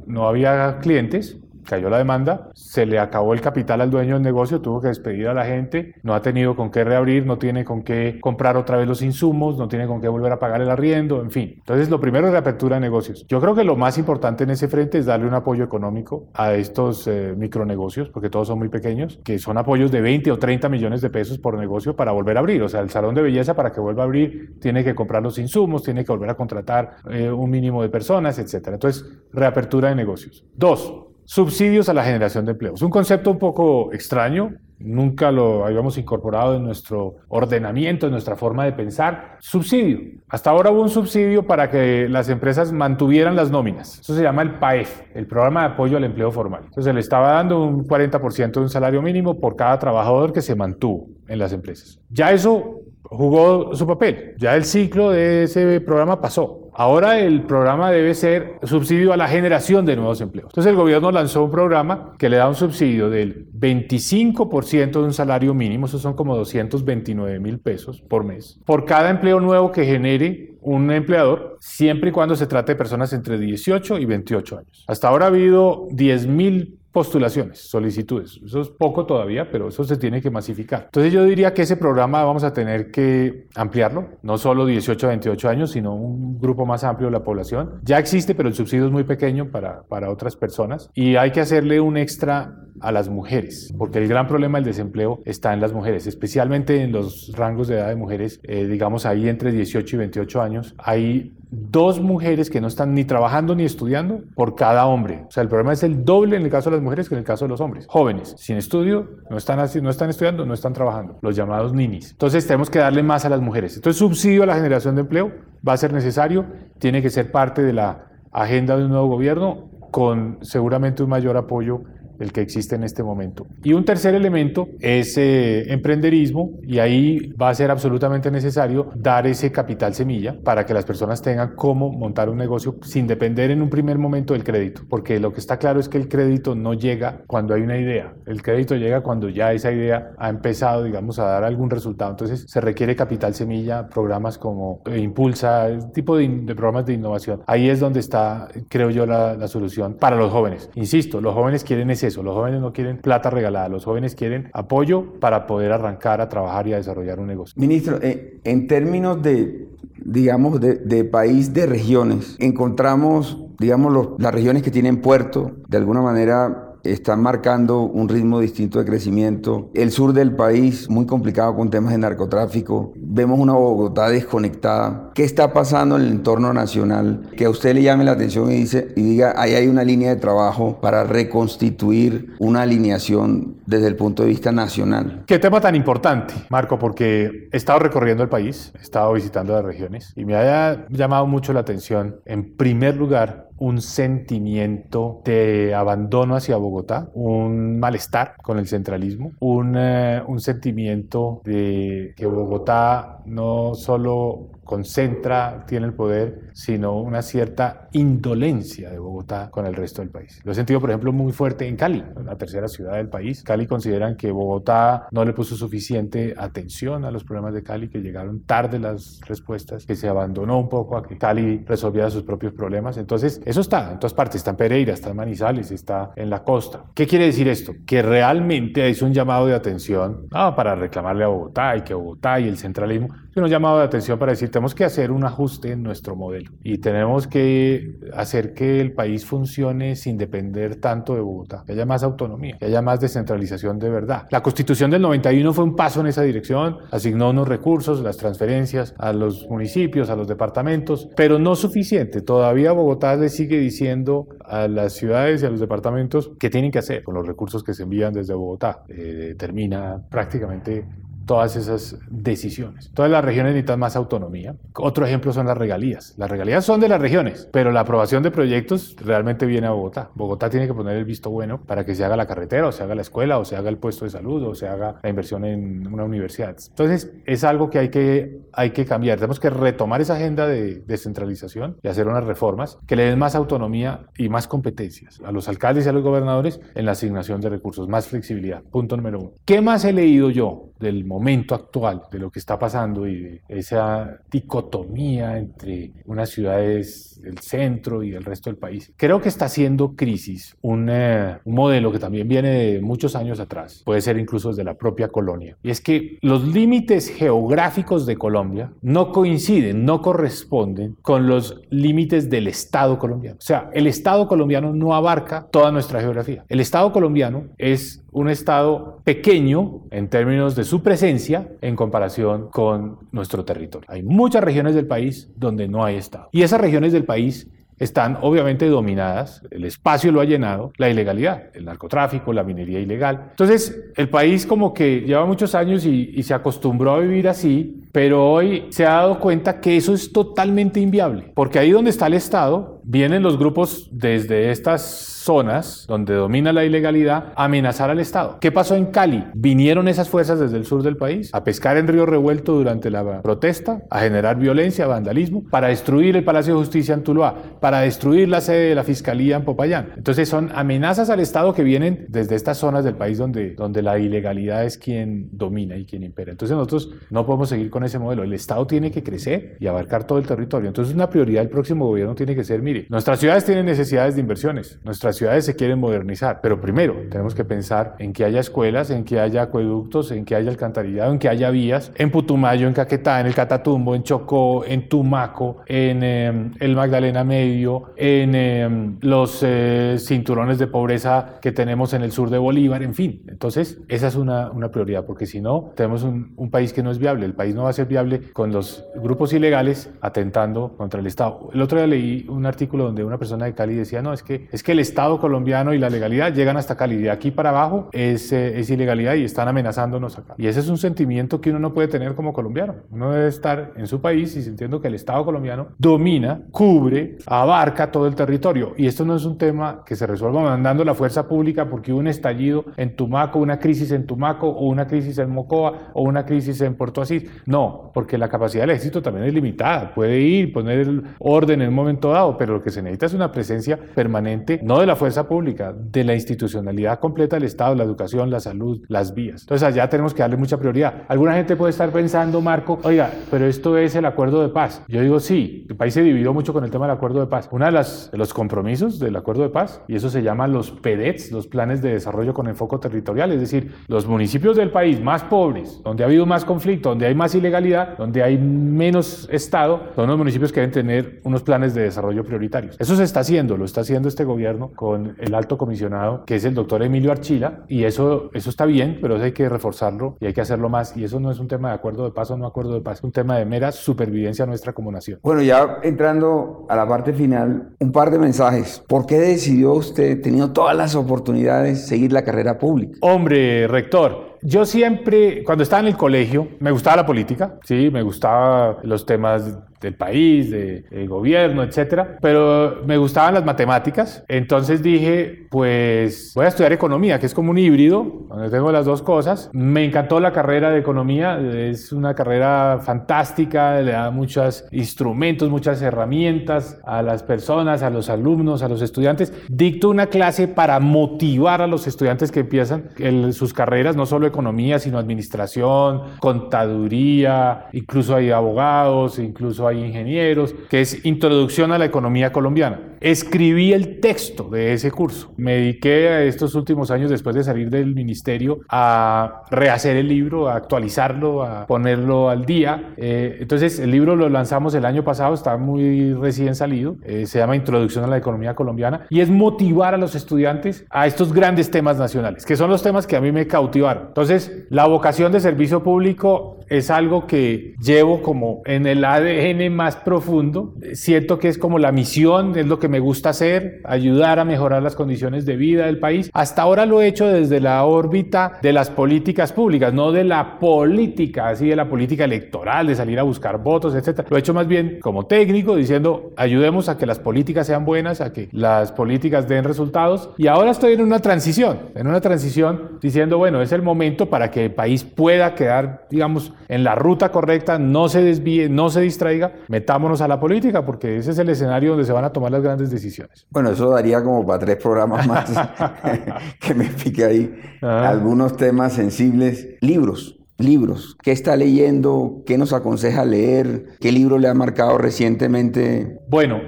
no 0.06 0.26
había 0.28 0.78
clientes, 0.80 1.38
cayó 1.70 1.88
la 1.88 1.98
demanda, 1.98 2.50
se 2.54 2.84
le 2.84 2.98
acabó 2.98 3.32
el 3.32 3.40
capital 3.40 3.80
al 3.80 3.90
dueño 3.90 4.14
del 4.14 4.24
negocio, 4.24 4.60
tuvo 4.60 4.80
que 4.80 4.88
despedir 4.88 5.28
a 5.28 5.34
la 5.34 5.46
gente, 5.46 5.94
no 6.02 6.14
ha 6.14 6.20
tenido 6.20 6.56
con 6.56 6.72
qué 6.72 6.82
reabrir, 6.82 7.24
no 7.24 7.38
tiene 7.38 7.64
con 7.64 7.82
qué 7.82 8.18
comprar 8.20 8.56
otra 8.56 8.76
vez 8.76 8.88
los 8.88 9.02
insumos, 9.02 9.56
no 9.56 9.68
tiene 9.68 9.86
con 9.86 10.00
qué 10.00 10.08
volver 10.08 10.32
a 10.32 10.40
pagar 10.40 10.60
el 10.60 10.68
arriendo, 10.68 11.22
en 11.22 11.30
fin. 11.30 11.54
Entonces, 11.58 11.88
lo 11.88 12.00
primero 12.00 12.26
es 12.26 12.32
la 12.32 12.40
apertura 12.40 12.74
de 12.74 12.80
negocios. 12.80 13.24
Yo 13.28 13.40
creo 13.40 13.54
que 13.54 13.62
lo 13.62 13.76
más 13.76 13.98
importante 13.98 14.42
en 14.42 14.50
ese 14.50 14.66
frente 14.66 14.98
es 14.98 15.06
darle 15.06 15.28
un 15.28 15.34
apoyo 15.34 15.62
económico 15.62 16.26
a 16.34 16.54
estos 16.54 17.06
eh, 17.06 17.34
micronegocios, 17.36 18.08
porque 18.08 18.30
todos 18.30 18.48
son 18.48 18.58
muy 18.58 18.68
pequeños, 18.68 19.20
que 19.22 19.38
son 19.38 19.56
apoyos 19.56 19.92
de 19.92 20.00
20 20.00 20.32
o 20.32 20.38
30 20.40 20.68
millones 20.68 21.00
de 21.00 21.10
pesos 21.10 21.38
por 21.38 21.56
negocio 21.56 21.94
para 21.94 22.10
volver 22.10 22.36
a 22.36 22.40
abrir. 22.40 22.62
O 22.64 22.68
sea, 22.68 22.80
el 22.80 22.90
salón 22.90 23.14
de 23.14 23.22
belleza 23.22 23.54
para 23.54 23.70
que 23.70 23.80
vuelva 23.80 24.02
a 24.02 24.06
abrir 24.06 24.58
tiene 24.60 24.82
que 24.82 24.96
comprar 24.96 25.22
los 25.22 25.38
insumos, 25.38 25.84
tiene 25.84 26.04
que 26.04 26.10
volver 26.10 26.30
a 26.30 26.34
contratar 26.34 26.96
eh, 27.08 27.30
un 27.30 27.48
mínimo 27.48 27.80
de 27.80 27.90
personas, 27.90 28.40
etc. 28.40 28.70
Entonces, 28.72 29.04
reapertura 29.32 29.90
de 29.90 29.94
negocios. 29.94 30.44
Dos, 30.56 31.09
Subsidios 31.24 31.88
a 31.88 31.94
la 31.94 32.04
generación 32.04 32.44
de 32.44 32.52
empleo. 32.52 32.74
Es 32.74 32.82
un 32.82 32.90
concepto 32.90 33.30
un 33.30 33.38
poco 33.38 33.92
extraño, 33.92 34.54
nunca 34.80 35.30
lo 35.30 35.64
habíamos 35.64 35.98
incorporado 35.98 36.56
en 36.56 36.64
nuestro 36.64 37.16
ordenamiento, 37.28 38.06
en 38.06 38.12
nuestra 38.12 38.34
forma 38.34 38.64
de 38.64 38.72
pensar. 38.72 39.36
Subsidio. 39.38 40.00
Hasta 40.28 40.50
ahora 40.50 40.70
hubo 40.70 40.82
un 40.82 40.88
subsidio 40.88 41.46
para 41.46 41.70
que 41.70 42.08
las 42.08 42.28
empresas 42.28 42.72
mantuvieran 42.72 43.36
las 43.36 43.50
nóminas. 43.50 44.00
Eso 44.00 44.14
se 44.14 44.22
llama 44.22 44.42
el 44.42 44.58
PAEF, 44.58 45.02
el 45.14 45.26
Programa 45.26 45.60
de 45.60 45.66
Apoyo 45.74 45.96
al 45.96 46.04
Empleo 46.04 46.32
Formal. 46.32 46.62
Entonces 46.64 46.84
se 46.84 46.92
le 46.92 47.00
estaba 47.00 47.32
dando 47.32 47.62
un 47.62 47.86
40% 47.86 48.52
de 48.52 48.60
un 48.60 48.70
salario 48.70 49.02
mínimo 49.02 49.38
por 49.38 49.56
cada 49.56 49.78
trabajador 49.78 50.32
que 50.32 50.40
se 50.40 50.54
mantuvo 50.54 51.06
en 51.28 51.38
las 51.38 51.52
empresas. 51.52 52.00
Ya 52.08 52.32
eso 52.32 52.80
jugó 53.02 53.74
su 53.74 53.86
papel. 53.86 54.34
Ya 54.38 54.56
el 54.56 54.64
ciclo 54.64 55.10
de 55.10 55.44
ese 55.44 55.80
programa 55.80 56.20
pasó. 56.20 56.69
Ahora 56.80 57.18
el 57.18 57.42
programa 57.42 57.90
debe 57.90 58.14
ser 58.14 58.58
subsidio 58.62 59.12
a 59.12 59.18
la 59.18 59.28
generación 59.28 59.84
de 59.84 59.96
nuevos 59.96 60.22
empleos. 60.22 60.48
Entonces 60.50 60.70
el 60.70 60.76
gobierno 60.76 61.12
lanzó 61.12 61.44
un 61.44 61.50
programa 61.50 62.14
que 62.18 62.30
le 62.30 62.38
da 62.38 62.48
un 62.48 62.54
subsidio 62.54 63.10
del 63.10 63.50
25% 63.52 64.90
de 64.90 64.98
un 65.00 65.12
salario 65.12 65.52
mínimo, 65.52 65.84
eso 65.84 65.98
son 65.98 66.14
como 66.14 66.34
229 66.36 67.38
mil 67.38 67.58
pesos 67.58 68.00
por 68.00 68.24
mes, 68.24 68.58
por 68.64 68.86
cada 68.86 69.10
empleo 69.10 69.40
nuevo 69.40 69.70
que 69.72 69.84
genere 69.84 70.54
un 70.62 70.90
empleador, 70.90 71.58
siempre 71.60 72.08
y 72.08 72.12
cuando 72.12 72.34
se 72.34 72.46
trate 72.46 72.72
de 72.72 72.76
personas 72.76 73.12
entre 73.12 73.38
18 73.38 73.98
y 73.98 74.06
28 74.06 74.58
años. 74.58 74.84
Hasta 74.88 75.08
ahora 75.08 75.26
ha 75.26 75.28
habido 75.28 75.86
10 75.90 76.28
mil 76.28 76.79
postulaciones, 76.92 77.58
solicitudes. 77.60 78.40
Eso 78.44 78.60
es 78.60 78.68
poco 78.68 79.06
todavía, 79.06 79.50
pero 79.50 79.68
eso 79.68 79.84
se 79.84 79.96
tiene 79.96 80.20
que 80.20 80.30
masificar. 80.30 80.84
Entonces 80.86 81.12
yo 81.12 81.24
diría 81.24 81.54
que 81.54 81.62
ese 81.62 81.76
programa 81.76 82.24
vamos 82.24 82.44
a 82.44 82.52
tener 82.52 82.90
que 82.90 83.46
ampliarlo, 83.54 84.08
no 84.22 84.38
solo 84.38 84.66
18 84.66 85.06
a 85.06 85.10
28 85.10 85.48
años, 85.48 85.70
sino 85.70 85.94
un 85.94 86.38
grupo 86.40 86.66
más 86.66 86.84
amplio 86.84 87.08
de 87.08 87.12
la 87.12 87.24
población. 87.24 87.80
Ya 87.82 87.98
existe, 87.98 88.34
pero 88.34 88.48
el 88.48 88.54
subsidio 88.54 88.86
es 88.86 88.92
muy 88.92 89.04
pequeño 89.04 89.50
para, 89.50 89.82
para 89.84 90.10
otras 90.10 90.36
personas 90.36 90.90
y 90.94 91.16
hay 91.16 91.30
que 91.30 91.40
hacerle 91.40 91.80
un 91.80 91.96
extra 91.96 92.56
a 92.80 92.92
las 92.92 93.08
mujeres, 93.08 93.72
porque 93.76 93.98
el 93.98 94.08
gran 94.08 94.26
problema 94.26 94.58
del 94.58 94.64
desempleo 94.64 95.20
está 95.24 95.52
en 95.52 95.60
las 95.60 95.72
mujeres, 95.72 96.06
especialmente 96.06 96.82
en 96.82 96.92
los 96.92 97.32
rangos 97.36 97.68
de 97.68 97.76
edad 97.76 97.88
de 97.88 97.96
mujeres, 97.96 98.40
eh, 98.44 98.66
digamos 98.66 99.06
ahí 99.06 99.28
entre 99.28 99.52
18 99.52 99.96
y 99.96 99.98
28 99.98 100.40
años, 100.40 100.74
hay 100.78 101.34
dos 101.50 102.00
mujeres 102.00 102.48
que 102.48 102.60
no 102.60 102.68
están 102.68 102.94
ni 102.94 103.04
trabajando 103.04 103.54
ni 103.54 103.64
estudiando 103.64 104.22
por 104.34 104.54
cada 104.54 104.86
hombre. 104.86 105.24
O 105.28 105.30
sea, 105.30 105.42
el 105.42 105.48
problema 105.48 105.72
es 105.72 105.82
el 105.82 106.04
doble 106.04 106.36
en 106.36 106.42
el 106.42 106.50
caso 106.50 106.70
de 106.70 106.76
las 106.76 106.79
mujeres 106.80 107.08
que 107.08 107.14
en 107.14 107.20
el 107.20 107.24
caso 107.24 107.44
de 107.44 107.50
los 107.50 107.60
hombres. 107.60 107.86
Jóvenes, 107.88 108.34
sin 108.38 108.56
estudio, 108.56 109.08
no 109.30 109.36
están, 109.36 109.58
no 109.82 109.90
están 109.90 110.10
estudiando, 110.10 110.46
no 110.46 110.54
están 110.54 110.72
trabajando, 110.72 111.18
los 111.22 111.36
llamados 111.36 111.72
ninis. 111.72 112.12
Entonces 112.12 112.46
tenemos 112.46 112.70
que 112.70 112.78
darle 112.78 113.02
más 113.02 113.24
a 113.24 113.28
las 113.28 113.40
mujeres. 113.40 113.76
Entonces, 113.76 113.98
subsidio 113.98 114.42
a 114.42 114.46
la 114.46 114.54
generación 114.54 114.94
de 114.94 115.02
empleo 115.02 115.32
va 115.66 115.74
a 115.74 115.76
ser 115.76 115.92
necesario, 115.92 116.46
tiene 116.78 117.02
que 117.02 117.10
ser 117.10 117.30
parte 117.30 117.62
de 117.62 117.72
la 117.72 118.06
agenda 118.32 118.76
de 118.76 118.84
un 118.84 118.90
nuevo 118.90 119.08
gobierno 119.08 119.70
con 119.90 120.38
seguramente 120.42 121.02
un 121.02 121.10
mayor 121.10 121.36
apoyo 121.36 121.82
el 122.20 122.32
que 122.32 122.40
existe 122.40 122.74
en 122.74 122.84
este 122.84 123.02
momento. 123.02 123.46
Y 123.62 123.72
un 123.72 123.84
tercer 123.84 124.14
elemento 124.14 124.68
es 124.80 125.16
eh, 125.18 125.72
emprenderismo 125.72 126.50
y 126.62 126.78
ahí 126.78 127.32
va 127.40 127.48
a 127.48 127.54
ser 127.54 127.70
absolutamente 127.70 128.30
necesario 128.30 128.90
dar 128.94 129.26
ese 129.26 129.50
capital 129.50 129.94
semilla 129.94 130.36
para 130.42 130.66
que 130.66 130.74
las 130.74 130.84
personas 130.84 131.22
tengan 131.22 131.54
cómo 131.56 131.90
montar 131.90 132.28
un 132.28 132.36
negocio 132.36 132.76
sin 132.82 133.06
depender 133.06 133.50
en 133.50 133.62
un 133.62 133.70
primer 133.70 133.98
momento 133.98 134.34
del 134.34 134.44
crédito, 134.44 134.82
porque 134.88 135.18
lo 135.18 135.32
que 135.32 135.40
está 135.40 135.58
claro 135.58 135.80
es 135.80 135.88
que 135.88 135.98
el 135.98 136.08
crédito 136.08 136.54
no 136.54 136.74
llega 136.74 137.22
cuando 137.26 137.54
hay 137.54 137.62
una 137.62 137.78
idea, 137.78 138.14
el 138.26 138.42
crédito 138.42 138.76
llega 138.76 139.00
cuando 139.00 139.28
ya 139.28 139.52
esa 139.52 139.72
idea 139.72 140.12
ha 140.18 140.28
empezado, 140.28 140.84
digamos, 140.84 141.18
a 141.18 141.24
dar 141.24 141.44
algún 141.44 141.70
resultado. 141.70 142.10
Entonces 142.10 142.44
se 142.46 142.60
requiere 142.60 142.94
capital 142.94 143.34
semilla, 143.34 143.88
programas 143.88 144.38
como 144.38 144.82
eh, 144.86 144.98
Impulsa, 144.98 145.68
tipo 145.94 146.16
de, 146.16 146.28
programas 146.54 146.86
de 146.86 146.94
innovación. 146.94 147.42
Ahí 147.46 147.68
es 147.68 147.80
donde 147.80 148.00
está, 148.00 148.48
creo 148.68 148.90
yo, 148.90 149.06
la, 149.06 149.34
la 149.36 149.48
solución 149.48 149.94
para 149.94 150.16
los 150.16 150.30
jóvenes. 150.30 150.70
Insisto, 150.74 151.20
los 151.20 151.34
jóvenes 151.34 151.64
quieren 151.64 151.90
ese 151.90 152.09
los 152.16 152.34
jóvenes 152.34 152.60
no 152.60 152.72
quieren 152.72 152.98
plata 152.98 153.30
regalada, 153.30 153.68
los 153.68 153.84
jóvenes 153.84 154.14
quieren 154.14 154.50
apoyo 154.52 155.14
para 155.20 155.46
poder 155.46 155.72
arrancar 155.72 156.20
a 156.20 156.28
trabajar 156.28 156.66
y 156.66 156.72
a 156.72 156.76
desarrollar 156.76 157.20
un 157.20 157.28
negocio. 157.28 157.54
Ministro, 157.56 157.98
eh, 158.02 158.40
en 158.44 158.66
términos 158.66 159.22
de, 159.22 159.68
digamos, 159.96 160.60
de, 160.60 161.04
país, 161.04 161.52
de 161.52 161.66
regiones, 161.66 162.36
encontramos, 162.38 163.38
digamos, 163.58 164.10
las 164.18 164.34
regiones 164.34 164.62
que 164.62 164.70
tienen 164.70 165.00
puerto, 165.00 165.52
de 165.68 165.76
alguna 165.76 166.02
manera 166.02 166.69
están 166.84 167.22
marcando 167.22 167.82
un 167.82 168.08
ritmo 168.08 168.40
distinto 168.40 168.78
de 168.78 168.84
crecimiento. 168.84 169.70
El 169.74 169.90
sur 169.90 170.12
del 170.12 170.34
país, 170.34 170.88
muy 170.88 171.06
complicado 171.06 171.54
con 171.54 171.70
temas 171.70 171.92
de 171.92 171.98
narcotráfico. 171.98 172.92
Vemos 172.96 173.38
una 173.38 173.52
Bogotá 173.52 174.08
desconectada. 174.08 175.10
¿Qué 175.14 175.24
está 175.24 175.52
pasando 175.52 175.96
en 175.96 176.02
el 176.02 176.08
entorno 176.08 176.52
nacional? 176.52 177.28
Que 177.36 177.44
a 177.44 177.50
usted 177.50 177.74
le 177.74 177.82
llame 177.82 178.04
la 178.04 178.12
atención 178.12 178.50
y, 178.50 178.56
dice, 178.56 178.88
y 178.96 179.02
diga, 179.02 179.34
ahí 179.36 179.54
hay 179.54 179.68
una 179.68 179.84
línea 179.84 180.10
de 180.10 180.16
trabajo 180.16 180.80
para 180.80 181.04
reconstituir 181.04 182.34
una 182.38 182.62
alineación 182.62 183.56
desde 183.66 183.86
el 183.86 183.96
punto 183.96 184.22
de 184.22 184.30
vista 184.30 184.52
nacional. 184.52 185.24
Qué 185.26 185.38
tema 185.38 185.60
tan 185.60 185.74
importante, 185.74 186.34
Marco, 186.50 186.78
porque 186.78 187.48
he 187.52 187.56
estado 187.56 187.78
recorriendo 187.78 188.22
el 188.22 188.28
país, 188.28 188.72
he 188.78 188.82
estado 188.82 189.12
visitando 189.12 189.54
las 189.54 189.64
regiones 189.64 190.12
y 190.16 190.24
me 190.24 190.34
ha 190.34 190.86
llamado 190.88 191.26
mucho 191.26 191.52
la 191.52 191.60
atención, 191.60 192.16
en 192.24 192.56
primer 192.56 192.96
lugar, 192.96 193.49
un 193.60 193.80
sentimiento 193.80 195.20
de 195.24 195.74
abandono 195.74 196.34
hacia 196.34 196.56
Bogotá, 196.56 197.10
un 197.14 197.78
malestar 197.78 198.34
con 198.42 198.58
el 198.58 198.66
centralismo, 198.66 199.32
un, 199.38 199.76
eh, 199.76 200.22
un 200.26 200.40
sentimiento 200.40 201.42
de 201.44 202.14
que 202.16 202.26
Bogotá 202.26 203.20
no 203.26 203.74
solo 203.74 204.50
concentra, 204.70 205.64
tiene 205.66 205.86
el 205.86 205.94
poder, 205.94 206.50
sino 206.52 207.00
una 207.00 207.22
cierta 207.22 207.88
indolencia 207.90 208.88
de 208.88 209.00
Bogotá 209.00 209.50
con 209.50 209.66
el 209.66 209.74
resto 209.74 210.00
del 210.00 210.10
país. 210.10 210.40
Lo 210.44 210.52
he 210.52 210.54
sentido, 210.54 210.80
por 210.80 210.90
ejemplo, 210.90 211.12
muy 211.12 211.32
fuerte 211.32 211.66
en 211.66 211.74
Cali, 211.74 212.04
la 212.24 212.36
tercera 212.36 212.68
ciudad 212.68 212.92
del 212.92 213.08
país. 213.08 213.42
Cali 213.42 213.66
consideran 213.66 214.16
que 214.16 214.30
Bogotá 214.30 215.08
no 215.10 215.24
le 215.24 215.32
puso 215.32 215.56
suficiente 215.56 216.34
atención 216.38 217.04
a 217.04 217.10
los 217.10 217.24
problemas 217.24 217.52
de 217.52 217.64
Cali, 217.64 217.88
que 217.88 217.98
llegaron 217.98 218.42
tarde 218.42 218.78
las 218.78 219.20
respuestas, 219.26 219.84
que 219.86 219.96
se 219.96 220.06
abandonó 220.06 220.60
un 220.60 220.68
poco 220.68 220.96
a 220.96 221.02
que 221.02 221.18
Cali 221.18 221.64
resolviera 221.66 222.08
sus 222.08 222.22
propios 222.22 222.52
problemas. 222.52 222.96
Entonces, 222.96 223.40
Eso 223.50 223.62
está 223.62 223.90
en 223.90 223.98
todas 223.98 224.14
partes, 224.14 224.36
está 224.36 224.52
en 224.52 224.56
Pereira, 224.56 224.94
está 224.94 225.10
en 225.10 225.16
Manizales, 225.16 225.72
está 225.72 226.12
en 226.14 226.30
la 226.30 226.44
costa. 226.44 226.84
¿Qué 226.94 227.04
quiere 227.04 227.26
decir 227.26 227.48
esto? 227.48 227.74
Que 227.84 228.00
realmente 228.00 228.88
es 228.88 229.02
un 229.02 229.12
llamado 229.12 229.48
de 229.48 229.56
atención 229.56 230.28
no, 230.30 230.54
para 230.54 230.76
reclamarle 230.76 231.24
a 231.24 231.26
Bogotá 231.26 231.76
y 231.76 231.80
que 231.82 231.92
Bogotá 231.92 232.38
y 232.38 232.46
el 232.46 232.56
centralismo, 232.56 233.08
es 233.30 233.36
un 233.36 233.48
llamado 233.48 233.78
de 233.78 233.84
atención 233.84 234.18
para 234.18 234.32
decir, 234.32 234.50
tenemos 234.50 234.74
que 234.74 234.84
hacer 234.84 235.10
un 235.10 235.24
ajuste 235.24 235.72
en 235.72 235.82
nuestro 235.82 236.14
modelo 236.16 236.50
y 236.62 236.78
tenemos 236.78 237.26
que 237.26 237.98
hacer 238.14 238.54
que 238.54 238.80
el 238.80 238.92
país 238.92 239.24
funcione 239.24 239.96
sin 239.96 240.16
depender 240.16 240.76
tanto 240.76 241.14
de 241.14 241.20
Bogotá, 241.20 241.62
que 241.66 241.72
haya 241.72 241.86
más 241.86 242.02
autonomía, 242.02 242.56
que 242.58 242.66
haya 242.66 242.82
más 242.82 243.00
descentralización 243.00 243.78
de 243.78 243.88
verdad. 243.88 244.26
La 244.30 244.42
constitución 244.42 244.90
del 244.90 245.02
91 245.02 245.52
fue 245.52 245.64
un 245.64 245.76
paso 245.76 246.00
en 246.00 246.08
esa 246.08 246.22
dirección, 246.22 246.78
asignó 246.90 247.30
unos 247.30 247.48
recursos, 247.48 248.00
las 248.00 248.16
transferencias 248.16 248.94
a 248.98 249.12
los 249.12 249.48
municipios, 249.48 250.10
a 250.10 250.16
los 250.16 250.28
departamentos, 250.28 251.08
pero 251.16 251.38
no 251.38 251.54
suficiente. 251.56 252.22
Todavía 252.22 252.72
Bogotá 252.72 253.14
le 253.16 253.28
sigue 253.40 253.58
diciendo 253.58 254.28
a 254.44 254.68
las 254.68 254.92
ciudades 254.92 255.42
y 255.42 255.46
a 255.46 255.50
los 255.50 255.60
departamentos 255.60 256.30
qué 256.38 256.50
tienen 256.50 256.70
que 256.70 256.78
hacer 256.78 257.02
con 257.02 257.14
los 257.14 257.26
recursos 257.26 257.64
que 257.64 257.72
se 257.72 257.84
envían 257.84 258.12
desde 258.12 258.34
Bogotá. 258.34 258.84
Eh, 258.88 259.34
termina 259.38 259.98
prácticamente 260.10 260.84
todas 261.30 261.54
esas 261.54 261.96
decisiones. 262.10 262.90
Todas 262.92 263.08
las 263.08 263.24
regiones 263.24 263.52
necesitan 263.52 263.78
más 263.78 263.94
autonomía. 263.94 264.56
Otro 264.74 265.06
ejemplo 265.06 265.32
son 265.32 265.46
las 265.46 265.56
regalías. 265.56 266.12
Las 266.16 266.28
regalías 266.28 266.64
son 266.64 266.80
de 266.80 266.88
las 266.88 267.00
regiones, 267.00 267.48
pero 267.52 267.70
la 267.70 267.82
aprobación 267.82 268.24
de 268.24 268.32
proyectos 268.32 268.96
realmente 268.98 269.46
viene 269.46 269.68
a 269.68 269.70
Bogotá. 269.70 270.10
Bogotá 270.16 270.50
tiene 270.50 270.66
que 270.66 270.74
poner 270.74 270.96
el 270.96 271.04
visto 271.04 271.30
bueno 271.30 271.62
para 271.62 271.86
que 271.86 271.94
se 271.94 272.04
haga 272.04 272.16
la 272.16 272.26
carretera, 272.26 272.66
o 272.66 272.72
se 272.72 272.82
haga 272.82 272.96
la 272.96 273.02
escuela, 273.02 273.38
o 273.38 273.44
se 273.44 273.54
haga 273.54 273.68
el 273.68 273.78
puesto 273.78 274.06
de 274.06 274.10
salud, 274.10 274.42
o 274.42 274.56
se 274.56 274.66
haga 274.66 274.96
la 275.00 275.08
inversión 275.08 275.44
en 275.44 275.86
una 275.86 276.02
universidad. 276.02 276.56
Entonces, 276.68 277.12
es 277.24 277.44
algo 277.44 277.70
que 277.70 277.78
hay 277.78 277.90
que, 277.90 278.40
hay 278.52 278.70
que 278.70 278.84
cambiar. 278.84 279.18
Tenemos 279.18 279.38
que 279.38 279.50
retomar 279.50 280.00
esa 280.00 280.14
agenda 280.14 280.48
de 280.48 280.80
descentralización 280.80 281.76
y 281.80 281.86
hacer 281.86 282.08
unas 282.08 282.24
reformas 282.24 282.76
que 282.88 282.96
le 282.96 283.04
den 283.04 283.20
más 283.20 283.36
autonomía 283.36 284.08
y 284.18 284.28
más 284.28 284.48
competencias 284.48 285.20
a 285.24 285.30
los 285.30 285.46
alcaldes 285.46 285.86
y 285.86 285.90
a 285.90 285.92
los 285.92 286.02
gobernadores 286.02 286.60
en 286.74 286.86
la 286.86 286.90
asignación 286.90 287.40
de 287.40 287.50
recursos, 287.50 287.86
más 287.86 288.08
flexibilidad. 288.08 288.64
Punto 288.64 288.96
número 288.96 289.20
uno. 289.20 289.32
¿Qué 289.44 289.60
más 289.60 289.84
he 289.84 289.92
leído 289.92 290.30
yo 290.30 290.70
del 290.80 291.04
momento? 291.04 291.19
Momento 291.20 291.54
actual, 291.54 292.02
de 292.10 292.18
lo 292.18 292.30
que 292.30 292.38
está 292.38 292.58
pasando 292.58 293.06
y 293.06 293.20
de 293.20 293.42
esa 293.48 294.20
dicotomía 294.30 295.36
entre 295.36 295.92
unas 296.06 296.30
ciudades 296.30 297.20
del 297.22 297.38
centro 297.40 298.02
y 298.02 298.14
el 298.14 298.24
resto 298.24 298.48
del 298.48 298.56
país. 298.56 298.90
Creo 298.96 299.20
que 299.20 299.28
está 299.28 299.44
haciendo 299.44 299.94
crisis 299.96 300.56
un, 300.62 300.88
eh, 300.90 301.36
un 301.44 301.54
modelo 301.54 301.92
que 301.92 301.98
también 301.98 302.26
viene 302.26 302.48
de 302.48 302.80
muchos 302.80 303.14
años 303.16 303.38
atrás, 303.38 303.82
puede 303.84 304.00
ser 304.00 304.18
incluso 304.18 304.48
desde 304.48 304.64
la 304.64 304.74
propia 304.74 305.08
colonia, 305.08 305.58
y 305.62 305.68
es 305.68 305.82
que 305.82 306.18
los 306.22 306.42
límites 306.48 307.10
geográficos 307.10 308.06
de 308.06 308.16
Colombia 308.16 308.72
no 308.80 309.12
coinciden, 309.12 309.84
no 309.84 310.00
corresponden 310.00 310.96
con 311.02 311.26
los 311.26 311.60
límites 311.68 312.30
del 312.30 312.48
Estado 312.48 312.98
colombiano. 312.98 313.36
O 313.38 313.44
sea, 313.44 313.68
el 313.74 313.86
Estado 313.86 314.26
colombiano 314.26 314.72
no 314.72 314.94
abarca 314.94 315.48
toda 315.50 315.70
nuestra 315.70 316.00
geografía. 316.00 316.46
El 316.48 316.60
Estado 316.60 316.92
colombiano 316.92 317.48
es 317.58 318.02
un 318.12 318.28
estado 318.28 319.00
pequeño 319.04 319.82
en 319.90 320.08
términos 320.08 320.56
de 320.56 320.64
su 320.64 320.82
presencia 320.82 321.48
en 321.60 321.76
comparación 321.76 322.48
con 322.50 322.98
nuestro 323.12 323.44
territorio. 323.44 323.86
Hay 323.90 324.02
muchas 324.02 324.42
regiones 324.42 324.74
del 324.74 324.86
país 324.86 325.28
donde 325.36 325.68
no 325.68 325.84
hay 325.84 325.96
estado. 325.96 326.28
Y 326.32 326.42
esas 326.42 326.60
regiones 326.60 326.92
del 326.92 327.04
país 327.04 327.48
están 327.80 328.18
obviamente 328.20 328.66
dominadas, 328.66 329.42
el 329.50 329.64
espacio 329.64 330.12
lo 330.12 330.20
ha 330.20 330.26
llenado, 330.26 330.70
la 330.76 330.90
ilegalidad, 330.90 331.44
el 331.54 331.64
narcotráfico, 331.64 332.30
la 332.32 332.44
minería 332.44 332.78
ilegal. 332.78 333.28
Entonces, 333.30 333.90
el 333.96 334.10
país 334.10 334.44
como 334.44 334.74
que 334.74 335.00
lleva 335.00 335.24
muchos 335.24 335.54
años 335.54 335.86
y, 335.86 336.22
se 336.22 336.34
acostumbró 336.34 336.92
a 336.92 336.98
vivir 337.00 337.26
así, 337.26 337.80
pero 337.92 338.30
hoy 338.30 338.66
se 338.70 338.86
ha 338.86 338.94
dado 338.94 339.18
cuenta 339.20 339.60
que 339.60 339.76
eso 339.76 339.94
es 339.94 340.12
totalmente 340.12 340.80
inviable, 340.80 341.32
porque 341.34 341.58
ahí 341.58 341.70
donde 341.70 341.90
está 341.90 342.06
el 342.06 342.14
Estado, 342.14 342.80
vienen 342.84 343.22
los 343.22 343.38
grupos 343.38 343.88
desde 343.92 344.50
estas 344.50 344.82
zonas 344.82 345.84
donde 345.86 346.14
domina 346.14 346.52
la 346.52 346.64
ilegalidad 346.64 347.32
amenazar 347.36 347.90
al 347.90 348.00
Estado. 348.00 348.38
¿Qué 348.40 348.50
pasó 348.50 348.74
en 348.74 348.86
Cali? 348.86 349.24
Vinieron 349.34 349.86
esas 349.86 350.08
fuerzas 350.08 350.40
desde 350.40 350.56
el 350.56 350.64
sur 350.64 350.82
del 350.82 350.96
país 350.96 351.30
a 351.32 351.44
pescar 351.44 351.76
en 351.76 351.86
Río 351.86 352.06
Revuelto 352.06 352.54
durante 352.54 352.90
la 352.90 353.22
protesta, 353.22 353.82
a 353.90 354.00
generar 354.00 354.38
violencia, 354.38 354.86
vandalismo, 354.86 355.44
para 355.50 355.68
destruir 355.68 356.16
el 356.16 356.24
Palacio 356.24 356.54
de 356.54 356.60
Justicia 356.60 356.94
en 356.94 357.04
Tuluá, 357.04 357.34
para 357.60 357.80
destruir 357.80 358.28
la 358.28 358.40
sede 358.40 358.70
de 358.70 358.74
la 358.74 358.82
Fiscalía 358.82 359.36
en 359.36 359.44
Popayán. 359.44 359.92
Entonces 359.96 360.28
son 360.28 360.50
amenazas 360.54 361.10
al 361.10 361.20
Estado 361.20 361.54
que 361.54 361.62
vienen 361.62 362.06
desde 362.08 362.34
estas 362.34 362.58
zonas 362.58 362.84
del 362.84 362.94
país 362.94 363.18
donde, 363.18 363.54
donde 363.54 363.82
la 363.82 363.98
ilegalidad 363.98 364.64
es 364.64 364.78
quien 364.78 365.28
domina 365.32 365.76
y 365.76 365.84
quien 365.84 366.02
impera. 366.02 366.32
Entonces 366.32 366.56
nosotros 366.56 366.90
no 367.10 367.26
podemos 367.26 367.48
seguir 367.48 367.70
con 367.70 367.79
ese 367.84 367.98
modelo. 367.98 368.22
El 368.22 368.32
Estado 368.32 368.66
tiene 368.66 368.90
que 368.90 369.02
crecer 369.02 369.56
y 369.60 369.66
abarcar 369.66 370.04
todo 370.04 370.18
el 370.18 370.26
territorio. 370.26 370.68
Entonces 370.68 370.94
una 370.94 371.08
prioridad 371.08 371.40
del 371.42 371.50
próximo 371.50 371.86
gobierno 371.86 372.14
tiene 372.14 372.34
que 372.34 372.44
ser, 372.44 372.62
mire, 372.62 372.86
nuestras 372.88 373.18
ciudades 373.18 373.44
tienen 373.44 373.66
necesidades 373.66 374.14
de 374.14 374.20
inversiones, 374.20 374.78
nuestras 374.84 375.16
ciudades 375.16 375.44
se 375.44 375.56
quieren 375.56 375.78
modernizar, 375.78 376.40
pero 376.42 376.60
primero 376.60 376.94
tenemos 377.10 377.34
que 377.34 377.44
pensar 377.44 377.96
en 377.98 378.12
que 378.12 378.24
haya 378.24 378.40
escuelas, 378.40 378.90
en 378.90 379.04
que 379.04 379.20
haya 379.20 379.42
acueductos, 379.42 380.10
en 380.12 380.24
que 380.24 380.34
haya 380.34 380.50
alcantarillado, 380.50 381.12
en 381.12 381.18
que 381.18 381.28
haya 381.28 381.50
vías, 381.50 381.92
en 381.96 382.10
Putumayo, 382.10 382.66
en 382.66 382.74
Caquetá, 382.74 383.20
en 383.20 383.26
el 383.26 383.34
Catatumbo, 383.34 383.94
en 383.94 384.02
Chocó, 384.02 384.64
en 384.64 384.88
Tumaco, 384.88 385.58
en 385.66 386.02
em, 386.02 386.52
el 386.60 386.74
Magdalena 386.74 387.24
Medio, 387.24 387.92
en 387.96 388.34
em, 388.34 388.98
los 389.00 389.42
eh, 389.42 389.96
cinturones 389.98 390.58
de 390.58 390.66
pobreza 390.66 391.38
que 391.40 391.52
tenemos 391.52 391.92
en 391.94 392.02
el 392.02 392.12
sur 392.12 392.30
de 392.30 392.38
Bolívar, 392.38 392.82
en 392.82 392.94
fin. 392.94 393.22
Entonces, 393.28 393.80
esa 393.88 394.08
es 394.08 394.16
una, 394.16 394.50
una 394.50 394.70
prioridad, 394.70 395.04
porque 395.04 395.26
si 395.26 395.40
no, 395.40 395.72
tenemos 395.74 396.02
un, 396.02 396.32
un 396.36 396.50
país 396.50 396.72
que 396.72 396.82
no 396.82 396.90
es 396.90 396.98
viable. 396.98 397.26
El 397.26 397.34
país 397.34 397.54
no 397.54 397.64
va 397.64 397.69
a 397.70 397.72
ser 397.72 397.86
viable 397.86 398.32
con 398.32 398.52
los 398.52 398.84
grupos 398.96 399.32
ilegales 399.32 399.90
atentando 400.00 400.74
contra 400.76 401.00
el 401.00 401.06
Estado. 401.06 401.50
El 401.52 401.62
otro 401.62 401.78
día 401.78 401.86
leí 401.86 402.26
un 402.28 402.46
artículo 402.46 402.84
donde 402.84 403.04
una 403.04 403.18
persona 403.18 403.46
de 403.46 403.54
Cali 403.54 403.74
decía, 403.74 404.02
no, 404.02 404.12
es 404.12 404.22
que, 404.22 404.48
es 404.52 404.62
que 404.62 404.72
el 404.72 404.78
Estado 404.78 405.18
colombiano 405.18 405.74
y 405.74 405.78
la 405.78 405.90
legalidad 405.90 406.32
llegan 406.32 406.56
hasta 406.56 406.76
Cali. 406.76 406.96
De 406.96 407.10
aquí 407.10 407.30
para 407.30 407.50
abajo 407.50 407.88
es, 407.92 408.32
eh, 408.32 408.58
es 408.58 408.70
ilegalidad 408.70 409.14
y 409.14 409.24
están 409.24 409.48
amenazándonos 409.48 410.18
acá. 410.18 410.34
Y 410.38 410.46
ese 410.46 410.60
es 410.60 410.68
un 410.68 410.78
sentimiento 410.78 411.40
que 411.40 411.50
uno 411.50 411.58
no 411.58 411.74
puede 411.74 411.88
tener 411.88 412.14
como 412.14 412.32
colombiano. 412.32 412.76
Uno 412.90 413.12
debe 413.12 413.28
estar 413.28 413.72
en 413.76 413.86
su 413.86 414.00
país 414.00 414.36
y 414.36 414.42
sintiendo 414.42 414.80
que 414.80 414.88
el 414.88 414.94
Estado 414.94 415.24
colombiano 415.24 415.68
domina, 415.78 416.42
cubre, 416.50 417.18
abarca 417.26 417.90
todo 417.90 418.06
el 418.06 418.14
territorio. 418.14 418.74
Y 418.76 418.86
esto 418.86 419.04
no 419.04 419.16
es 419.16 419.24
un 419.24 419.38
tema 419.38 419.82
que 419.84 419.96
se 419.96 420.06
resuelva 420.06 420.42
mandando 420.42 420.84
la 420.84 420.94
fuerza 420.94 421.28
pública 421.28 421.68
porque 421.68 421.92
hubo 421.92 422.00
un 422.00 422.08
estallido 422.08 422.64
en 422.76 422.96
Tumaco, 422.96 423.38
una 423.38 423.58
crisis 423.58 423.92
en 423.92 424.06
Tumaco 424.06 424.48
o 424.48 424.68
una 424.68 424.86
crisis 424.86 425.18
en 425.18 425.30
Mocoa 425.30 425.90
o 425.94 426.02
una 426.02 426.24
crisis 426.24 426.60
en 426.60 426.74
Puerto 426.74 427.02
Asís. 427.02 427.24
No, 427.46 427.59
porque 427.94 428.18
la 428.18 428.28
capacidad 428.28 428.62
del 428.62 428.70
ejército 428.70 429.02
también 429.02 429.26
es 429.26 429.34
limitada. 429.34 429.92
Puede 429.94 430.18
ir, 430.20 430.52
poner 430.52 430.88
orden 431.18 431.62
en 431.62 431.68
un 431.68 431.74
momento 431.74 432.10
dado, 432.10 432.36
pero 432.36 432.54
lo 432.54 432.62
que 432.62 432.70
se 432.70 432.82
necesita 432.82 433.06
es 433.06 433.14
una 433.14 433.32
presencia 433.32 433.78
permanente, 433.94 434.60
no 434.62 434.80
de 434.80 434.86
la 434.86 434.96
fuerza 434.96 435.28
pública, 435.28 435.74
de 435.76 436.04
la 436.04 436.14
institucionalidad 436.14 436.98
completa 436.98 437.36
del 437.36 437.44
Estado, 437.44 437.74
la 437.74 437.84
educación, 437.84 438.30
la 438.30 438.40
salud, 438.40 438.82
las 438.88 439.14
vías. 439.14 439.42
Entonces 439.42 439.66
allá 439.66 439.88
tenemos 439.88 440.14
que 440.14 440.22
darle 440.22 440.36
mucha 440.36 440.58
prioridad. 440.58 441.02
Alguna 441.08 441.34
gente 441.34 441.56
puede 441.56 441.70
estar 441.70 441.90
pensando, 441.90 442.40
Marco, 442.40 442.78
oiga, 442.82 443.10
pero 443.30 443.46
esto 443.46 443.76
es 443.76 443.94
el 443.94 444.04
acuerdo 444.04 444.42
de 444.42 444.48
paz. 444.48 444.82
Yo 444.88 445.00
digo, 445.00 445.20
sí, 445.20 445.66
el 445.68 445.76
país 445.76 445.94
se 445.94 446.02
dividió 446.02 446.32
mucho 446.32 446.52
con 446.52 446.64
el 446.64 446.70
tema 446.70 446.86
del 446.86 446.96
acuerdo 446.96 447.20
de 447.20 447.26
paz. 447.26 447.48
Uno 447.52 447.66
de, 447.66 447.72
las, 447.72 448.10
de 448.10 448.18
los 448.18 448.32
compromisos 448.32 448.98
del 448.98 449.16
acuerdo 449.16 449.42
de 449.42 449.50
paz, 449.50 449.82
y 449.88 449.96
eso 449.96 450.10
se 450.10 450.22
llama 450.22 450.46
los 450.46 450.70
PEDETs, 450.70 451.32
los 451.32 451.46
planes 451.46 451.82
de 451.82 451.92
desarrollo 451.92 452.34
con 452.34 452.46
enfoque 452.46 452.78
territorial, 452.78 453.32
es 453.32 453.40
decir, 453.40 453.72
los 453.88 454.06
municipios 454.06 454.56
del 454.56 454.70
país 454.70 455.00
más 455.00 455.24
pobres, 455.24 455.80
donde 455.82 456.04
ha 456.04 456.06
habido 456.06 456.26
más 456.26 456.44
conflicto, 456.44 456.90
donde 456.90 457.06
hay 457.06 457.14
más 457.14 457.34
ilegalidad, 457.34 457.49
donde 457.98 458.22
hay 458.22 458.38
menos 458.38 459.28
Estado, 459.30 459.88
son 459.94 460.08
los 460.08 460.18
municipios 460.18 460.52
que 460.52 460.60
deben 460.60 460.72
tener 460.72 461.20
unos 461.24 461.42
planes 461.42 461.74
de 461.74 461.82
desarrollo 461.82 462.24
prioritarios. 462.24 462.76
Eso 462.78 462.96
se 462.96 463.04
está 463.04 463.20
haciendo, 463.20 463.56
lo 463.56 463.64
está 463.64 463.82
haciendo 463.82 464.08
este 464.08 464.24
gobierno 464.24 464.70
con 464.74 465.16
el 465.18 465.34
alto 465.34 465.58
comisionado, 465.58 466.24
que 466.24 466.36
es 466.36 466.44
el 466.44 466.54
doctor 466.54 466.82
Emilio 466.82 467.10
Archila, 467.12 467.64
y 467.68 467.84
eso, 467.84 468.30
eso 468.34 468.50
está 468.50 468.66
bien, 468.66 468.98
pero 469.00 469.16
eso 469.16 469.24
hay 469.24 469.32
que 469.32 469.48
reforzarlo 469.48 470.16
y 470.20 470.26
hay 470.26 470.32
que 470.32 470.40
hacerlo 470.40 470.68
más. 470.68 470.96
Y 470.96 471.04
eso 471.04 471.20
no 471.20 471.30
es 471.30 471.38
un 471.38 471.48
tema 471.48 471.68
de 471.68 471.74
acuerdo 471.74 472.04
de 472.04 472.12
paz 472.12 472.30
o 472.30 472.36
no 472.36 472.46
acuerdo 472.46 472.74
de 472.74 472.80
paz, 472.80 472.98
es 472.98 473.04
un 473.04 473.12
tema 473.12 473.36
de 473.36 473.44
mera 473.44 473.72
supervivencia 473.72 474.46
nuestra 474.46 474.72
como 474.72 474.90
nación. 474.92 475.20
Bueno, 475.22 475.42
ya 475.42 475.78
entrando 475.82 476.66
a 476.68 476.76
la 476.76 476.86
parte 476.88 477.12
final, 477.12 477.74
un 477.78 477.92
par 477.92 478.10
de 478.10 478.18
mensajes. 478.18 478.82
¿Por 478.88 479.06
qué 479.06 479.18
decidió 479.18 479.72
usted, 479.72 480.20
teniendo 480.20 480.52
todas 480.52 480.76
las 480.76 480.94
oportunidades, 480.94 481.86
seguir 481.86 482.12
la 482.12 482.22
carrera 482.22 482.58
pública? 482.58 482.98
Hombre, 483.00 483.66
rector, 483.66 484.29
yo 484.42 484.64
siempre, 484.64 485.44
cuando 485.44 485.62
estaba 485.62 485.80
en 485.80 485.88
el 485.88 485.96
colegio, 485.96 486.48
me 486.60 486.70
gustaba 486.70 486.96
la 486.96 487.06
política, 487.06 487.58
sí, 487.64 487.90
me 487.92 488.02
gustaban 488.02 488.76
los 488.82 489.04
temas 489.06 489.58
del 489.80 489.94
país, 489.94 490.50
del 490.50 490.84
de 490.90 491.06
gobierno, 491.06 491.62
etcétera, 491.62 492.18
pero 492.20 492.82
me 492.86 492.96
gustaban 492.96 493.34
las 493.34 493.44
matemáticas. 493.44 494.24
Entonces 494.28 494.82
dije, 494.82 495.46
pues 495.50 496.32
voy 496.34 496.44
a 496.44 496.48
estudiar 496.48 496.72
economía, 496.72 497.18
que 497.18 497.26
es 497.26 497.34
como 497.34 497.50
un 497.50 497.58
híbrido, 497.58 498.26
donde 498.28 498.50
tengo 498.50 498.70
las 498.70 498.84
dos 498.84 499.02
cosas. 499.02 499.50
Me 499.52 499.84
encantó 499.84 500.20
la 500.20 500.32
carrera 500.32 500.70
de 500.70 500.78
economía, 500.78 501.38
es 501.40 501.92
una 501.92 502.14
carrera 502.14 502.80
fantástica, 502.82 503.80
le 503.80 503.92
da 503.92 504.10
muchos 504.10 504.64
instrumentos, 504.70 505.48
muchas 505.48 505.80
herramientas 505.82 506.80
a 506.84 507.02
las 507.02 507.22
personas, 507.22 507.82
a 507.82 507.90
los 507.90 508.10
alumnos, 508.10 508.62
a 508.62 508.68
los 508.68 508.82
estudiantes. 508.82 509.32
Dicto 509.48 509.88
una 509.88 510.06
clase 510.06 510.46
para 510.48 510.78
motivar 510.80 511.62
a 511.62 511.66
los 511.66 511.86
estudiantes 511.86 512.30
que 512.30 512.40
empiezan 512.40 512.90
sus 513.32 513.54
carreras, 513.54 513.96
no 513.96 514.06
solo 514.06 514.26
economía, 514.26 514.78
sino 514.78 514.98
administración, 514.98 516.02
contaduría, 516.20 517.66
incluso 517.72 518.14
hay 518.14 518.30
abogados, 518.30 519.18
incluso 519.18 519.66
hay 519.66 519.69
ingenieros, 519.78 520.54
que 520.68 520.80
es 520.80 521.04
Introducción 521.04 521.72
a 521.72 521.78
la 521.78 521.84
Economía 521.84 522.32
Colombiana. 522.32 522.80
Escribí 523.00 523.72
el 523.72 524.00
texto 524.00 524.50
de 524.50 524.74
ese 524.74 524.90
curso. 524.90 525.32
Me 525.36 525.54
dediqué 525.54 526.08
a 526.08 526.22
estos 526.22 526.54
últimos 526.54 526.90
años, 526.90 527.10
después 527.10 527.34
de 527.34 527.44
salir 527.44 527.70
del 527.70 527.94
ministerio, 527.94 528.60
a 528.68 529.42
rehacer 529.50 529.96
el 529.96 530.08
libro, 530.08 530.48
a 530.48 530.56
actualizarlo, 530.56 531.42
a 531.42 531.66
ponerlo 531.66 532.28
al 532.28 532.44
día. 532.44 532.92
Eh, 532.96 533.38
entonces, 533.40 533.78
el 533.78 533.90
libro 533.90 534.16
lo 534.16 534.28
lanzamos 534.28 534.74
el 534.74 534.84
año 534.84 535.02
pasado, 535.02 535.32
está 535.34 535.56
muy 535.56 536.12
recién 536.12 536.54
salido. 536.54 536.96
Eh, 537.04 537.26
se 537.26 537.38
llama 537.38 537.56
Introducción 537.56 538.04
a 538.04 538.08
la 538.08 538.18
Economía 538.18 538.54
Colombiana 538.54 539.06
y 539.08 539.20
es 539.20 539.30
motivar 539.30 539.94
a 539.94 539.98
los 539.98 540.14
estudiantes 540.14 540.84
a 540.90 541.06
estos 541.06 541.32
grandes 541.32 541.70
temas 541.70 541.98
nacionales, 541.98 542.44
que 542.44 542.56
son 542.56 542.70
los 542.70 542.82
temas 542.82 543.06
que 543.06 543.16
a 543.16 543.20
mí 543.20 543.32
me 543.32 543.46
cautivaron. 543.46 544.08
Entonces, 544.08 544.66
la 544.70 544.86
vocación 544.86 545.32
de 545.32 545.40
servicio 545.40 545.82
público 545.82 546.59
es 546.70 546.88
algo 546.90 547.26
que 547.26 547.74
llevo 547.82 548.22
como 548.22 548.62
en 548.64 548.86
el 548.86 549.04
ADN 549.04 549.74
más 549.74 549.96
profundo. 549.96 550.74
Siento 550.92 551.38
que 551.38 551.48
es 551.48 551.58
como 551.58 551.78
la 551.80 551.90
misión, 551.90 552.56
es 552.56 552.66
lo 552.66 552.78
que 552.78 552.88
me 552.88 553.00
gusta 553.00 553.30
hacer, 553.30 553.80
ayudar 553.84 554.38
a 554.38 554.44
mejorar 554.44 554.80
las 554.80 554.94
condiciones 554.94 555.44
de 555.44 555.56
vida 555.56 555.86
del 555.86 555.98
país. 555.98 556.30
Hasta 556.32 556.62
ahora 556.62 556.86
lo 556.86 557.02
he 557.02 557.08
hecho 557.08 557.26
desde 557.26 557.60
la 557.60 557.84
órbita 557.84 558.60
de 558.62 558.72
las 558.72 558.88
políticas 558.88 559.52
públicas, 559.52 559.92
no 559.92 560.12
de 560.12 560.22
la 560.22 560.60
política, 560.60 561.48
así 561.48 561.68
de 561.68 561.74
la 561.74 561.88
política 561.88 562.24
electoral, 562.24 562.86
de 562.86 562.94
salir 562.94 563.18
a 563.18 563.24
buscar 563.24 563.60
votos, 563.60 563.96
etc. 563.96 564.24
Lo 564.30 564.36
he 564.36 564.40
hecho 564.40 564.54
más 564.54 564.68
bien 564.68 565.00
como 565.02 565.26
técnico, 565.26 565.74
diciendo, 565.74 566.30
ayudemos 566.36 566.88
a 566.88 566.96
que 566.96 567.04
las 567.06 567.18
políticas 567.18 567.66
sean 567.66 567.84
buenas, 567.84 568.20
a 568.20 568.32
que 568.32 568.48
las 568.52 568.92
políticas 568.92 569.48
den 569.48 569.64
resultados. 569.64 570.30
Y 570.38 570.46
ahora 570.46 570.70
estoy 570.70 570.92
en 570.92 571.00
una 571.00 571.18
transición, 571.18 571.78
en 571.96 572.06
una 572.06 572.20
transición 572.20 572.98
diciendo, 573.02 573.38
bueno, 573.38 573.60
es 573.60 573.72
el 573.72 573.82
momento 573.82 574.30
para 574.30 574.52
que 574.52 574.66
el 574.66 574.74
país 574.74 575.02
pueda 575.02 575.56
quedar, 575.56 576.06
digamos, 576.10 576.52
en 576.68 576.84
la 576.84 576.94
ruta 576.94 577.30
correcta, 577.30 577.78
no 577.78 578.08
se 578.08 578.22
desvíe, 578.22 578.68
no 578.68 578.90
se 578.90 579.00
distraiga, 579.00 579.52
metámonos 579.68 580.20
a 580.20 580.28
la 580.28 580.38
política, 580.38 580.84
porque 580.84 581.18
ese 581.18 581.32
es 581.32 581.38
el 581.38 581.48
escenario 581.48 581.90
donde 581.90 582.04
se 582.04 582.12
van 582.12 582.24
a 582.24 582.32
tomar 582.32 582.50
las 582.52 582.62
grandes 582.62 582.90
decisiones. 582.90 583.46
Bueno, 583.50 583.70
eso 583.70 583.90
daría 583.90 584.22
como 584.22 584.46
para 584.46 584.58
tres 584.58 584.76
programas 584.76 585.26
más 585.26 585.50
que 586.60 586.74
me 586.74 586.84
explique 586.84 587.24
ahí 587.24 587.60
algunos 587.80 588.56
temas 588.56 588.92
sensibles. 588.92 589.68
Libros, 589.80 590.38
libros. 590.58 591.16
¿Qué 591.22 591.32
está 591.32 591.56
leyendo? 591.56 592.42
¿Qué 592.46 592.58
nos 592.58 592.72
aconseja 592.72 593.24
leer? 593.24 593.96
¿Qué 594.00 594.12
libro 594.12 594.38
le 594.38 594.48
ha 594.48 594.54
marcado 594.54 594.98
recientemente? 594.98 596.18
Bueno, 596.28 596.60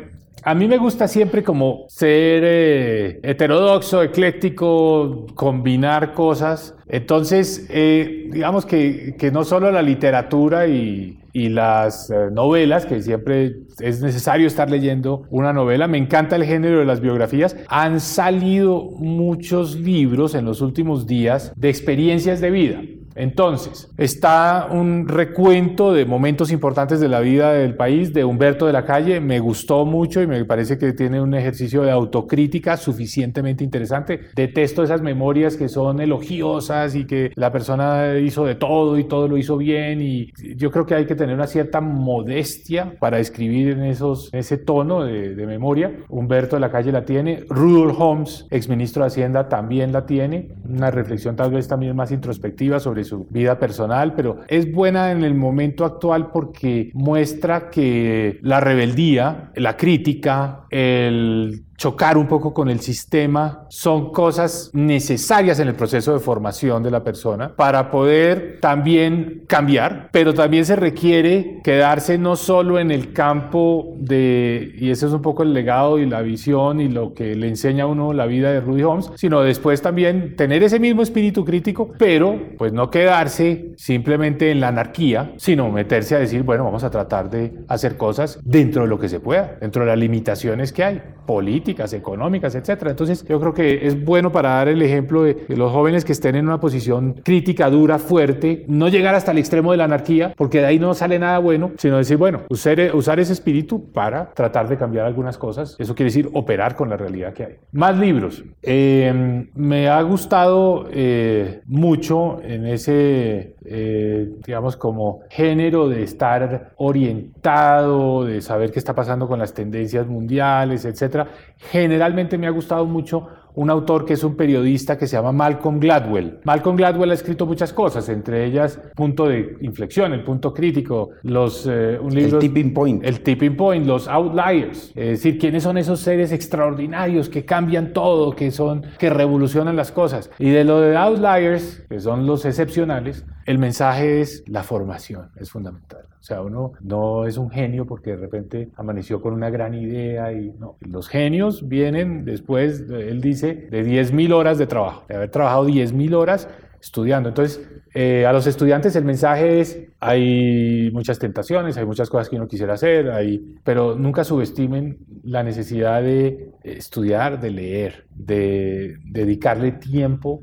a 0.44 0.54
mí 0.54 0.66
me 0.66 0.78
gusta 0.78 1.08
siempre 1.08 1.42
como 1.42 1.86
ser 1.88 2.42
eh, 2.44 3.20
heterodoxo, 3.22 4.02
ecléctico, 4.02 5.26
combinar 5.34 6.14
cosas. 6.14 6.74
Entonces, 6.88 7.66
eh, 7.70 8.28
digamos 8.32 8.66
que, 8.66 9.14
que, 9.18 9.30
no 9.30 9.44
solo 9.44 9.70
la 9.70 9.82
literatura 9.82 10.66
y, 10.66 11.18
las 11.34 12.10
eh, 12.10 12.28
novelas, 12.30 12.84
que 12.84 13.00
siempre 13.00 13.56
es 13.80 14.02
necesario 14.02 14.46
estar 14.46 14.70
leyendo 14.70 15.22
una 15.30 15.54
novela, 15.54 15.88
me 15.88 15.96
encanta 15.96 16.36
el 16.36 16.44
género 16.44 16.80
de 16.80 16.84
las 16.84 17.00
biografías. 17.00 17.56
Han 17.68 18.00
salido 18.00 18.90
muchos 18.98 19.76
libros 19.76 20.34
en 20.34 20.44
los 20.44 20.60
últimos 20.60 21.06
días 21.06 21.52
de 21.56 21.70
experiencias 21.70 22.40
de 22.40 22.50
vida. 22.50 22.82
Entonces, 23.14 23.90
está 23.98 24.68
un 24.70 25.08
recuento 25.08 25.92
de 25.92 26.04
momentos 26.04 26.50
importantes 26.50 27.00
de 27.00 27.08
la 27.08 27.20
vida 27.20 27.52
del 27.52 27.74
país 27.74 28.12
de 28.12 28.24
Humberto 28.24 28.66
de 28.66 28.72
la 28.72 28.84
Calle. 28.84 29.20
Me 29.20 29.40
gustó 29.40 29.84
mucho 29.84 30.22
y 30.22 30.26
me 30.26 30.44
parece 30.44 30.78
que 30.78 30.92
tiene 30.92 31.20
un 31.20 31.34
ejercicio 31.34 31.82
de 31.82 31.90
autocrítica 31.90 32.76
suficientemente 32.76 33.64
interesante. 33.64 34.20
Detesto 34.34 34.82
esas 34.82 35.02
memorias 35.02 35.56
que 35.56 35.68
son 35.68 36.00
elogiosas 36.00 36.94
y 36.94 37.06
que 37.06 37.32
la 37.34 37.52
persona 37.52 38.18
hizo 38.18 38.44
de 38.44 38.54
todo 38.54 38.98
y 38.98 39.04
todo 39.04 39.28
lo 39.28 39.36
hizo 39.36 39.56
bien. 39.56 40.00
Y 40.00 40.32
yo 40.56 40.70
creo 40.70 40.86
que 40.86 40.94
hay 40.94 41.06
que 41.06 41.14
tener 41.14 41.34
una 41.34 41.46
cierta 41.46 41.80
modestia 41.80 42.94
para 42.98 43.18
escribir 43.18 43.70
en, 43.70 43.84
esos, 43.84 44.30
ese 44.32 44.56
tono 44.56 45.04
de, 45.04 45.34
de 45.34 45.46
memoria. 45.46 45.92
Humberto 46.08 46.56
de 46.56 46.60
la 46.60 46.70
Calle 46.70 46.92
la 46.92 47.04
tiene. 47.04 47.44
Rudolf 47.48 47.98
Holmes, 47.98 48.46
exministro 48.50 49.02
de 49.02 49.08
Hacienda, 49.08 49.48
también 49.48 49.92
la 49.92 50.06
tiene. 50.06 50.48
Una 50.64 50.90
reflexión 50.90 51.36
tal 51.36 51.50
vez 51.50 51.68
también 51.68 51.94
más 51.94 52.10
introspectiva 52.10 52.80
sobre 52.80 53.01
su 53.04 53.26
vida 53.30 53.58
personal, 53.58 54.14
pero 54.14 54.40
es 54.48 54.70
buena 54.72 55.10
en 55.10 55.24
el 55.24 55.34
momento 55.34 55.84
actual 55.84 56.30
porque 56.30 56.90
muestra 56.94 57.70
que 57.70 58.38
la 58.42 58.60
rebeldía, 58.60 59.50
la 59.56 59.76
crítica, 59.76 60.66
el 60.70 61.64
chocar 61.76 62.16
un 62.16 62.28
poco 62.28 62.54
con 62.54 62.68
el 62.68 62.80
sistema, 62.80 63.66
son 63.68 64.12
cosas 64.12 64.70
necesarias 64.72 65.58
en 65.58 65.68
el 65.68 65.74
proceso 65.74 66.12
de 66.12 66.20
formación 66.20 66.82
de 66.82 66.90
la 66.90 67.02
persona 67.02 67.54
para 67.56 67.90
poder 67.90 68.58
también 68.60 69.44
cambiar, 69.46 70.08
pero 70.12 70.34
también 70.34 70.64
se 70.64 70.76
requiere 70.76 71.60
quedarse 71.64 72.18
no 72.18 72.36
solo 72.36 72.78
en 72.78 72.90
el 72.90 73.12
campo 73.12 73.94
de, 73.98 74.72
y 74.76 74.90
ese 74.90 75.06
es 75.06 75.12
un 75.12 75.22
poco 75.22 75.42
el 75.42 75.52
legado 75.52 75.98
y 75.98 76.06
la 76.06 76.22
visión 76.22 76.80
y 76.80 76.88
lo 76.88 77.14
que 77.14 77.34
le 77.34 77.48
enseña 77.48 77.84
a 77.84 77.86
uno 77.86 78.12
la 78.12 78.26
vida 78.26 78.52
de 78.52 78.60
Rudy 78.60 78.82
Holmes, 78.82 79.10
sino 79.16 79.40
después 79.40 79.82
también 79.82 80.36
tener 80.36 80.62
ese 80.62 80.78
mismo 80.78 81.02
espíritu 81.02 81.44
crítico, 81.44 81.92
pero 81.98 82.38
pues 82.58 82.72
no 82.72 82.90
quedarse 82.90 83.72
simplemente 83.76 84.50
en 84.50 84.60
la 84.60 84.68
anarquía, 84.68 85.32
sino 85.36 85.70
meterse 85.70 86.14
a 86.14 86.18
decir, 86.18 86.42
bueno, 86.42 86.64
vamos 86.64 86.84
a 86.84 86.90
tratar 86.90 87.30
de 87.30 87.52
hacer 87.68 87.96
cosas 87.96 88.38
dentro 88.42 88.82
de 88.82 88.88
lo 88.88 88.98
que 88.98 89.08
se 89.08 89.20
pueda, 89.20 89.56
dentro 89.60 89.82
de 89.82 89.88
las 89.88 89.98
limitaciones 89.98 90.72
que 90.72 90.84
hay, 90.84 91.02
políticas, 91.26 91.71
económicas, 91.92 92.54
etcétera. 92.54 92.90
Entonces, 92.90 93.24
yo 93.26 93.40
creo 93.40 93.54
que 93.54 93.86
es 93.86 94.04
bueno 94.04 94.30
para 94.30 94.50
dar 94.50 94.68
el 94.68 94.82
ejemplo 94.82 95.22
de 95.22 95.44
los 95.48 95.72
jóvenes 95.72 96.04
que 96.04 96.12
estén 96.12 96.36
en 96.36 96.46
una 96.46 96.60
posición 96.60 97.14
crítica, 97.24 97.70
dura, 97.70 97.98
fuerte, 97.98 98.64
no 98.68 98.88
llegar 98.88 99.14
hasta 99.14 99.32
el 99.32 99.38
extremo 99.38 99.72
de 99.72 99.78
la 99.78 99.84
anarquía, 99.84 100.34
porque 100.36 100.58
de 100.58 100.66
ahí 100.66 100.78
no 100.78 100.94
sale 100.94 101.18
nada 101.18 101.38
bueno, 101.38 101.72
sino 101.78 101.96
decir, 101.96 102.16
bueno, 102.16 102.42
usar, 102.48 102.94
usar 102.94 103.20
ese 103.20 103.32
espíritu 103.32 103.90
para 103.92 104.30
tratar 104.32 104.68
de 104.68 104.76
cambiar 104.76 105.06
algunas 105.06 105.38
cosas. 105.38 105.76
Eso 105.78 105.94
quiere 105.94 106.08
decir 106.08 106.30
operar 106.32 106.76
con 106.76 106.88
la 106.88 106.96
realidad 106.96 107.32
que 107.32 107.44
hay. 107.44 107.56
Más 107.72 107.98
libros. 107.98 108.44
Eh, 108.62 109.48
me 109.54 109.88
ha 109.88 110.00
gustado 110.02 110.88
eh, 110.92 111.60
mucho 111.66 112.40
en 112.42 112.66
ese, 112.66 113.56
eh, 113.64 114.28
digamos, 114.44 114.76
como 114.76 115.20
género 115.30 115.88
de 115.88 116.02
estar 116.02 116.72
orientado, 116.76 118.24
de 118.24 118.40
saber 118.40 118.72
qué 118.72 118.78
está 118.78 118.94
pasando 118.94 119.28
con 119.28 119.38
las 119.38 119.54
tendencias 119.54 120.06
mundiales, 120.06 120.84
etcétera. 120.84 121.28
Generalmente 121.70 122.38
me 122.38 122.46
ha 122.46 122.50
gustado 122.50 122.84
mucho 122.86 123.28
un 123.54 123.70
autor 123.70 124.04
que 124.04 124.14
es 124.14 124.24
un 124.24 124.36
periodista 124.36 124.96
que 124.96 125.06
se 125.06 125.16
llama 125.16 125.32
Malcolm 125.32 125.78
Gladwell. 125.78 126.38
Malcolm 126.44 126.76
Gladwell 126.76 127.10
ha 127.10 127.14
escrito 127.14 127.46
muchas 127.46 127.72
cosas, 127.72 128.08
entre 128.08 128.44
ellas 128.46 128.80
Punto 128.94 129.28
de 129.28 129.56
Inflexión, 129.60 130.12
El 130.12 130.24
Punto 130.24 130.54
Crítico, 130.54 131.10
los, 131.22 131.66
eh, 131.70 131.98
un 132.00 132.14
libro, 132.14 132.38
El 132.38 132.40
Tipping 132.40 132.72
Point. 132.72 133.04
El 133.04 133.20
Tipping 133.20 133.56
Point, 133.56 133.86
Los 133.86 134.08
Outliers. 134.08 134.92
Es 134.94 135.08
decir, 135.22 135.38
quiénes 135.38 135.62
son 135.62 135.78
esos 135.78 136.00
seres 136.00 136.32
extraordinarios 136.32 137.28
que 137.28 137.44
cambian 137.44 137.92
todo, 137.92 138.32
que, 138.32 138.50
son, 138.50 138.84
que 138.98 139.10
revolucionan 139.10 139.76
las 139.76 139.92
cosas. 139.92 140.30
Y 140.38 140.50
de 140.50 140.64
lo 140.64 140.80
de 140.80 140.96
Outliers, 140.96 141.84
que 141.88 142.00
son 142.00 142.26
los 142.26 142.44
excepcionales, 142.44 143.24
el 143.46 143.58
mensaje 143.58 144.20
es 144.20 144.44
la 144.46 144.62
formación, 144.62 145.30
es 145.36 145.50
fundamental. 145.50 146.06
O 146.20 146.24
sea, 146.24 146.40
uno 146.42 146.72
no 146.80 147.26
es 147.26 147.36
un 147.36 147.50
genio 147.50 147.84
porque 147.84 148.10
de 148.10 148.16
repente 148.16 148.68
amaneció 148.76 149.20
con 149.20 149.34
una 149.34 149.50
gran 149.50 149.74
idea 149.74 150.32
y 150.32 150.52
no. 150.52 150.76
Los 150.80 151.08
genios 151.08 151.68
vienen 151.68 152.24
después, 152.24 152.84
él 152.90 153.20
dice, 153.20 153.54
de 153.54 153.84
10.000 153.84 154.32
horas 154.32 154.58
de 154.58 154.66
trabajo, 154.66 155.04
de 155.08 155.16
haber 155.16 155.30
trabajado 155.30 155.66
10.000 155.66 156.14
horas 156.14 156.48
estudiando. 156.82 157.28
Entonces, 157.28 157.60
eh, 157.94 158.26
a 158.26 158.32
los 158.32 158.46
estudiantes 158.46 158.96
el 158.96 159.04
mensaje 159.04 159.60
es, 159.60 159.80
hay 160.00 160.90
muchas 160.92 161.18
tentaciones, 161.18 161.76
hay 161.76 161.86
muchas 161.86 162.10
cosas 162.10 162.28
que 162.28 162.36
uno 162.36 162.48
quisiera 162.48 162.74
hacer, 162.74 163.10
hay, 163.10 163.56
pero 163.62 163.94
nunca 163.94 164.24
subestimen 164.24 164.98
la 165.22 165.44
necesidad 165.44 166.02
de 166.02 166.50
estudiar, 166.64 167.40
de 167.40 167.50
leer, 167.50 168.06
de 168.10 168.96
dedicarle 169.04 169.72
tiempo 169.72 170.42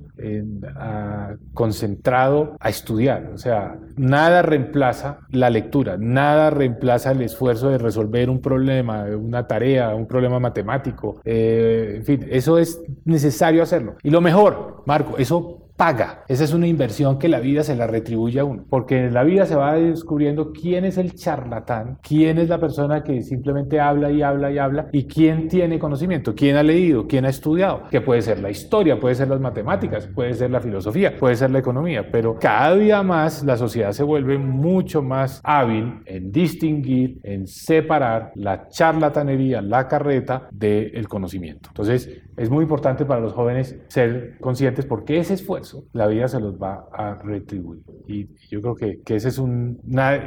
concentrado 1.54 2.56
a 2.60 2.70
estudiar. 2.70 3.32
O 3.34 3.38
sea, 3.38 3.78
nada 3.98 4.42
reemplaza 4.42 5.20
la 5.32 5.50
lectura, 5.50 5.98
nada 5.98 6.50
reemplaza 6.50 7.12
el 7.12 7.22
esfuerzo 7.22 7.70
de 7.70 7.78
resolver 7.78 8.30
un 8.30 8.42
problema, 8.42 9.04
una 9.04 9.46
tarea, 9.46 9.94
un 9.96 10.08
problema 10.08 10.40
matemático. 10.40 11.22
Eh, 11.26 11.96
en 11.98 12.04
fin, 12.06 12.26
eso 12.30 12.58
es 12.58 12.82
necesario 13.06 13.62
hacerlo. 13.64 13.96
Y 14.04 14.10
lo 14.10 14.22
mejor, 14.22 14.84
Marco, 14.86 15.18
eso 15.18 15.69
paga. 15.80 16.26
Esa 16.28 16.44
es 16.44 16.54
una 16.54 16.68
inversión 16.68 17.18
que 17.18 17.30
la 17.30 17.40
vida 17.40 17.64
se 17.64 17.74
la 17.74 17.88
retribuye 17.88 18.42
a 18.42 18.44
uno, 18.44 18.66
porque 18.70 19.06
en 19.06 19.14
la 19.14 19.24
vida 19.24 19.46
se 19.46 19.56
va 19.56 19.76
descubriendo 19.76 20.52
quién 20.52 20.84
es 20.84 20.98
el 20.98 21.16
charlatán, 21.16 22.00
quién 22.04 22.38
es 22.38 22.50
la 22.50 22.60
persona 22.60 23.02
que 23.02 23.22
simplemente 23.22 23.80
habla 23.80 24.12
y 24.12 24.22
habla 24.22 24.52
y 24.52 24.58
habla, 24.58 24.90
y 24.92 25.06
quién 25.06 25.48
tiene 25.48 25.80
conocimiento, 25.80 26.36
quién 26.36 26.58
ha 26.58 26.64
leído, 26.64 27.08
quién 27.08 27.24
ha 27.24 27.30
estudiado, 27.30 27.84
que 27.90 28.02
puede 28.02 28.22
ser 28.22 28.40
la 28.40 28.50
historia, 28.50 29.00
puede 29.00 29.16
ser 29.16 29.30
las 29.30 29.40
matemáticas, 29.40 30.06
puede 30.08 30.34
ser 30.34 30.52
la 30.52 30.60
filosofía, 30.60 31.16
puede 31.18 31.38
ser 31.38 31.50
la 31.50 31.60
economía, 31.60 32.12
pero 32.12 32.38
cada 32.38 32.76
día 32.76 33.02
más 33.02 33.42
la 33.46 33.56
sociedad 33.56 33.94
se 33.94 34.04
vuelve 34.04 34.38
mucho 34.38 35.02
más 35.02 35.40
hábil 35.46 36.02
en 36.06 36.30
distinguir, 36.30 37.22
en 37.24 37.48
separar 37.48 38.34
la 38.36 38.68
charlatanería, 38.68 39.62
la 39.62 39.88
carreta 39.88 40.50
del 40.52 41.08
conocimiento. 41.08 41.70
Entonces, 41.70 42.22
es 42.36 42.50
muy 42.50 42.64
importante 42.64 43.06
para 43.06 43.22
los 43.22 43.32
jóvenes 43.32 43.78
ser 43.88 44.38
conscientes 44.42 44.86
porque 44.86 45.20
ese 45.20 45.36
esfuerzo 45.36 45.69
la 45.94 46.08
vida 46.08 46.28
se 46.28 46.40
los 46.40 46.56
va 46.56 46.88
a 46.92 47.16
retribuir. 47.16 47.82
Y 48.08 48.28
yo 48.50 48.62
creo 48.62 48.76
que, 48.76 49.02
que 49.02 49.16
ese 49.16 49.30
es 49.30 49.38
un, 49.38 49.80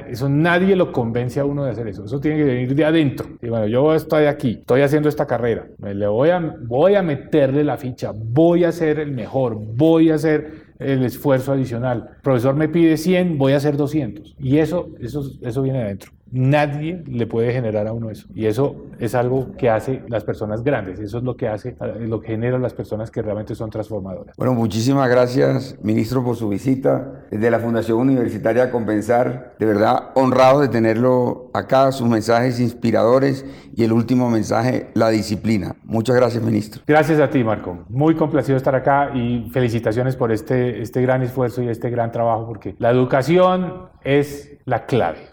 eso 0.09 0.29
nadie 0.29 0.77
lo 0.77 0.93
convence 0.93 1.41
a 1.41 1.45
uno 1.45 1.65
de 1.65 1.71
hacer 1.71 1.89
eso. 1.89 2.05
Eso 2.05 2.21
tiene 2.21 2.39
que 2.39 2.45
venir 2.45 2.75
de 2.75 2.85
adentro. 2.85 3.27
Y 3.41 3.49
bueno, 3.49 3.67
yo 3.67 3.95
estoy 3.95 4.27
aquí, 4.27 4.59
estoy 4.61 4.83
haciendo 4.83 5.09
esta 5.09 5.27
carrera, 5.27 5.67
me 5.79 5.95
le 5.95 6.07
voy 6.07 6.31
a, 6.31 6.57
voy 6.63 6.95
a 6.95 7.03
meterle 7.03 7.65
la 7.65 7.77
ficha, 7.77 8.13
voy 8.15 8.65
a 8.65 8.73
ser 8.73 8.99
el 8.99 9.13
mejor, 9.13 9.57
voy 9.57 10.11
a 10.11 10.15
hacer 10.15 10.73
el 10.79 11.05
esfuerzo 11.05 11.53
adicional. 11.53 12.11
El 12.17 12.23
profesor 12.23 12.55
me 12.55 12.69
pide 12.69 12.97
100, 12.97 13.39
voy 13.39 13.53
a 13.53 13.57
hacer 13.57 13.77
200. 13.77 14.37
Y 14.39 14.59
eso, 14.59 14.89
eso, 15.01 15.23
eso 15.41 15.63
viene 15.63 15.79
de 15.79 15.85
adentro. 15.85 16.13
Nadie 16.33 17.05
le 17.07 17.27
puede 17.27 17.53
generar 17.53 17.87
a 17.87 17.93
uno 17.93 18.11
eso. 18.11 18.27
Y 18.35 18.47
eso 18.47 18.87
es 18.99 19.15
algo 19.15 19.53
que 19.59 19.69
hace 19.69 20.03
las 20.09 20.25
personas 20.25 20.65
grandes. 20.65 20.99
Eso 20.99 21.19
es 21.19 21.25
lo 21.25 21.37
que 21.37 21.47
hace, 21.47 21.77
lo 22.01 22.21
que 22.21 22.29
genera 22.29 22.59
las 22.59 22.73
personas 22.73 23.11
que 23.11 23.21
realmente 23.21 23.55
son 23.55 23.69
transformadoras. 23.69 24.35
Bueno, 24.37 24.55
muchísimas 24.55 25.11
gracias, 25.11 25.77
ministro, 25.83 26.25
por 26.25 26.37
su 26.37 26.49
visita. 26.49 27.27
Desde 27.31 27.51
la 27.51 27.59
Fundación 27.59 27.99
Universitaria 27.99 28.71
Compensar, 28.71 29.55
de 29.59 29.67
verdad 29.67 30.11
honrado 30.15 30.61
de 30.61 30.69
tenerlo 30.69 31.51
acá, 31.53 31.93
sus 31.93 32.09
mensajes 32.09 32.61
inspiradores 32.61 33.45
y 33.75 33.85
el 33.85 33.93
último 33.93 34.31
mensaje, 34.31 34.91
la 34.95 35.11
disciplina. 35.11 35.77
Muchas 35.85 36.17
gracias, 36.17 36.43
ministro. 36.43 36.83
Gracias 36.87 37.21
a 37.21 37.29
ti, 37.29 37.45
Marco. 37.45 37.85
Muy 37.89 38.15
complacido 38.15 38.57
estar 38.57 38.75
acá 38.75 39.11
y 39.15 39.51
felicitaciones 39.53 40.17
por 40.17 40.33
este, 40.33 40.81
este 40.81 41.03
gran 41.03 41.23
esfuerzo 41.23 41.63
y 41.63 41.69
este 41.69 41.91
gran 41.91 42.11
trabajo, 42.11 42.47
porque 42.47 42.75
la 42.79 42.91
educación 42.91 43.91
es 44.05 44.59
la 44.65 44.87
clave. 44.87 45.29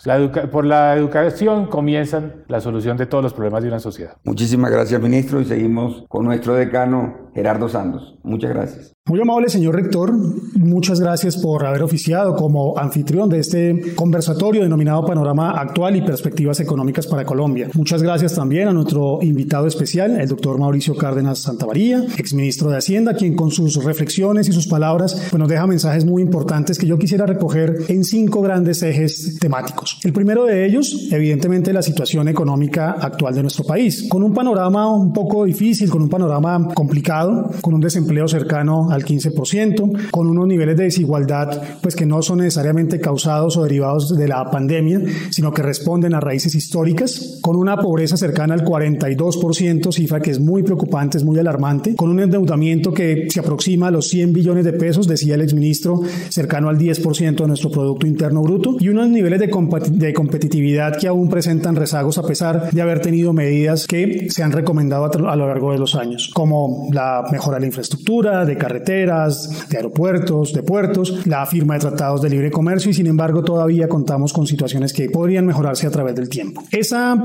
por 0.52 0.66
la 0.66 0.96
educación 0.96 1.68
comienzan 1.68 2.44
la 2.48 2.62
solución 2.62 2.98
de 2.98 3.06
todos 3.06 3.24
los 3.24 3.34
problemas 3.34 3.64
de 3.64 3.70
una 3.70 3.80
sociedad. 3.80 4.18
Muchísimas 4.24 4.72
gracias, 4.72 5.02
ministro, 5.02 5.40
y 5.42 5.46
seguimos 5.46 6.06
con 6.08 6.26
nuestro 6.26 6.54
decano, 6.56 7.29
Gerardo 7.34 7.70
Santos. 7.70 8.16
Muchas 8.24 8.52
gracias. 8.52 8.94
Muy 9.10 9.20
amable, 9.20 9.50
señor 9.50 9.74
rector. 9.74 10.14
Muchas 10.56 11.00
gracias 11.00 11.36
por 11.36 11.66
haber 11.66 11.82
oficiado 11.82 12.36
como 12.36 12.78
anfitrión 12.78 13.28
de 13.28 13.40
este 13.40 13.96
conversatorio 13.96 14.62
denominado 14.62 15.04
Panorama 15.04 15.60
Actual 15.60 15.96
y 15.96 16.02
Perspectivas 16.02 16.60
Económicas 16.60 17.08
para 17.08 17.26
Colombia. 17.26 17.70
Muchas 17.74 18.04
gracias 18.04 18.36
también 18.36 18.68
a 18.68 18.74
nuestro 18.74 19.18
invitado 19.24 19.66
especial, 19.66 20.20
el 20.22 20.28
doctor 20.28 20.60
Mauricio 20.60 20.96
Cárdenas 20.96 21.40
Santavaría, 21.40 22.04
exministro 22.20 22.70
de 22.70 22.78
Hacienda, 22.78 23.16
quien 23.16 23.36
con 23.36 23.50
sus 23.50 23.84
reflexiones 23.84 24.48
y 24.48 24.52
sus 24.52 24.68
palabras 24.68 25.16
pues, 25.32 25.40
nos 25.40 25.50
deja 25.50 25.66
mensajes 25.66 26.06
muy 26.06 26.22
importantes 26.22 26.78
que 26.78 26.86
yo 26.86 27.00
quisiera 27.00 27.26
recoger 27.26 27.78
en 27.88 28.04
cinco 28.04 28.44
grandes 28.44 28.84
ejes 28.84 29.40
temáticos. 29.40 30.00
El 30.04 30.14
primero 30.14 30.46
de 30.46 30.68
ellos, 30.68 31.08
evidentemente, 31.12 31.74
la 31.74 31.82
situación 31.82 32.28
económica 32.28 32.92
actual 32.92 33.34
de 33.34 33.42
nuestro 33.42 33.64
país, 33.64 34.08
con 34.08 34.22
un 34.22 34.36
panorama 34.36 34.94
un 34.94 35.14
poco 35.14 35.46
difícil, 35.46 35.90
con 35.90 36.04
un 36.04 36.10
panorama 36.10 36.68
complicado, 36.76 37.19
con 37.62 37.74
un 37.74 37.82
desempleo 37.82 38.28
cercano 38.28 38.90
al 38.92 39.04
15%, 39.04 40.10
con 40.12 40.28
unos 40.28 40.48
niveles 40.48 40.78
de 40.78 40.86
desigualdad 40.86 41.62
pues 41.82 41.96
que 41.96 42.06
no 42.06 42.22
son 42.22 42.40
necesariamente 42.40 43.00
causados 43.00 43.58
o 43.58 43.64
derivados 43.64 44.16
de 44.16 44.28
la 44.28 44.50
pandemia, 44.50 45.02
sino 45.30 45.52
que 45.52 45.62
responden 45.62 46.14
a 46.14 46.20
raíces 46.20 46.56
históricas, 46.56 47.40
con 47.42 47.56
una 47.56 47.78
pobreza 47.78 48.18
cercana 48.18 48.54
al 48.54 48.64
42%, 48.64 49.92
cifra 49.92 50.20
que 50.20 50.32
es 50.32 50.40
muy 50.40 50.64
preocupante, 50.64 51.18
es 51.18 51.24
muy 51.24 51.40
alarmante, 51.40 51.96
con 51.96 52.10
un 52.10 52.20
endeudamiento 52.20 52.92
que 52.92 53.28
se 53.30 53.40
aproxima 53.40 53.88
a 53.88 53.92
los 53.92 54.08
100 54.10 54.34
billones 54.34 54.66
de 54.66 54.74
pesos, 54.74 55.08
decía 55.08 55.36
el 55.36 55.42
exministro, 55.42 56.02
cercano 56.30 56.70
al 56.70 56.78
10% 56.78 57.36
de 57.36 57.48
nuestro 57.48 57.72
Producto 57.72 58.08
Interno 58.08 58.42
Bruto, 58.42 58.78
y 58.80 58.90
unos 58.90 59.10
niveles 59.10 59.40
de, 59.40 59.48
de 59.92 60.14
competitividad 60.14 60.98
que 60.98 61.08
aún 61.08 61.30
presentan 61.30 61.76
rezagos 61.76 62.18
a 62.18 62.24
pesar 62.24 62.72
de 62.72 62.82
haber 62.82 63.02
tenido 63.02 63.34
medidas 63.34 63.88
que 63.88 64.28
se 64.30 64.44
han 64.44 64.52
recomendado 64.52 65.06
a, 65.06 65.32
a 65.32 65.36
lo 65.36 65.48
largo 65.48 65.72
de 65.72 65.80
los 65.80 65.96
años, 65.96 66.30
como 66.34 66.88
la 66.92 67.09
mejora 67.32 67.58
de 67.58 67.62
la 67.62 67.68
infraestructura, 67.68 68.46
de 68.46 68.58
carreteras, 68.58 69.68
de 69.70 69.78
aeropuertos, 69.78 70.54
de 70.54 70.64
puertos, 70.64 71.26
la 71.26 71.46
firma 71.46 71.76
de 71.76 71.82
tratados 71.82 72.22
de 72.22 72.30
libre 72.30 72.52
comercio 72.52 72.92
y 72.92 72.94
sin 72.94 73.08
embargo 73.08 73.44
todavía 73.44 73.88
contamos 73.88 74.34
con 74.34 74.48
situaciones 74.48 74.94
que 74.94 75.10
podrían 75.10 75.46
mejorarse 75.46 75.88
a 75.88 75.92
través 75.92 76.16
del 76.16 76.30
tiempo. 76.30 76.64
Esa 76.72 77.16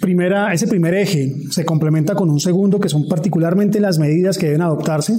primera, 0.00 0.52
ese 0.52 0.66
primer 0.66 0.94
eje 0.94 1.34
se 1.50 1.64
complementa 1.64 2.14
con 2.14 2.30
un 2.30 2.40
segundo 2.40 2.80
que 2.80 2.88
son 2.88 3.08
particularmente 3.08 3.80
las 3.80 3.98
medidas 3.98 4.38
que 4.38 4.46
deben 4.46 4.62
adoptarse 4.62 5.14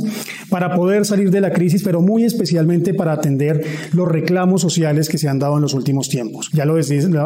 para 0.49 0.75
poder 0.75 1.05
salir 1.05 1.31
de 1.31 1.41
la 1.41 1.51
crisis, 1.51 1.83
pero 1.83 2.01
muy 2.01 2.23
especialmente 2.23 2.93
para 2.93 3.13
atender 3.13 3.63
los 3.93 4.07
reclamos 4.07 4.61
sociales 4.61 5.09
que 5.09 5.17
se 5.17 5.27
han 5.27 5.39
dado 5.39 5.55
en 5.55 5.61
los 5.61 5.73
últimos 5.73 6.09
tiempos. 6.09 6.49
Ya 6.53 6.65
lo, 6.65 6.75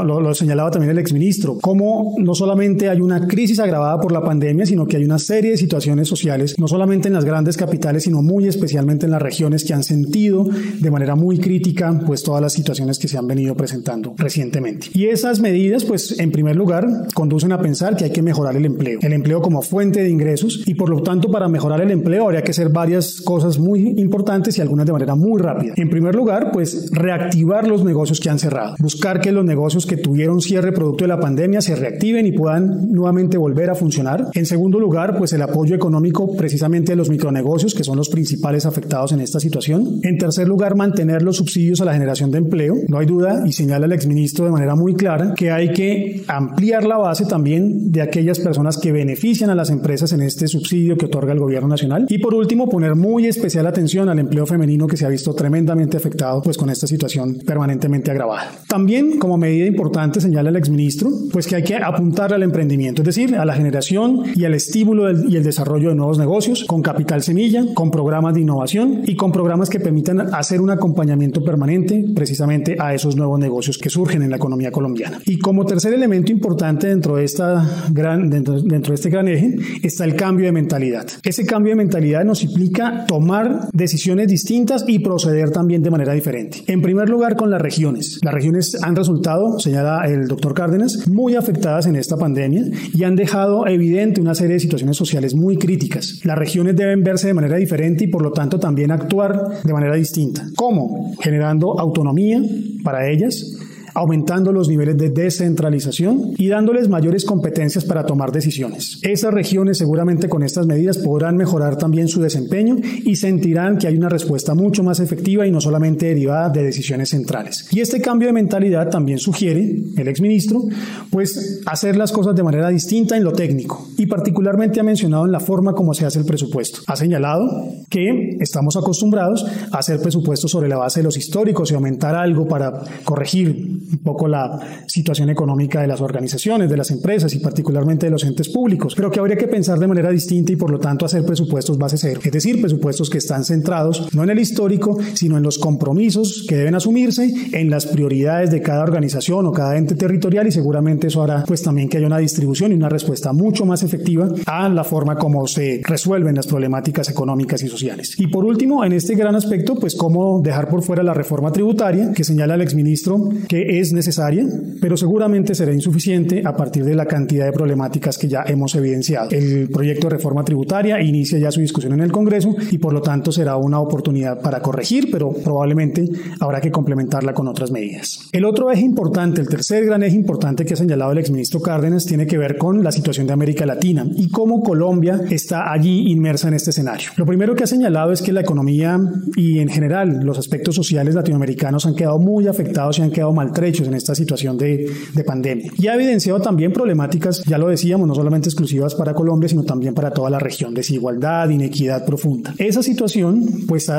lo, 0.03 0.21
lo 0.21 0.33
señalaba 0.33 0.71
también 0.71 0.91
el 0.91 0.99
exministro, 0.99 1.57
cómo 1.61 2.15
no 2.17 2.35
solamente 2.35 2.89
hay 2.89 3.01
una 3.01 3.27
crisis 3.27 3.59
agravada 3.59 3.99
por 3.99 4.11
la 4.11 4.21
pandemia, 4.21 4.65
sino 4.65 4.85
que 4.85 4.97
hay 4.97 5.05
una 5.05 5.19
serie 5.19 5.51
de 5.51 5.57
situaciones 5.57 6.07
sociales, 6.07 6.57
no 6.59 6.67
solamente 6.67 6.88
en 6.91 7.13
las 7.13 7.25
grandes 7.25 7.55
capitales, 7.55 8.03
sino 8.03 8.21
muy 8.23 8.47
especialmente 8.47 9.05
en 9.05 9.11
las 9.11 9.21
regiones 9.21 9.63
que 9.63 9.73
han 9.73 9.83
sentido 9.83 10.47
de 10.79 10.91
manera 10.91 11.15
muy 11.15 11.37
crítica 11.37 12.01
pues 12.05 12.23
todas 12.23 12.41
las 12.41 12.53
situaciones 12.53 12.97
que 12.97 13.07
se 13.07 13.17
han 13.17 13.27
venido 13.27 13.55
presentando 13.55 14.15
recientemente. 14.17 14.87
Y 14.93 15.05
esas 15.05 15.39
medidas 15.39 15.85
pues 15.85 16.19
en 16.19 16.31
primer 16.31 16.55
lugar 16.55 16.87
conducen 17.13 17.51
a 17.51 17.61
pensar 17.61 17.95
que 17.95 18.05
hay 18.05 18.11
que 18.11 18.23
mejorar 18.23 18.55
el 18.55 18.65
empleo, 18.65 18.99
el 19.01 19.13
empleo 19.13 19.41
como 19.41 19.61
fuente 19.61 20.01
de 20.01 20.09
ingresos 20.09 20.63
y 20.65 20.73
por 20.73 20.89
lo 20.89 21.03
tanto 21.03 21.29
para 21.29 21.47
mejorar 21.47 21.81
el 21.81 21.91
empleo 21.91 22.25
habría 22.25 22.41
que 22.41 22.51
hacer 22.51 22.69
varias 22.69 23.21
cosas 23.21 23.59
muy 23.59 23.93
importantes 23.97 24.57
y 24.57 24.61
algunas 24.61 24.87
de 24.87 24.93
manera 24.93 25.15
muy 25.15 25.39
rápida. 25.39 25.73
En 25.77 25.89
primer 25.89 26.15
lugar 26.15 26.49
pues 26.51 26.89
reactivar 26.91 27.67
los 27.67 27.83
negocios 27.83 28.19
que 28.19 28.29
han 28.29 28.39
cerrado, 28.39 28.75
buscar 28.79 29.21
que 29.21 29.31
los 29.31 29.45
negocios 29.45 29.85
que 29.85 29.97
tuvieron 29.97 30.41
cierre 30.41 30.71
producto 30.71 31.03
de 31.03 31.09
la 31.09 31.19
pandemia 31.19 31.61
se 31.61 31.75
reactiven 31.75 32.25
y 32.25 32.31
puedan 32.31 32.91
nuevamente 32.91 33.37
volver 33.37 33.69
a 33.69 33.75
funcionar. 33.75 34.27
En 34.33 34.47
segundo 34.47 34.79
lugar 34.79 35.17
pues 35.17 35.33
el 35.33 35.43
apoyo 35.43 35.75
económico 35.75 36.35
precisamente 36.35 36.78
de 36.85 36.95
los 36.95 37.09
micronegocios 37.09 37.73
que 37.73 37.83
son 37.83 37.97
los 37.97 38.09
principales 38.09 38.65
afectados 38.65 39.11
en 39.11 39.21
esta 39.21 39.39
situación. 39.39 39.99
En 40.03 40.17
tercer 40.17 40.47
lugar, 40.47 40.75
mantener 40.75 41.21
los 41.21 41.37
subsidios 41.37 41.81
a 41.81 41.85
la 41.85 41.93
generación 41.93 42.31
de 42.31 42.39
empleo. 42.39 42.75
No 42.87 42.97
hay 42.97 43.05
duda, 43.05 43.43
y 43.45 43.53
señala 43.53 43.85
el 43.85 43.91
exministro 43.91 44.45
de 44.45 44.51
manera 44.51 44.75
muy 44.75 44.95
clara, 44.95 45.33
que 45.35 45.51
hay 45.51 45.71
que 45.71 46.23
ampliar 46.27 46.83
la 46.85 46.97
base 46.97 47.25
también 47.25 47.91
de 47.91 48.01
aquellas 48.01 48.39
personas 48.39 48.77
que 48.77 48.91
benefician 48.91 49.49
a 49.49 49.55
las 49.55 49.69
empresas 49.69 50.11
en 50.13 50.21
este 50.21 50.47
subsidio 50.47 50.97
que 50.97 51.05
otorga 51.05 51.33
el 51.33 51.39
gobierno 51.39 51.67
nacional. 51.67 52.05
Y 52.09 52.19
por 52.19 52.33
último, 52.33 52.69
poner 52.69 52.95
muy 52.95 53.27
especial 53.27 53.67
atención 53.67 54.09
al 54.09 54.19
empleo 54.19 54.45
femenino 54.45 54.87
que 54.87 54.97
se 54.97 55.05
ha 55.05 55.09
visto 55.09 55.33
tremendamente 55.33 55.97
afectado 55.97 56.41
pues 56.41 56.57
con 56.57 56.69
esta 56.69 56.87
situación 56.87 57.39
permanentemente 57.45 58.11
agravada. 58.11 58.51
También, 58.67 59.19
como 59.19 59.37
medida 59.37 59.65
importante, 59.65 60.21
señala 60.21 60.49
el 60.49 60.55
exministro, 60.55 61.09
pues 61.31 61.47
que 61.47 61.55
hay 61.55 61.63
que 61.63 61.75
apuntar 61.75 62.33
al 62.33 62.43
emprendimiento, 62.43 63.01
es 63.01 63.05
decir, 63.05 63.35
a 63.35 63.45
la 63.45 63.53
generación 63.53 64.23
y 64.35 64.45
al 64.45 64.53
estímulo 64.53 65.09
y 65.11 65.35
el 65.35 65.43
desarrollo 65.43 65.89
de 65.89 65.95
nuevos 65.95 66.17
negocios 66.17 66.65
con 66.69 66.83
capital 66.83 67.23
semilla, 67.23 67.65
con 67.73 67.89
programas 67.89 68.35
de 68.35 68.41
innovación 68.41 69.01
y 69.07 69.15
con 69.15 69.31
programas 69.31 69.71
que 69.71 69.79
permitan 69.79 70.35
hacer 70.35 70.61
un 70.61 70.69
acompañamiento 70.69 71.43
permanente 71.43 72.05
precisamente 72.13 72.75
a 72.77 72.93
esos 72.93 73.15
nuevos 73.15 73.39
negocios 73.39 73.79
que 73.79 73.89
surgen 73.89 74.21
en 74.21 74.29
la 74.29 74.35
economía 74.35 74.69
colombiana. 74.69 75.17
Y 75.25 75.39
como 75.39 75.65
tercer 75.65 75.95
elemento 75.95 76.31
importante 76.31 76.85
dentro 76.85 77.15
de, 77.15 77.23
esta 77.23 77.87
gran, 77.89 78.29
dentro, 78.29 78.61
dentro 78.61 78.91
de 78.91 78.95
este 78.97 79.09
gran 79.09 79.27
eje 79.27 79.55
está 79.81 80.05
el 80.05 80.15
cambio 80.15 80.45
de 80.45 80.51
mentalidad. 80.51 81.07
Ese 81.23 81.43
cambio 81.43 81.71
de 81.71 81.77
mentalidad 81.77 82.23
nos 82.23 82.43
implica 82.43 83.05
tomar 83.07 83.71
decisiones 83.73 84.27
distintas 84.27 84.85
y 84.87 84.99
proceder 84.99 85.49
también 85.49 85.81
de 85.81 85.89
manera 85.89 86.13
diferente. 86.13 86.61
En 86.67 86.83
primer 86.83 87.09
lugar, 87.09 87.35
con 87.35 87.49
las 87.49 87.63
regiones. 87.63 88.19
Las 88.21 88.35
regiones 88.35 88.77
han 88.83 88.95
resultado, 88.95 89.57
señala 89.57 90.03
el 90.05 90.27
doctor 90.27 90.53
Cárdenas, 90.53 91.07
muy 91.07 91.33
afectadas 91.33 91.87
en 91.87 91.95
esta 91.95 92.15
pandemia 92.15 92.61
y 92.93 93.05
han 93.05 93.15
dejado 93.15 93.65
evidente 93.65 94.21
una 94.21 94.35
serie 94.35 94.53
de 94.53 94.59
situaciones 94.59 94.97
sociales 94.97 95.33
muy 95.33 95.57
críticas. 95.57 96.19
Las 96.23 96.37
deben 96.63 97.03
verse 97.03 97.27
de 97.27 97.33
manera 97.33 97.57
diferente 97.57 98.05
y 98.05 98.07
por 98.07 98.21
lo 98.21 98.31
tanto 98.31 98.59
también 98.59 98.91
actuar 98.91 99.61
de 99.63 99.73
manera 99.73 99.95
distinta. 99.95 100.45
¿Cómo? 100.55 101.15
Generando 101.19 101.79
autonomía 101.79 102.41
para 102.83 103.09
ellas, 103.09 103.57
aumentando 103.99 104.51
los 104.51 104.69
niveles 104.69 104.97
de 104.97 105.09
descentralización 105.09 106.33
y 106.37 106.47
dándoles 106.47 106.87
mayores 106.89 107.25
competencias 107.25 107.83
para 107.85 108.05
tomar 108.05 108.31
decisiones. 108.31 108.99
Esas 109.01 109.33
regiones 109.33 109.77
seguramente 109.77 110.29
con 110.29 110.43
estas 110.43 110.65
medidas 110.65 110.97
podrán 110.97 111.35
mejorar 111.35 111.77
también 111.77 112.07
su 112.07 112.21
desempeño 112.21 112.77
y 113.03 113.15
sentirán 113.17 113.77
que 113.77 113.87
hay 113.87 113.97
una 113.97 114.09
respuesta 114.09 114.55
mucho 114.55 114.83
más 114.83 114.99
efectiva 114.99 115.45
y 115.45 115.51
no 115.51 115.59
solamente 115.59 116.07
derivada 116.07 116.49
de 116.49 116.63
decisiones 116.63 117.09
centrales. 117.09 117.67
Y 117.71 117.81
este 117.81 118.01
cambio 118.01 118.27
de 118.27 118.33
mentalidad 118.33 118.89
también 118.89 119.19
sugiere 119.19 119.75
el 119.97 120.07
exministro, 120.07 120.63
pues 121.09 121.61
hacer 121.65 121.97
las 121.97 122.11
cosas 122.11 122.35
de 122.35 122.43
manera 122.43 122.69
distinta 122.69 123.17
en 123.17 123.23
lo 123.23 123.33
técnico 123.33 123.89
y 123.97 124.05
particularmente 124.05 124.79
ha 124.79 124.83
mencionado 124.83 125.25
en 125.25 125.31
la 125.31 125.39
forma 125.39 125.73
como 125.73 125.93
se 125.93 126.05
hace 126.05 126.19
el 126.19 126.25
presupuesto. 126.25 126.79
Ha 126.87 126.95
señalado 126.95 127.45
que 127.89 128.37
estamos 128.39 128.77
acostumbrados 128.77 129.45
a 129.71 129.79
hacer 129.79 129.99
presupuestos 130.01 130.51
sobre 130.51 130.69
la 130.69 130.77
base 130.77 131.01
de 131.01 131.03
los 131.03 131.17
históricos 131.17 131.71
y 131.71 131.75
aumentar 131.75 132.15
algo 132.15 132.47
para 132.47 132.81
corregir 133.03 133.49
un 133.91 133.99
poco 133.99 134.27
la 134.27 134.59
situación 134.87 135.29
económica 135.29 135.81
de 135.81 135.87
las 135.87 136.01
organizaciones, 136.01 136.69
de 136.69 136.77
las 136.77 136.91
empresas 136.91 137.33
y 137.33 137.39
particularmente 137.39 138.05
de 138.05 138.11
los 138.11 138.23
entes 138.23 138.49
públicos. 138.49 138.95
Creo 138.95 139.11
que 139.11 139.19
habría 139.19 139.37
que 139.37 139.47
pensar 139.47 139.79
de 139.79 139.87
manera 139.87 140.11
distinta 140.11 140.51
y 140.51 140.55
por 140.55 140.71
lo 140.71 140.79
tanto 140.79 141.05
hacer 141.05 141.23
presupuestos 141.23 141.77
base 141.77 141.97
cero, 141.97 142.21
es 142.23 142.31
decir, 142.31 142.59
presupuestos 142.59 143.09
que 143.09 143.17
están 143.17 143.43
centrados 143.43 144.13
no 144.13 144.23
en 144.23 144.29
el 144.29 144.39
histórico, 144.39 144.97
sino 145.13 145.37
en 145.37 145.43
los 145.43 145.57
compromisos 145.57 146.45
que 146.47 146.55
deben 146.55 146.75
asumirse, 146.75 147.33
en 147.53 147.69
las 147.69 147.85
prioridades 147.85 148.51
de 148.51 148.61
cada 148.61 148.83
organización 148.83 149.45
o 149.45 149.51
cada 149.51 149.77
ente 149.77 149.95
territorial 149.95 150.47
y 150.47 150.51
seguramente 150.51 151.07
eso 151.07 151.23
hará 151.23 151.43
pues 151.45 151.63
también 151.63 151.89
que 151.89 151.97
haya 151.97 152.07
una 152.07 152.17
distribución 152.17 152.71
y 152.71 152.75
una 152.75 152.89
respuesta 152.89 153.33
mucho 153.33 153.65
más 153.65 153.83
efectiva 153.83 154.27
a 154.45 154.69
la 154.69 154.83
forma 154.83 155.15
como 155.15 155.47
se 155.47 155.81
resuelven 155.83 156.35
las 156.35 156.47
problemáticas 156.47 157.09
económicas 157.09 157.63
y 157.63 157.67
sociales. 157.67 158.15
Y 158.17 158.27
por 158.27 158.45
último, 158.45 158.83
en 158.83 158.93
este 158.93 159.15
gran 159.15 159.35
aspecto, 159.35 159.75
pues 159.75 159.95
cómo 159.95 160.41
dejar 160.41 160.69
por 160.69 160.83
fuera 160.83 161.03
la 161.03 161.13
reforma 161.13 161.51
tributaria 161.51 162.11
que 162.13 162.23
señala 162.23 162.55
el 162.55 162.61
exministro 162.61 163.29
que 163.47 163.68
es 163.69 163.93
necesaria, 163.93 164.45
pero 164.81 164.97
seguramente 164.97 165.53
será 165.53 165.71
insuficiente 165.71 166.41
a 166.43 166.55
partir 166.55 166.83
de 166.83 166.95
la 166.95 167.05
cantidad 167.05 167.45
de 167.45 167.51
problemáticas 167.51 168.17
que 168.17 168.27
ya 168.27 168.43
hemos 168.47 168.73
evidenciado. 168.75 169.29
El 169.29 169.69
proyecto 169.69 170.07
de 170.07 170.15
reforma 170.15 170.43
tributaria 170.43 171.01
inicia 171.01 171.37
ya 171.37 171.51
su 171.51 171.61
discusión 171.61 171.93
en 171.93 172.01
el 172.01 172.11
Congreso 172.11 172.55
y 172.71 172.79
por 172.79 172.93
lo 172.93 173.01
tanto 173.01 173.31
será 173.31 173.57
una 173.57 173.79
oportunidad 173.79 174.41
para 174.41 174.59
corregir, 174.61 175.09
pero 175.11 175.31
probablemente 175.31 176.09
habrá 176.39 176.59
que 176.61 176.71
complementarla 176.71 177.33
con 177.33 177.47
otras 177.47 177.71
medidas. 177.71 178.27
El 178.31 178.45
otro 178.45 178.71
eje 178.71 178.81
importante, 178.81 179.41
el 179.41 179.47
tercer 179.47 179.85
gran 179.85 180.03
eje 180.03 180.15
importante 180.15 180.65
que 180.65 180.73
ha 180.73 180.77
señalado 180.77 181.11
el 181.11 181.19
exministro 181.19 181.61
Cárdenas 181.61 182.05
tiene 182.05 182.25
que 182.25 182.37
ver 182.37 182.57
con 182.57 182.83
la 182.83 182.91
situación 182.91 183.27
de 183.27 183.33
América 183.33 183.65
Latina 183.65 184.05
y 184.15 184.29
cómo 184.29 184.63
Colombia 184.63 185.21
está 185.29 185.71
allí 185.71 186.11
inmersa 186.11 186.47
en 186.47 186.55
este 186.55 186.71
escenario. 186.71 187.09
Lo 187.17 187.25
primero 187.25 187.55
que 187.55 187.63
ha 187.63 187.67
señalado 187.67 188.11
es 188.11 188.21
que 188.21 188.33
la 188.33 188.41
economía 188.41 188.99
y 189.35 189.59
en 189.59 189.69
general 189.69 190.21
los 190.23 190.39
aspectos 190.39 190.75
sociales 190.75 191.15
latinoamericanos 191.15 191.85
han 191.85 191.95
quedado 191.95 192.19
muy 192.19 192.47
afectados 192.47 192.97
y 192.99 193.01
han 193.01 193.11
quedado 193.11 193.33
maltrechos 193.59 193.87
en 193.87 193.93
esta 193.93 194.15
situación 194.15 194.57
de, 194.57 194.89
de 195.13 195.23
pandemia. 195.23 195.71
Y 195.77 195.87
ha 195.87 195.95
evidenciado 195.95 196.39
también 196.39 196.71
problemáticas, 196.71 197.43
ya 197.45 197.57
lo 197.57 197.67
decíamos, 197.67 198.07
no 198.07 198.15
solamente 198.15 198.47
exclusivas 198.49 198.95
para 198.95 199.13
Colombia, 199.13 199.49
sino 199.49 199.63
también 199.63 199.93
para 199.93 200.11
toda 200.11 200.29
la 200.29 200.39
región, 200.39 200.73
desigualdad, 200.73 201.49
inequidad 201.49 202.05
profunda. 202.05 202.53
Esa 202.57 202.81
situación 202.81 203.45
pues 203.67 203.91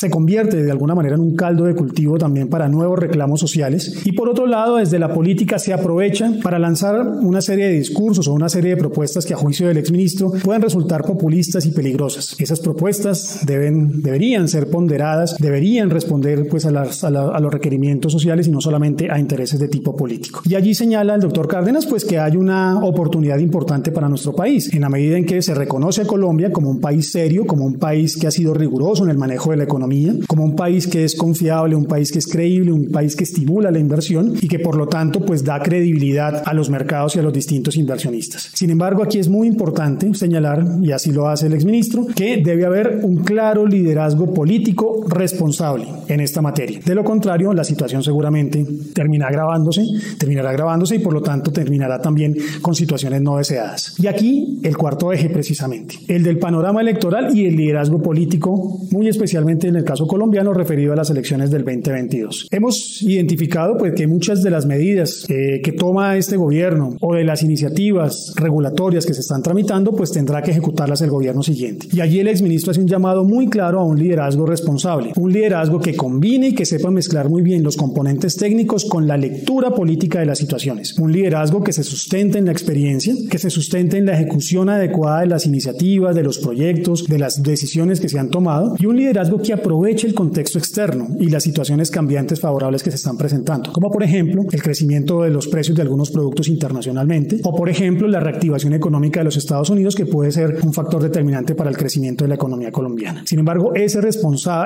se 0.00 0.10
convierte 0.10 0.62
de 0.62 0.70
alguna 0.70 0.94
manera 0.94 1.14
en 1.14 1.22
un 1.22 1.36
caldo 1.36 1.64
de 1.64 1.74
cultivo 1.74 2.18
también 2.18 2.48
para 2.48 2.68
nuevos 2.68 2.98
reclamos 2.98 3.40
sociales 3.40 4.02
y 4.04 4.12
por 4.12 4.28
otro 4.28 4.46
lado 4.46 4.76
desde 4.76 4.98
la 4.98 5.12
política 5.14 5.58
se 5.58 5.72
aprovecha 5.72 6.30
para 6.42 6.58
lanzar 6.58 7.06
una 7.06 7.40
serie 7.40 7.66
de 7.66 7.72
discursos 7.72 8.28
o 8.28 8.34
una 8.34 8.48
serie 8.48 8.70
de 8.70 8.76
propuestas 8.76 9.24
que 9.24 9.34
a 9.34 9.36
juicio 9.36 9.68
del 9.68 9.78
exministro 9.78 10.32
pueden 10.44 10.62
resultar 10.62 11.02
populistas 11.02 11.66
y 11.66 11.70
peligrosas. 11.70 12.36
Esas 12.38 12.60
propuestas 12.60 13.40
deben, 13.46 14.02
deberían 14.02 14.48
ser 14.48 14.68
ponderadas, 14.68 15.36
deberían 15.38 15.90
responder 15.90 16.48
pues 16.48 16.66
a, 16.66 16.70
las, 16.70 17.04
a, 17.04 17.08
a 17.08 17.40
los 17.40 17.52
requerimientos 17.52 18.12
sociales 18.12 18.48
y 18.48 18.50
no 18.50 18.60
solamente 18.60 18.81
a 18.82 19.18
intereses 19.18 19.58
de 19.60 19.68
tipo 19.68 19.96
político. 19.96 20.42
Y 20.44 20.54
allí 20.54 20.74
señala 20.74 21.14
el 21.14 21.20
doctor 21.20 21.48
Cárdenas 21.48 21.86
pues 21.86 22.04
que 22.04 22.18
hay 22.18 22.36
una 22.36 22.78
oportunidad 22.84 23.38
importante 23.38 23.92
para 23.92 24.08
nuestro 24.08 24.34
país 24.34 24.72
en 24.72 24.80
la 24.80 24.88
medida 24.88 25.16
en 25.16 25.24
que 25.24 25.40
se 25.42 25.54
reconoce 25.54 26.02
a 26.02 26.06
Colombia 26.06 26.50
como 26.50 26.70
un 26.70 26.80
país 26.80 27.10
serio, 27.10 27.46
como 27.46 27.64
un 27.64 27.78
país 27.78 28.16
que 28.16 28.26
ha 28.26 28.30
sido 28.30 28.54
riguroso 28.54 29.04
en 29.04 29.10
el 29.10 29.18
manejo 29.18 29.50
de 29.50 29.58
la 29.58 29.64
economía, 29.64 30.14
como 30.26 30.44
un 30.44 30.56
país 30.56 30.86
que 30.86 31.04
es 31.04 31.14
confiable, 31.14 31.76
un 31.76 31.86
país 31.86 32.10
que 32.10 32.18
es 32.18 32.26
creíble, 32.26 32.72
un 32.72 32.90
país 32.90 33.16
que 33.16 33.24
estimula 33.24 33.70
la 33.70 33.78
inversión 33.78 34.34
y 34.40 34.48
que 34.48 34.58
por 34.58 34.76
lo 34.76 34.86
tanto 34.88 35.20
pues 35.20 35.44
da 35.44 35.60
credibilidad 35.60 36.42
a 36.44 36.54
los 36.54 36.70
mercados 36.70 37.16
y 37.16 37.18
a 37.18 37.22
los 37.22 37.32
distintos 37.32 37.76
inversionistas. 37.76 38.50
Sin 38.54 38.70
embargo, 38.70 39.02
aquí 39.02 39.18
es 39.18 39.28
muy 39.28 39.46
importante 39.46 40.12
señalar, 40.14 40.64
y 40.82 40.92
así 40.92 41.12
lo 41.12 41.28
hace 41.28 41.46
el 41.46 41.54
exministro, 41.54 42.06
que 42.14 42.42
debe 42.42 42.64
haber 42.64 43.00
un 43.02 43.16
claro 43.18 43.66
liderazgo 43.66 44.32
político 44.32 45.04
responsable 45.08 45.86
en 46.08 46.20
esta 46.20 46.42
materia. 46.42 46.80
De 46.84 46.94
lo 46.94 47.04
contrario, 47.04 47.52
la 47.52 47.64
situación 47.64 48.02
seguramente 48.02 48.64
termina 48.92 49.26
agravándose, 49.26 49.84
terminará 50.18 50.50
agravándose 50.50 50.96
y 50.96 50.98
por 50.98 51.12
lo 51.12 51.22
tanto 51.22 51.52
terminará 51.52 52.00
también 52.00 52.36
con 52.60 52.74
situaciones 52.74 53.22
no 53.22 53.36
deseadas. 53.36 53.94
Y 53.98 54.06
aquí 54.06 54.60
el 54.62 54.76
cuarto 54.76 55.12
eje 55.12 55.30
precisamente, 55.30 55.96
el 56.08 56.22
del 56.22 56.38
panorama 56.38 56.80
electoral 56.80 57.36
y 57.36 57.46
el 57.46 57.56
liderazgo 57.56 58.02
político, 58.02 58.80
muy 58.90 59.08
especialmente 59.08 59.68
en 59.68 59.76
el 59.76 59.84
caso 59.84 60.06
colombiano 60.06 60.52
referido 60.52 60.92
a 60.92 60.96
las 60.96 61.10
elecciones 61.10 61.50
del 61.50 61.64
2022. 61.64 62.48
Hemos 62.50 63.02
identificado 63.02 63.76
pues 63.76 63.94
que 63.94 64.06
muchas 64.06 64.42
de 64.42 64.50
las 64.50 64.66
medidas 64.66 65.26
eh, 65.28 65.60
que 65.62 65.72
toma 65.72 66.16
este 66.16 66.36
gobierno 66.36 66.96
o 67.00 67.14
de 67.14 67.24
las 67.24 67.42
iniciativas 67.42 68.32
regulatorias 68.36 69.06
que 69.06 69.14
se 69.14 69.20
están 69.20 69.42
tramitando 69.42 69.92
pues 69.92 70.12
tendrá 70.12 70.42
que 70.42 70.50
ejecutarlas 70.50 71.00
el 71.02 71.10
gobierno 71.10 71.42
siguiente. 71.42 71.86
Y 71.92 72.00
allí 72.00 72.20
el 72.20 72.28
exministro 72.28 72.70
hace 72.70 72.80
un 72.80 72.88
llamado 72.88 73.24
muy 73.24 73.48
claro 73.48 73.80
a 73.80 73.84
un 73.84 73.98
liderazgo 73.98 74.46
responsable, 74.46 75.12
un 75.16 75.32
liderazgo 75.32 75.80
que 75.80 75.94
combine 75.94 76.48
y 76.48 76.54
que 76.54 76.66
sepa 76.66 76.90
mezclar 76.90 77.28
muy 77.28 77.42
bien 77.42 77.62
los 77.62 77.76
componentes 77.76 78.36
técnicos 78.36 78.61
con 78.66 79.06
la 79.06 79.16
lectura 79.16 79.70
política 79.70 80.20
de 80.20 80.26
las 80.26 80.38
situaciones, 80.38 80.96
un 80.98 81.12
liderazgo 81.12 81.62
que 81.62 81.72
se 81.72 81.82
sustente 81.82 82.38
en 82.38 82.46
la 82.46 82.52
experiencia, 82.52 83.14
que 83.28 83.38
se 83.38 83.50
sustente 83.50 83.98
en 83.98 84.06
la 84.06 84.14
ejecución 84.14 84.68
adecuada 84.68 85.20
de 85.20 85.26
las 85.26 85.46
iniciativas, 85.46 86.14
de 86.14 86.22
los 86.22 86.38
proyectos, 86.38 87.06
de 87.06 87.18
las 87.18 87.42
decisiones 87.42 88.00
que 88.00 88.08
se 88.08 88.18
han 88.18 88.30
tomado 88.30 88.76
y 88.78 88.86
un 88.86 88.96
liderazgo 88.96 89.38
que 89.38 89.52
aproveche 89.52 90.06
el 90.06 90.14
contexto 90.14 90.58
externo 90.58 91.08
y 91.18 91.28
las 91.28 91.42
situaciones 91.42 91.90
cambiantes 91.90 92.40
favorables 92.40 92.82
que 92.82 92.90
se 92.90 92.96
están 92.96 93.16
presentando, 93.16 93.72
como 93.72 93.90
por 93.90 94.02
ejemplo 94.02 94.42
el 94.50 94.62
crecimiento 94.62 95.22
de 95.22 95.30
los 95.30 95.48
precios 95.48 95.76
de 95.76 95.82
algunos 95.82 96.10
productos 96.10 96.48
internacionalmente 96.48 97.40
o 97.42 97.54
por 97.54 97.68
ejemplo 97.68 98.06
la 98.06 98.20
reactivación 98.20 98.74
económica 98.74 99.20
de 99.20 99.24
los 99.24 99.36
Estados 99.36 99.70
Unidos 99.70 99.94
que 99.94 100.06
puede 100.06 100.30
ser 100.30 100.58
un 100.62 100.72
factor 100.72 101.02
determinante 101.02 101.54
para 101.54 101.70
el 101.70 101.76
crecimiento 101.76 102.24
de 102.24 102.28
la 102.28 102.34
economía 102.36 102.70
colombiana. 102.70 103.22
Sin 103.26 103.40
embargo, 103.40 103.74
ese, 103.74 104.00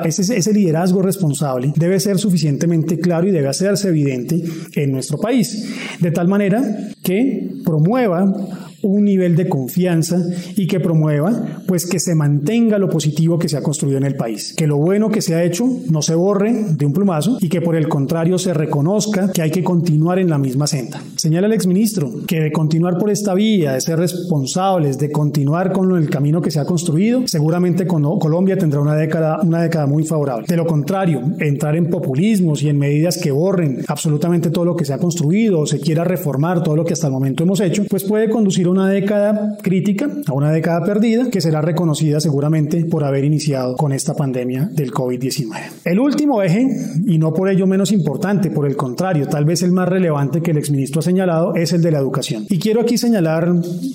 ese, 0.05 0.37
ese 0.37 0.53
liderazgo 0.53 1.03
responsable 1.03 1.73
debe 1.77 1.99
ser 1.99 2.19
suficientemente 2.19 2.99
claro 2.99 3.27
y 3.27 3.31
debe 3.31 3.49
hacerse 3.49 3.86
evidente 3.89 4.43
en 4.75 4.93
nuestro 4.93 5.19
país, 5.19 5.69
de 6.01 6.11
tal 6.11 6.29
manera 6.29 6.63
que 7.03 7.51
promueva 7.65 8.66
un 8.87 9.05
nivel 9.05 9.37
de 9.37 9.49
confianza 9.49 10.23
y 10.57 10.67
que 10.67 10.81
promueva 10.81 11.61
pues 11.67 11.87
que 11.87 11.99
se 11.99 12.15
mantenga 12.15 12.79
lo 12.79 12.89
positivo 12.89 13.39
que 13.39 13.49
se 13.49 13.57
ha 13.57 13.63
construido 13.63 13.99
en 13.99 14.05
el 14.05 14.17
país, 14.17 14.55
que 14.57 14.67
lo 14.67 14.77
bueno 14.77 15.11
que 15.11 15.23
se 15.23 15.35
ha 15.35 15.45
hecho 15.45 15.67
no 15.91 16.03
se 16.03 16.15
borre 16.15 16.53
de 16.71 16.87
un 16.87 16.93
plumazo 16.93 17.39
y 17.41 17.49
que 17.49 17.61
por 17.61 17.77
el 17.77 17.89
contrario 17.89 18.39
se 18.39 18.55
reconozca 18.55 19.31
que 19.33 19.43
hay 19.43 19.51
que 19.51 19.65
continuar 19.65 20.19
en 20.19 20.31
la 20.31 20.39
misma 20.39 20.67
senda. 20.67 21.03
Señala 21.17 21.47
el 21.47 21.53
exministro 21.53 22.11
que 22.27 22.41
de 22.41 22.53
continuar 22.53 22.99
por 22.99 23.11
esta 23.11 23.35
vía, 23.35 23.73
de 23.73 23.81
ser 23.81 23.99
responsables, 23.99 24.99
de 24.99 25.11
continuar 25.11 25.73
con 25.73 25.97
el 25.97 26.11
camino 26.11 26.41
que 26.41 26.51
se 26.51 26.61
ha 26.61 26.65
construido, 26.65 27.27
seguramente 27.27 27.87
Colombia 27.87 28.57
tendrá 28.57 28.81
una 28.81 28.95
década, 28.95 29.41
una 29.43 29.63
década 29.63 29.87
muy 29.87 30.05
favorable. 30.05 30.47
De 30.49 30.57
lo 30.57 30.67
contrario, 30.67 31.23
entrar 31.39 31.77
en 31.77 31.91
populismos 31.91 32.63
y 32.63 32.69
en 32.69 32.79
medidas 32.79 33.19
que 33.19 33.31
borren 33.31 33.83
absolutamente 33.89 34.51
todo 34.51 34.65
lo 34.65 34.77
que 34.77 34.85
se 34.85 34.93
ha 34.93 34.99
construido 34.99 35.61
o 35.61 35.67
se 35.67 35.81
quiera 35.81 36.05
reformar 36.05 36.63
todo 36.63 36.77
lo 36.77 36.85
que 36.85 36.93
hasta 36.93 37.07
el 37.07 37.13
momento 37.13 37.43
hemos 37.43 37.61
hecho, 37.61 37.85
pues 37.89 38.05
puede 38.05 38.29
conducir 38.29 38.67
a 38.67 38.71
una 38.77 38.91
década 38.91 39.57
crítica, 39.63 40.09
a 40.27 40.33
una 40.33 40.51
década 40.51 40.85
perdida, 40.85 41.31
que 41.31 41.41
será 41.41 41.63
reconocida 41.63 42.21
seguramente 42.21 42.85
por 42.85 43.05
haber 43.05 43.25
iniciado 43.25 43.75
con 43.77 43.93
esta 43.93 44.15
pandemia 44.15 44.69
del 44.71 44.93
COVID-19. 44.93 45.47
El 45.85 45.99
último 45.99 46.43
eje, 46.43 46.69
y 47.07 47.19
no 47.19 47.33
por 47.33 47.49
ello 47.49 47.67
menos 47.67 47.93
importante, 47.93 48.51
por 48.51 48.67
el 48.67 48.77
contrario, 48.77 49.29
tal 49.29 49.45
vez 49.45 49.63
el 49.63 49.73
más 49.73 49.89
relevante 49.89 50.43
que 50.43 50.51
el 50.51 50.59
exministro 50.59 51.01
ha 51.01 51.03
señalado, 51.03 51.55
es 51.55 51.73
el 51.73 51.81
de 51.81 51.91
la 51.91 51.99
educación. 51.99 52.47
Y 52.51 52.59
quiero 52.59 52.83
aquí 52.83 52.99
señalar 52.99 53.51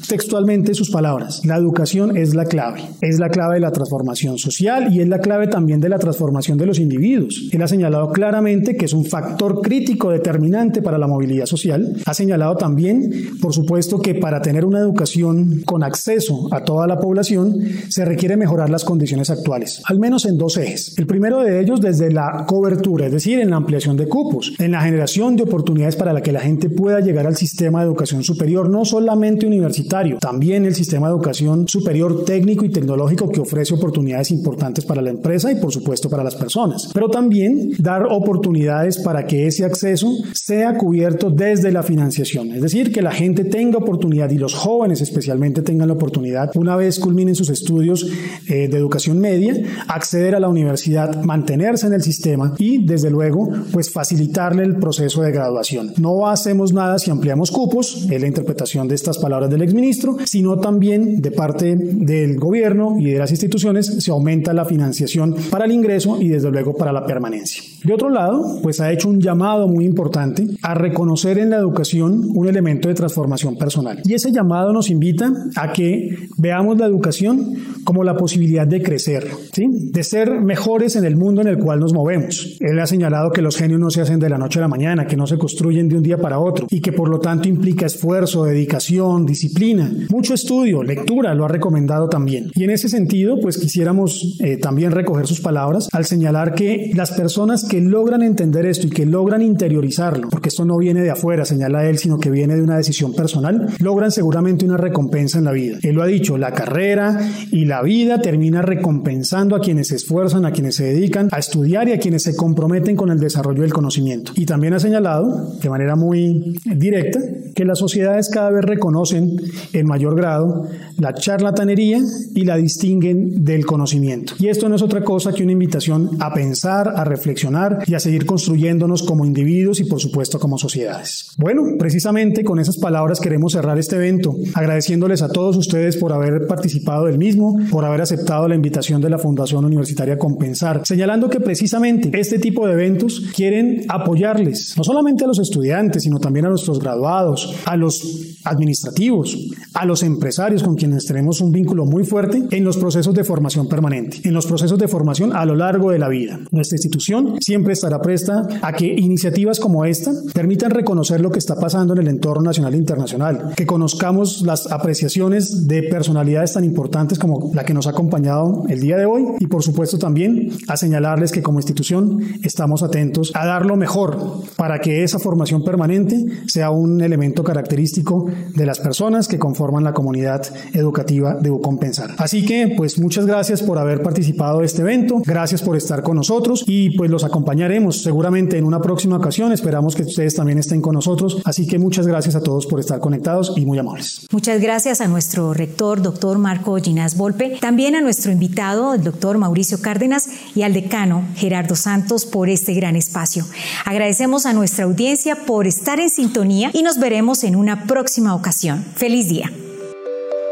textualmente 0.07 0.73
sus 0.73 0.89
palabras. 0.89 1.45
La 1.45 1.57
educación 1.57 2.17
es 2.17 2.33
la 2.33 2.45
clave. 2.45 2.81
Es 3.01 3.19
la 3.19 3.29
clave 3.29 3.55
de 3.55 3.61
la 3.61 3.71
transformación 3.71 4.37
social 4.37 4.93
y 4.93 5.01
es 5.01 5.07
la 5.07 5.19
clave 5.19 5.47
también 5.47 5.79
de 5.79 5.89
la 5.89 5.99
transformación 5.99 6.57
de 6.57 6.65
los 6.65 6.79
individuos. 6.79 7.49
Él 7.51 7.61
ha 7.61 7.67
señalado 7.67 8.11
claramente 8.11 8.75
que 8.75 8.85
es 8.85 8.93
un 8.93 9.05
factor 9.05 9.61
crítico 9.61 10.09
determinante 10.09 10.81
para 10.81 10.97
la 10.97 11.07
movilidad 11.07 11.45
social. 11.45 11.97
Ha 12.05 12.13
señalado 12.13 12.55
también, 12.55 13.11
por 13.41 13.53
supuesto, 13.53 14.01
que 14.01 14.15
para 14.15 14.41
tener 14.41 14.65
una 14.71 14.79
educación 14.79 15.63
con 15.65 15.83
acceso 15.83 16.47
a 16.51 16.63
toda 16.63 16.87
la 16.87 16.97
población, 16.97 17.59
se 17.89 18.05
requiere 18.05 18.37
mejorar 18.37 18.69
las 18.69 18.85
condiciones 18.85 19.29
actuales, 19.29 19.81
al 19.85 19.99
menos 19.99 20.25
en 20.25 20.37
dos 20.37 20.55
ejes. 20.57 20.97
El 20.97 21.07
primero 21.07 21.41
de 21.41 21.59
ellos 21.59 21.81
desde 21.81 22.09
la 22.11 22.45
cobertura, 22.47 23.07
es 23.07 23.11
decir, 23.11 23.39
en 23.39 23.49
la 23.49 23.57
ampliación 23.57 23.97
de 23.97 24.07
cupos, 24.07 24.53
en 24.59 24.71
la 24.71 24.81
generación 24.81 25.35
de 25.35 25.43
oportunidades 25.43 25.97
para 25.97 26.13
la 26.13 26.21
que 26.21 26.31
la 26.31 26.39
gente 26.39 26.69
pueda 26.69 27.01
llegar 27.01 27.27
al 27.27 27.35
sistema 27.35 27.79
de 27.79 27.87
educación 27.87 28.23
superior, 28.23 28.69
no 28.69 28.85
solamente 28.85 29.45
universitario, 29.45 30.17
también 30.19 30.65
el 30.65 30.73
sistema 30.73 31.07
de 31.07 31.15
educación 31.15 31.67
superior 31.67 32.23
técnico 32.23 32.63
y 32.63 32.69
tecnológico 32.69 33.29
que 33.29 33.41
ofrece 33.41 33.73
oportunidades 33.73 34.31
importantes 34.31 34.85
para 34.85 35.01
la 35.01 35.09
empresa 35.09 35.51
y 35.51 35.55
por 35.55 35.73
supuesto 35.73 36.09
para 36.09 36.23
las 36.23 36.35
personas, 36.35 36.89
pero 36.93 37.09
también 37.09 37.71
dar 37.77 38.05
oportunidades 38.09 38.99
para 38.99 39.25
que 39.25 39.47
ese 39.47 39.65
acceso 39.65 40.11
sea 40.33 40.77
cubierto 40.77 41.29
desde 41.29 41.73
la 41.73 41.83
financiación, 41.83 42.51
es 42.53 42.61
decir, 42.61 42.93
que 42.93 43.01
la 43.01 43.11
gente 43.11 43.43
tenga 43.43 43.79
oportunidad 43.79 44.29
y 44.29 44.37
los 44.37 44.50
los 44.51 44.59
jóvenes 44.59 44.99
especialmente 44.99 45.61
tengan 45.61 45.87
la 45.87 45.93
oportunidad, 45.93 46.51
una 46.55 46.75
vez 46.75 46.99
culminen 46.99 47.35
sus 47.35 47.49
estudios 47.49 48.05
eh, 48.49 48.67
de 48.67 48.77
educación 48.77 49.17
media, 49.17 49.55
acceder 49.87 50.35
a 50.35 50.41
la 50.41 50.49
universidad, 50.49 51.23
mantenerse 51.23 51.87
en 51.87 51.93
el 51.93 52.01
sistema 52.01 52.53
y 52.57 52.85
desde 52.85 53.09
luego 53.09 53.49
pues 53.71 53.89
facilitarle 53.89 54.63
el 54.63 54.75
proceso 54.75 55.21
de 55.21 55.31
graduación. 55.31 55.93
No 55.97 56.27
hacemos 56.27 56.73
nada 56.73 56.99
si 56.99 57.11
ampliamos 57.11 57.49
cupos, 57.49 58.07
es 58.11 58.21
la 58.21 58.27
interpretación 58.27 58.89
de 58.89 58.95
estas 58.95 59.17
palabras 59.19 59.49
del 59.49 59.61
exministro, 59.61 60.17
sino 60.25 60.59
también 60.59 61.21
de 61.21 61.31
parte 61.31 61.77
del 61.77 62.37
gobierno 62.37 62.97
y 62.99 63.11
de 63.11 63.19
las 63.19 63.31
instituciones 63.31 63.85
se 63.85 64.11
aumenta 64.11 64.53
la 64.53 64.65
financiación 64.65 65.35
para 65.49 65.63
el 65.63 65.71
ingreso 65.71 66.17
y 66.19 66.27
desde 66.27 66.51
luego 66.51 66.75
para 66.75 66.91
la 66.91 67.05
permanencia. 67.05 67.63
De 67.85 67.93
otro 67.93 68.09
lado, 68.09 68.59
pues 68.61 68.81
ha 68.81 68.91
hecho 68.91 69.09
un 69.09 69.21
llamado 69.21 69.67
muy 69.67 69.85
importante 69.85 70.45
a 70.61 70.73
reconocer 70.73 71.37
en 71.37 71.51
la 71.51 71.57
educación 71.57 72.31
un 72.35 72.47
elemento 72.47 72.89
de 72.89 72.95
transformación 72.95 73.57
personal. 73.57 74.01
Y 74.03 74.13
ese 74.13 74.31
llamado 74.31 74.40
nos 74.43 74.89
invita 74.89 75.31
a 75.55 75.71
que 75.71 76.27
veamos 76.37 76.77
la 76.77 76.85
educación 76.85 77.55
como 77.83 78.03
la 78.03 78.15
posibilidad 78.15 78.67
de 78.67 78.81
crecer, 78.81 79.27
¿sí? 79.53 79.67
de 79.91 80.03
ser 80.03 80.41
mejores 80.41 80.95
en 80.95 81.05
el 81.05 81.15
mundo 81.15 81.41
en 81.41 81.47
el 81.47 81.57
cual 81.57 81.79
nos 81.79 81.93
movemos. 81.93 82.57
Él 82.59 82.79
ha 82.79 82.85
señalado 82.85 83.31
que 83.31 83.41
los 83.41 83.57
genios 83.57 83.79
no 83.79 83.89
se 83.89 84.01
hacen 84.01 84.19
de 84.19 84.29
la 84.29 84.37
noche 84.37 84.59
a 84.59 84.61
la 84.61 84.67
mañana, 84.67 85.07
que 85.07 85.17
no 85.17 85.25
se 85.27 85.37
construyen 85.37 85.87
de 85.89 85.95
un 85.95 86.03
día 86.03 86.17
para 86.17 86.39
otro 86.39 86.67
y 86.69 86.79
que 86.79 86.91
por 86.91 87.09
lo 87.09 87.19
tanto 87.19 87.47
implica 87.47 87.85
esfuerzo, 87.85 88.43
dedicación, 88.43 89.25
disciplina, 89.25 89.91
mucho 90.09 90.33
estudio, 90.33 90.83
lectura, 90.83 91.33
lo 91.33 91.45
ha 91.45 91.47
recomendado 91.47 92.07
también. 92.07 92.51
Y 92.55 92.63
en 92.63 92.69
ese 92.69 92.89
sentido, 92.89 93.39
pues 93.41 93.57
quisiéramos 93.57 94.37
eh, 94.39 94.57
también 94.57 94.91
recoger 94.91 95.27
sus 95.27 95.41
palabras 95.41 95.87
al 95.91 96.05
señalar 96.05 96.53
que 96.53 96.91
las 96.93 97.11
personas 97.11 97.65
que 97.67 97.81
logran 97.81 98.21
entender 98.21 98.65
esto 98.65 98.87
y 98.87 98.89
que 98.89 99.05
logran 99.05 99.41
interiorizarlo, 99.41 100.29
porque 100.29 100.49
esto 100.49 100.65
no 100.65 100.77
viene 100.77 101.01
de 101.01 101.11
afuera, 101.11 101.45
señala 101.45 101.87
él, 101.87 101.97
sino 101.97 102.19
que 102.19 102.29
viene 102.29 102.55
de 102.55 102.61
una 102.61 102.77
decisión 102.77 103.13
personal, 103.13 103.67
logran 103.79 104.11
seguramente 104.11 104.30
una 104.65 104.77
recompensa 104.77 105.37
en 105.37 105.45
la 105.45 105.51
vida. 105.51 105.77
Él 105.81 105.95
lo 105.95 106.03
ha 106.03 106.07
dicho, 106.07 106.37
la 106.37 106.51
carrera 106.51 107.19
y 107.51 107.65
la 107.65 107.81
vida 107.81 108.21
termina 108.21 108.61
recompensando 108.61 109.55
a 109.55 109.59
quienes 109.59 109.87
se 109.87 109.95
esfuerzan, 109.95 110.45
a 110.45 110.51
quienes 110.51 110.75
se 110.75 110.85
dedican 110.85 111.29
a 111.31 111.39
estudiar 111.39 111.87
y 111.87 111.93
a 111.93 111.99
quienes 111.99 112.23
se 112.23 112.35
comprometen 112.35 112.95
con 112.95 113.09
el 113.09 113.19
desarrollo 113.19 113.61
del 113.61 113.73
conocimiento. 113.73 114.31
Y 114.35 114.45
también 114.45 114.73
ha 114.73 114.79
señalado, 114.79 115.53
de 115.61 115.69
manera 115.69 115.95
muy 115.95 116.59
directa, 116.65 117.19
que 117.55 117.65
las 117.65 117.79
sociedades 117.79 118.29
cada 118.29 118.51
vez 118.51 118.63
reconocen 118.63 119.37
en 119.73 119.85
mayor 119.85 120.15
grado 120.15 120.67
la 120.97 121.13
charlatanería 121.13 121.99
y 122.35 122.45
la 122.45 122.57
distinguen 122.57 123.43
del 123.43 123.65
conocimiento. 123.65 124.33
Y 124.39 124.47
esto 124.47 124.69
no 124.69 124.75
es 124.75 124.81
otra 124.81 125.03
cosa 125.03 125.33
que 125.33 125.43
una 125.43 125.51
invitación 125.51 126.11
a 126.19 126.33
pensar, 126.33 126.93
a 126.95 127.03
reflexionar 127.03 127.83
y 127.87 127.95
a 127.95 127.99
seguir 127.99 128.25
construyéndonos 128.25 129.03
como 129.03 129.25
individuos 129.25 129.79
y 129.79 129.85
por 129.85 129.99
supuesto 129.99 130.39
como 130.39 130.57
sociedades. 130.57 131.31
Bueno, 131.37 131.63
precisamente 131.77 132.43
con 132.43 132.59
esas 132.59 132.77
palabras 132.77 133.19
queremos 133.19 133.53
cerrar 133.53 133.77
este 133.77 133.95
evento, 133.95 134.20
agradeciéndoles 134.53 135.21
a 135.21 135.29
todos 135.29 135.57
ustedes 135.57 135.97
por 135.97 136.13
haber 136.13 136.47
participado 136.47 137.05
del 137.05 137.17
mismo, 137.17 137.57
por 137.69 137.85
haber 137.85 138.01
aceptado 138.01 138.47
la 138.47 138.55
invitación 138.55 139.01
de 139.01 139.09
la 139.09 139.17
Fundación 139.17 139.65
Universitaria 139.65 140.17
Compensar, 140.17 140.81
señalando 140.85 141.29
que 141.29 141.39
precisamente 141.39 142.11
este 142.19 142.39
tipo 142.39 142.67
de 142.67 142.73
eventos 142.73 143.21
quieren 143.35 143.85
apoyarles, 143.89 144.75
no 144.77 144.83
solamente 144.83 145.23
a 145.23 145.27
los 145.27 145.39
estudiantes, 145.39 146.03
sino 146.03 146.19
también 146.19 146.45
a 146.45 146.49
nuestros 146.49 146.79
graduados, 146.79 147.55
a 147.65 147.75
los 147.77 148.37
administrativos, 148.43 149.37
a 149.73 149.85
los 149.85 150.03
empresarios 150.03 150.63
con 150.63 150.75
quienes 150.75 151.05
tenemos 151.05 151.41
un 151.41 151.51
vínculo 151.51 151.85
muy 151.85 152.03
fuerte 152.03 152.43
en 152.51 152.63
los 152.63 152.77
procesos 152.77 153.13
de 153.13 153.23
formación 153.23 153.67
permanente, 153.67 154.19
en 154.23 154.33
los 154.33 154.45
procesos 154.45 154.79
de 154.79 154.87
formación 154.87 155.35
a 155.35 155.45
lo 155.45 155.55
largo 155.55 155.91
de 155.91 155.99
la 155.99 156.09
vida. 156.09 156.39
Nuestra 156.51 156.75
institución 156.75 157.35
siempre 157.39 157.73
estará 157.73 158.01
presta 158.01 158.47
a 158.61 158.73
que 158.73 158.85
iniciativas 158.85 159.59
como 159.59 159.85
esta 159.85 160.11
permitan 160.33 160.71
reconocer 160.71 161.21
lo 161.21 161.31
que 161.31 161.39
está 161.39 161.55
pasando 161.55 161.93
en 161.93 161.99
el 161.99 162.07
entorno 162.07 162.43
nacional 162.43 162.73
e 162.73 162.77
internacional, 162.77 163.53
que 163.55 163.65
conozcamos 163.65 164.10
las 164.11 164.71
apreciaciones 164.71 165.67
de 165.67 165.83
personalidades 165.83 166.53
tan 166.53 166.63
importantes 166.63 167.17
como 167.17 167.51
la 167.53 167.63
que 167.63 167.73
nos 167.73 167.87
ha 167.87 167.91
acompañado 167.91 168.63
el 168.69 168.79
día 168.79 168.97
de 168.97 169.05
hoy 169.05 169.25
y 169.39 169.47
por 169.47 169.63
supuesto 169.63 169.97
también 169.97 170.51
a 170.67 170.77
señalarles 170.77 171.31
que 171.31 171.41
como 171.41 171.59
institución 171.59 172.19
estamos 172.43 172.83
atentos 172.83 173.31
a 173.35 173.45
dar 173.45 173.65
lo 173.65 173.75
mejor 173.75 174.17
para 174.55 174.79
que 174.79 175.03
esa 175.03 175.19
formación 175.19 175.63
permanente 175.63 176.25
sea 176.47 176.71
un 176.71 177.01
elemento 177.01 177.43
característico 177.43 178.25
de 178.55 178.65
las 178.65 178.79
personas 178.79 179.27
que 179.27 179.39
conforman 179.39 179.83
la 179.83 179.93
comunidad 179.93 180.41
educativa 180.73 181.35
de 181.35 181.51
Ucompensar. 181.51 182.11
Así 182.17 182.45
que 182.45 182.73
pues 182.75 182.99
muchas 182.99 183.25
gracias 183.25 183.61
por 183.61 183.77
haber 183.77 184.01
participado 184.01 184.59
de 184.59 184.65
este 184.65 184.81
evento, 184.81 185.21
gracias 185.25 185.61
por 185.61 185.77
estar 185.77 186.03
con 186.03 186.17
nosotros 186.17 186.63
y 186.67 186.95
pues 186.97 187.09
los 187.09 187.23
acompañaremos 187.23 188.01
seguramente 188.01 188.57
en 188.57 188.65
una 188.65 188.81
próxima 188.81 189.17
ocasión, 189.17 189.51
esperamos 189.51 189.95
que 189.95 190.03
ustedes 190.03 190.35
también 190.35 190.57
estén 190.57 190.81
con 190.81 190.95
nosotros, 190.95 191.41
así 191.45 191.67
que 191.67 191.79
muchas 191.79 192.07
gracias 192.07 192.35
a 192.35 192.41
todos 192.41 192.65
por 192.65 192.79
estar 192.79 192.99
conectados 192.99 193.53
y 193.55 193.65
muy 193.65 193.77
amables. 193.77 194.00
Muchas 194.31 194.61
gracias 194.61 195.01
a 195.01 195.07
nuestro 195.07 195.53
rector, 195.53 196.01
doctor 196.01 196.37
Marco 196.37 196.75
Ginás 196.77 197.17
Volpe, 197.17 197.57
también 197.59 197.95
a 197.95 198.01
nuestro 198.01 198.31
invitado, 198.31 198.93
el 198.93 199.03
doctor 199.03 199.37
Mauricio 199.37 199.81
Cárdenas 199.81 200.29
y 200.55 200.63
al 200.63 200.73
decano 200.73 201.27
Gerardo 201.35 201.75
Santos 201.75 202.25
por 202.25 202.49
este 202.49 202.73
gran 202.73 202.95
espacio. 202.95 203.45
Agradecemos 203.85 204.45
a 204.45 204.53
nuestra 204.53 204.85
audiencia 204.85 205.35
por 205.35 205.67
estar 205.67 205.99
en 205.99 206.09
sintonía 206.09 206.71
y 206.73 206.83
nos 206.83 206.99
veremos 206.99 207.43
en 207.43 207.55
una 207.55 207.85
próxima 207.85 208.35
ocasión. 208.35 208.85
Feliz 208.95 209.29
día. 209.29 209.51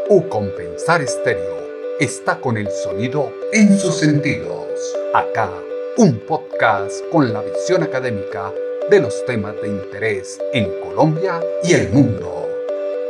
U 0.08 0.28
Compensar 0.28 1.02
Estéreo 1.02 1.60
está 2.00 2.40
con 2.40 2.56
el 2.56 2.68
sonido 2.84 3.32
en 3.52 3.78
sus 3.78 3.96
sentidos. 3.96 4.66
Acá, 5.14 5.50
un 5.96 6.18
podcast 6.26 7.02
con 7.12 7.32
la 7.32 7.42
visión 7.42 7.82
académica 7.82 8.50
de 8.90 9.00
los 9.00 9.24
temas 9.26 9.54
de 9.62 9.68
interés 9.68 10.38
en 10.52 10.68
Colombia 10.82 11.40
y 11.62 11.74
el 11.74 11.90
mundo. 11.90 12.39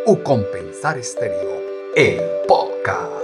U 0.07 0.22
Compensar 0.22 0.96
Estéreo, 0.96 1.61
el 1.94 2.20
podcast. 2.48 3.20